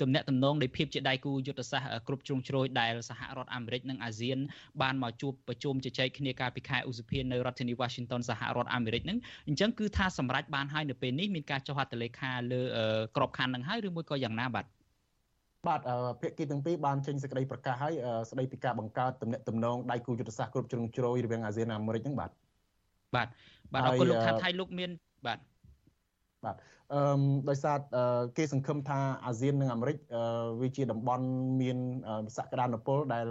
[0.01, 4.37] ទំនាក់ទំនងនៃភាពជាដៃគូយុទ្ធសាស្ត្រគ្រប់ជ្រុងជ្រោយដែលសហរដ្ឋអាមេរិកនិងអាស៊ាន
[4.81, 9.17] បានមកជួបប្រជុំជជែកគ្នាកាលពីខែឧសភានៅរដ្ឋធានី Washington សហរដ្ឋអាមេរិកហ្នឹង
[9.47, 12.61] អញ្ចឹងគឺថាសម្រេចបានហើយនៅពេលនេះមានការចុះហត្ថលេខាលើ
[13.17, 14.65] ក្របខ័ណ្ឌនឹងហើយឬមួយក៏យ៉ាងណាបាទ
[15.67, 15.81] បាទ
[16.21, 17.93] ភាគីទាំងពីរបានចេញសេចក្តីប្រកាសហើយ
[18.29, 22.31] ស្តីពីការបង្កើតទំនាក់ទំនងដៃគូយុទ្ធសាស្ត្រគ្រប់ជ្រុងជ្រោយរវាងអាស៊ាននិងអាមេរិកហ្នឹងបាទ
[23.15, 23.27] បាទ
[23.73, 24.91] បាទអរគុណលោកថាថៃលោកមាន
[25.25, 25.39] បាទ
[26.45, 26.55] បាទ
[26.93, 27.01] អឺ
[27.49, 27.77] ដោយសារ
[28.37, 29.97] គេសង្ឃឹមថាអាស៊ាននិងអាមេរិក
[30.61, 31.25] វាជាតំបន់
[31.61, 31.77] មាន
[32.37, 33.25] សក្តានុពលដែល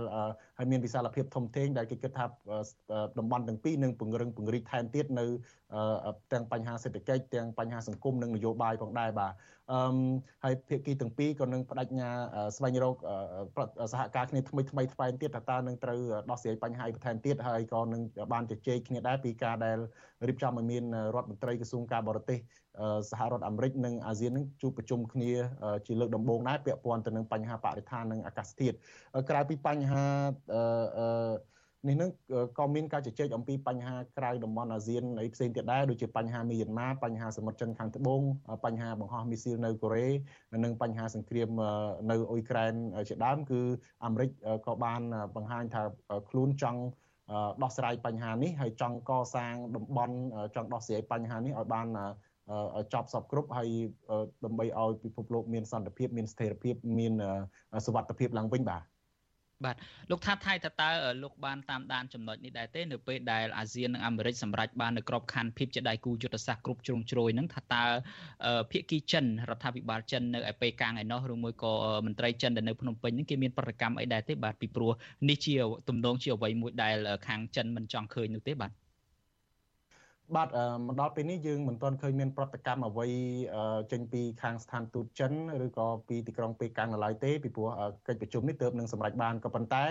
[0.59, 2.25] ហើយមានវិសាលភាពធំធេងដែលគេគិតថា
[3.19, 5.27] តំបន់ទាំងពីរនឹងពង្រឹងពង្រីកថែមទៀតនៅ
[6.33, 9.33] ទាំងបញ្ហាសេដ្ឋកិច្ចទាំងបញ្ហាសង្គមនិងនយោបាយផងដែរបាទ
[9.73, 9.79] អឺ
[10.45, 12.11] ហើយភាគីទាំងពីរក៏នឹងបដិញ្ញា
[12.57, 12.97] ស្វែងរក
[13.93, 16.01] សហការគ្នាថ្មីថ្មីថ្លែងទៀតថាតើនឹងត្រូវ
[16.31, 18.03] ដោះស្រាយបញ្ហាបន្ថែមទៀតហើយក៏នឹង
[18.33, 19.79] បានជជែកគ្នាដែរពីការដែល
[20.29, 20.85] រៀបចំឲ្យមាន
[21.15, 22.39] រដ្ឋមន្ត្រីក្រសួងការបរទេស
[23.11, 25.33] សហរដ្ឋអាមេរិកនិងអាស៊ាននឹងជួបប្រជុំគ្នា
[25.87, 28.77] ជាលើកដំបូងដែរពាក់ព័ន្ធទៅនឹងបញ្ហាបរិស្ថាននិងអាកាសធាតុ
[29.31, 30.05] ក្រៅពីបញ្ហា
[30.99, 31.51] អឺ
[31.89, 32.11] នេះនឹង
[32.59, 38.23] ក៏មានការជជែកអំពីបញ្ហាក្រៅតំបន់អាស៊ានអីផ្សេងទៀតដែរដូចជាបញ្ហាមីយ៉ាន់ម៉ាបញ្ហាសមុទ្រចិនខាងត្បូង
[38.65, 40.09] បញ្ហាបង្ហោះមីស៊ីលនៅកូរ៉េ
[40.65, 41.49] និងបញ្ហាសង្គ្រាម
[42.11, 42.75] នៅអ៊ុយក្រែន
[43.09, 43.61] ជាដើមគឺ
[44.05, 44.31] អាមេរិក
[44.67, 45.01] ក៏បាន
[45.37, 45.83] បង្ហាញថា
[46.31, 46.81] ខ្លួនចង់
[47.63, 50.17] ដោះស្រាយបញ្ហានេះហើយចង់កសាងតំបន់
[50.55, 51.87] ចង់ដោះស្រាយបញ្ហានេះឲ្យបាន
[52.93, 53.69] ចប់សពគ្រប់ហើយ
[54.45, 57.13] ដើម្បីឲ្យពិភពលោកមានសន្តិភាពមានស្ថិរភាពមាន
[57.87, 58.83] សុវត្ថិភាពឡើងវិញបាទ
[59.65, 59.77] បាទ
[60.11, 60.89] លោកថាថៃតើតើ
[61.23, 67.85] លោកបានតាមដានចំណុចនេះដែរទេនៅពេលដែលអាស៊ាននិងអាមេរិកសម្រេចបាននៅក្របខ័ណ្ឌភាពជាដៃគូយុទ្ធសាស្ត្រគ្រប់ជ្រុងជ្រោយហ្នឹងថាតើ
[68.71, 71.73] ភាគីចិនរដ្ឋាភិបាលចិននៅឯពេលកាំងឯណោះឬមួយក៏
[72.07, 74.93] មន្ត្រីចិនដែលនៅភ្នំពេញហ្នឹងគេមានប្រតិកម្មអីដែរទេបាទពីព្រោះ
[75.29, 75.55] នេះជា
[75.89, 76.97] ទំនងជាអ្វីមួយដែល
[77.29, 78.71] ខាងចិនមិនចង់ឃើញនោះទេបាទ
[80.37, 80.49] បាទ
[80.87, 83.09] មកដល់ពេលនេះយើងមិនទាន់ឃើញមានប្រតិកម្មអ្វី
[83.93, 85.33] ចេញពីខាងស្ថានទូតចិន
[85.64, 87.68] ឬក៏ពីទីក្រុងប៉េកាំងនៅឡើយទេពីព្រោះ
[88.09, 89.85] កិច្ចប្រជុំនេះទើបនឹងសម្រេចបានក៏ប៉ុន្តែ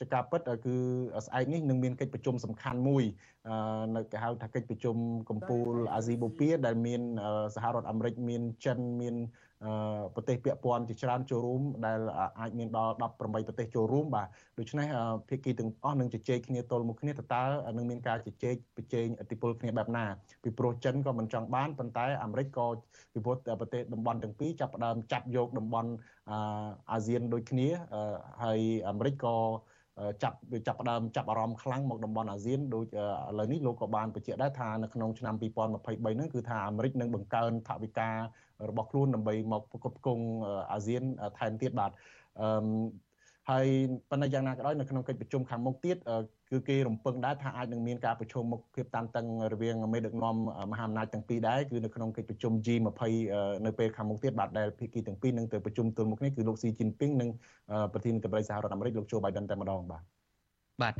[0.00, 0.76] ជាការពិតគឺ
[1.26, 3.04] ស្អែកនេះនឹងមានកិច្ចប្រជុំសំខាន់មួយ
[3.96, 4.96] នៅគេហៅថាកិច្ចប្រជុំ
[5.30, 7.00] កម្ពុជាអាស៊ីបូព៌ាដែលមាន
[7.54, 9.16] សហរដ្ឋអាមេរិកមានចិនមាន
[10.14, 12.00] ប្រទេសពាក់ព័ន្ធជាច្រើនចូលរួមដែល
[12.40, 14.28] អាចមានដល់18ប្រទេសចូលរួមបាទ
[14.58, 14.86] ដូច្នេះ
[15.28, 17.42] ភាគីទាំងអស់នឹងជជែកគ្នាទល់មុខគ្នាតើ
[17.76, 20.04] នឹងមានការជជែកប្រជែងឥទ្ធិពលគ្នាបែបណា
[20.42, 22.66] ពីព្រោះចិនក៏មិនចង់បានប៉ុន្តែអាមេរិកក៏
[23.12, 25.90] ពីព្រោះប្រទេសតំបន់ទាំងពីរចាប់ផ្ដើមចាប់យកតំបន់
[26.92, 27.68] អាស៊ានដូចគ្នា
[28.44, 29.36] ហើយអាមេរិកក៏
[30.22, 33.00] ចាប់វាចាប់ផ្ដើមចាប់អារម្មណ៍ខ្លាំងមកតំបន់អាស៊ានដូចឥ
[33.38, 35.74] ឡូវនេះលោកក៏បានបញ្ជាក់ដែរថានៅក្នុងឆ្នាំ2023
[36.14, 38.16] ហ្នឹងគឺថាអាមេរិកនឹងបង្កើនថវិការ
[38.76, 40.24] បស់ខ្លួនដើម្បីមកប្រកបគង់
[40.72, 41.02] អាស៊ាន
[41.38, 41.90] ថែមទៀតបាទ
[42.40, 42.66] អឺ
[43.50, 43.66] ហើយ
[44.10, 45.96] ប៉ុន្តែយ៉ាងណាក៏ដោយនៅក្នុងកិច្ចប្រជុំខាងមុខទៀត
[46.50, 50.36] គឺគេរំពឹងដែរថាអាចនឹងមានការប្រជុំមុខភាពតានតឹងរវាងមេដឹកនាំ
[50.72, 53.02] មហាអំណាចទាំងពីរដែរគឺនៅក្នុងកិច្ចប្រជុំ G20
[53.66, 57.30] នៅពេលខាងមុខទៀតបាទដែលភាគីទាំងពីរនឹងទៅប្រជុំទល់មុខនេះគឺលោកស៊ីជីនពីងនិង
[57.92, 60.02] ប្រធានាធិបតីសហរដ្ឋអាមេរិកលោកโจ Biden តែម្ដងបាទ
[60.82, 60.94] បាទ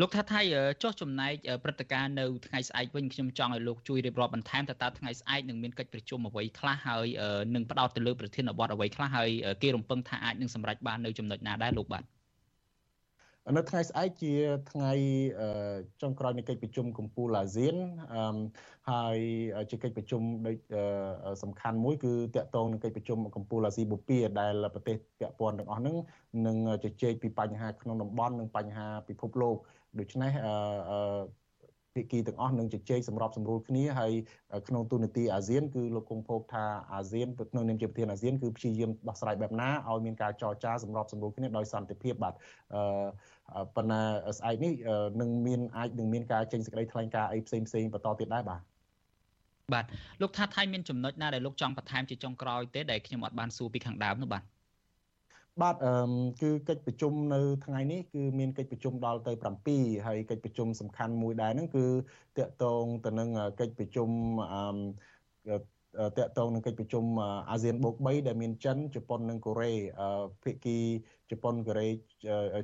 [0.00, 0.40] លោកថាថៃ
[0.82, 1.34] ចុះចំណែក
[1.64, 7.06] ព្រឹត្តិការណ៍នៅថ្ងៃស្អែកវិញខ្ញុំចង់ឲ្យលោកជួយរៀបរាប់បន្ថែមតើតើថ្ងៃស្អែកនឹងមានកិច្ចប្រជុំអ្វីខ្លះហើយ
[7.54, 9.30] នឹងផ្ដោតទៅលើប្រធានបទអ្វីខ្លះហើយ
[9.62, 12.04] គេរំពឹងថាអាចនឹងសម្រេចបាននៅចំណុចណាដែរលោកបាទ
[13.54, 14.32] នៅថ្ងៃស្អែកជា
[14.70, 14.92] ថ្ងៃ
[16.02, 17.74] ចុងក្រោយនៃកិច្ចប្រជុំកំពូលអាស៊ាន
[18.90, 19.18] ហើយ
[19.70, 20.56] ជាកិច្ចប្រជុំដូច
[21.42, 25.96] សំខាន់មួយគឺតកតងនឹងកិច្ចប្រជុំកំពូលអាស៊ីបូព៌ាដែលប្រទេសពាក់ព័ន្ធទាំងអស់ហ្នឹង
[26.46, 29.56] នឹងជជែកពីបញ្ហាក្នុងតំបន់និងបញ្ហាពិភពលោក
[29.98, 30.32] ដូច្នេះ
[30.90, 31.20] អឺ
[31.96, 34.12] ភាគីទាំងអស់នឹងជជែកសម្របសម្រួលគ្នាហើយ
[34.68, 42.34] ក្នុងទូនាទីអាស៊ានគឺលោកគង់ភោគថាអាស៊ានក្នុងនាមជាប្រធានអាស៊ានគឺព្យាយាមដោះស្រាយបែបណាឲ្យមានការចរចាសម្របសម្រួលគ្នាដោយសន្តិភាពបាទ
[42.74, 44.00] អឺប៉ុន្តែ
[44.38, 44.72] ស្អែកនេះ
[45.20, 48.60] នឹងមានអាចនឹងមានការចេញសេចក្តីថ្លែងការណ៍អីផ្សេងផ្សេងបន្តទៀតដែរបាទ
[49.74, 49.84] បាទ
[50.22, 54.42] លោកថាថៃមានចំណុចណាដែលលោកចង់បន្ថែមជាចុងក្រោយទេដែលខ្ញុំអត់បានសួរពីខាងដើមនោះបាទ
[55.62, 55.92] បាទអឺ
[56.42, 59.32] គឺកិច្ចប្រជុំនៅថ្ងៃនេះគឺមានកិច្ចប្រជុំដល់ទៅ
[59.68, 61.86] 7ហើយកិច្ចប្រជុំសំខាន់មួយដែរហ្នឹងគឺ
[62.38, 63.28] តកតងទៅនឹង
[63.60, 64.08] កិច្ចប្រជុំ
[64.52, 65.56] អឺ
[66.18, 67.04] តកតងនឹងកិច្ចប្រជុំ
[67.50, 69.72] អាស៊ានបូក3ដែលមានចិនជប៉ុននិងកូរ៉េ
[70.44, 70.78] ភាគី
[71.30, 71.88] ជប៉ុនកូរ៉េ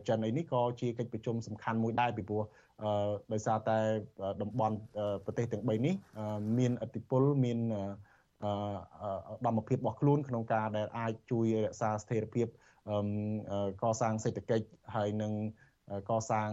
[0.08, 2.42] ចិនអីនេះក៏ជាកិច្ចប្រជុំសំខាន់មួយដែរពីព្រោះ
[3.32, 3.78] ដោយសារតែ
[4.42, 4.76] តំបន់
[5.24, 5.94] ប្រទេសទាំង3នេះ
[6.58, 7.58] មានឥទ្ធិពលមាន
[9.46, 12.46] ដំណភាពរបស់ខ្លួនក្នុងការដែលអាចជួយរក្សាស្ថិរភាព
[13.82, 15.32] កសាងសេដ្ឋកិច្ចហើយនឹង
[16.10, 16.50] កសាង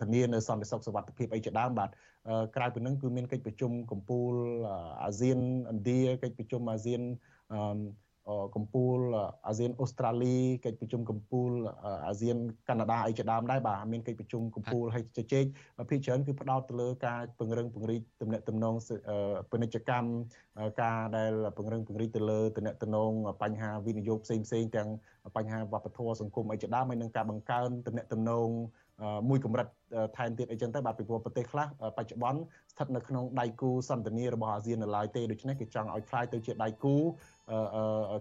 [0.00, 1.90] ធានានៅសន្តិសុខសុវត្ថិភាពអីជាដើមបាទ
[2.56, 4.34] ក្រៅពីនឹងគឺមានកិច្ចប្រជុំកម្ពុជា
[5.04, 5.38] អាស៊ាន
[5.72, 7.02] ឥណ្ឌាកិច្ចប្រជុំអាស៊ាន
[8.54, 9.00] កម្ពុជា
[9.46, 11.52] អាស៊ានអូស្ត្រាលីកិច្ចប្រជុំកម្ពុជា
[12.08, 12.36] អាស៊ាន
[12.68, 15.44] កាណាដាអីជាដើមដែរបាទមានកិច្ចប្រជុំកម្ពុជាហើយជជែក
[15.90, 18.74] ភាគច្រើនគឺផ្ដោតទៅលើការពង្រឹងពង្រីកទំនាក់ទំនង
[19.50, 20.08] ពាណិជ្ជកម្ម
[20.82, 23.12] ការដែលពង្រឹងពង្រីកទៅលើទំនាក់ទំនង
[23.42, 24.88] បញ្ហាវិនិយោគផ្សេងផ្សេងទាំង
[25.36, 28.48] បញ្ហាវប្បធម៌សង្គមអីជាដើមហើយនឹងការបង្កើនទំនាក់ទំនង
[29.28, 29.66] មួយកម្រិត
[30.16, 31.66] ថែមទៀតអីចឹងទៅបាទពីព្រោះប្រទេសខ្លះ
[31.98, 32.38] បច្ចុប្បន្ន
[32.72, 36.94] ស្ថិតនៅក្នុងដៃគូសន្តានារបស់អាស៊ាននៅឡើយទេដូច្នេះគេចង់ឲ្យខ្លាយទៅជាដៃគូ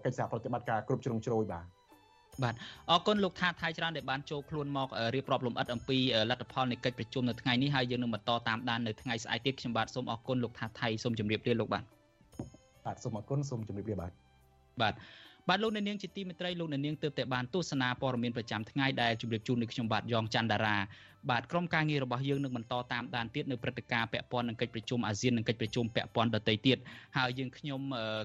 [0.06, 1.66] កិច្ចសហប្រតិបត្តិការគ្រប់ជ្រុងជ្រោយបាទ
[2.44, 2.56] បាទ
[2.90, 5.98] អរគុណលោកថាថៃច្រើនដែលបានចូលខ្លួនមករៀបរាប់លំអិតអំពី
[6.30, 11.84] លទ្ធផលនៃកិច្ចប្រជុំនៅថ្ងៃនេះហើយយើងនឹងបន្តតាមដាននៅថ្ងៃស្អែកទៀតខ្ញុំបាទសូមអរគុណលោកថាថៃសូមជម្រាបលាលោកបាទ
[12.86, 14.12] បាទសូមអរគុណសូមជម្រាបលាបាទ
[14.82, 14.94] បាទ
[15.50, 20.78] បាទលោកអ្នកនាងជាទីមេត្រីលោកអ្នកនាងទើបតែបានទស្សនាព័ត៌មានប្រចាំថ្ងៃដែលជម្រាបជូននៅខ្ញុំបាទយ៉ងច័ន្ទដារា
[21.30, 26.78] បាទក្រុមការងាររបស់យើងនឹងបន្តតាមដានទៀតនៅព្រឹត្តិការណ៍ពាក់ព័ន្ធនឹងកិច្ចប្រជុំអាស៊ាននិងកិច្ចប្រជុំពាក់ព័ន្ធដទៃទៀត
[27.18, 27.82] ហើយយើងខ្ញុំ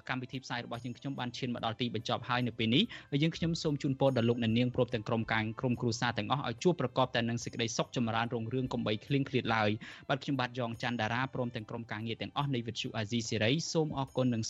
[0.08, 2.82] កម្មវិធីផ្សាយរបស់យើងខ្ញុំបានឈានមកដល់ទីបញ្ចប់ហើយនៅពេលនេះ
[3.22, 9.70] យើងខ្ញុំសូមជូនពរដល់លោកអ្នកនាងព្រមទាំងក្រុមការក្រុមគ្រួសារទាំងអស់ឲ្យជួបប្រកបតែនឹងសេចក្តីសុខចម្រើនរុងរឿងកំបីគ្លៀងឃ្លាតឡើយ
[10.08, 14.42] បាទខ្ញុំបាទយ៉ងច័ន្ទដារាព្រមទាំងក្រុមការងារទាំងអស់នៃវិទ្យុអាស៊ីសេរីសូមអរគុណនិង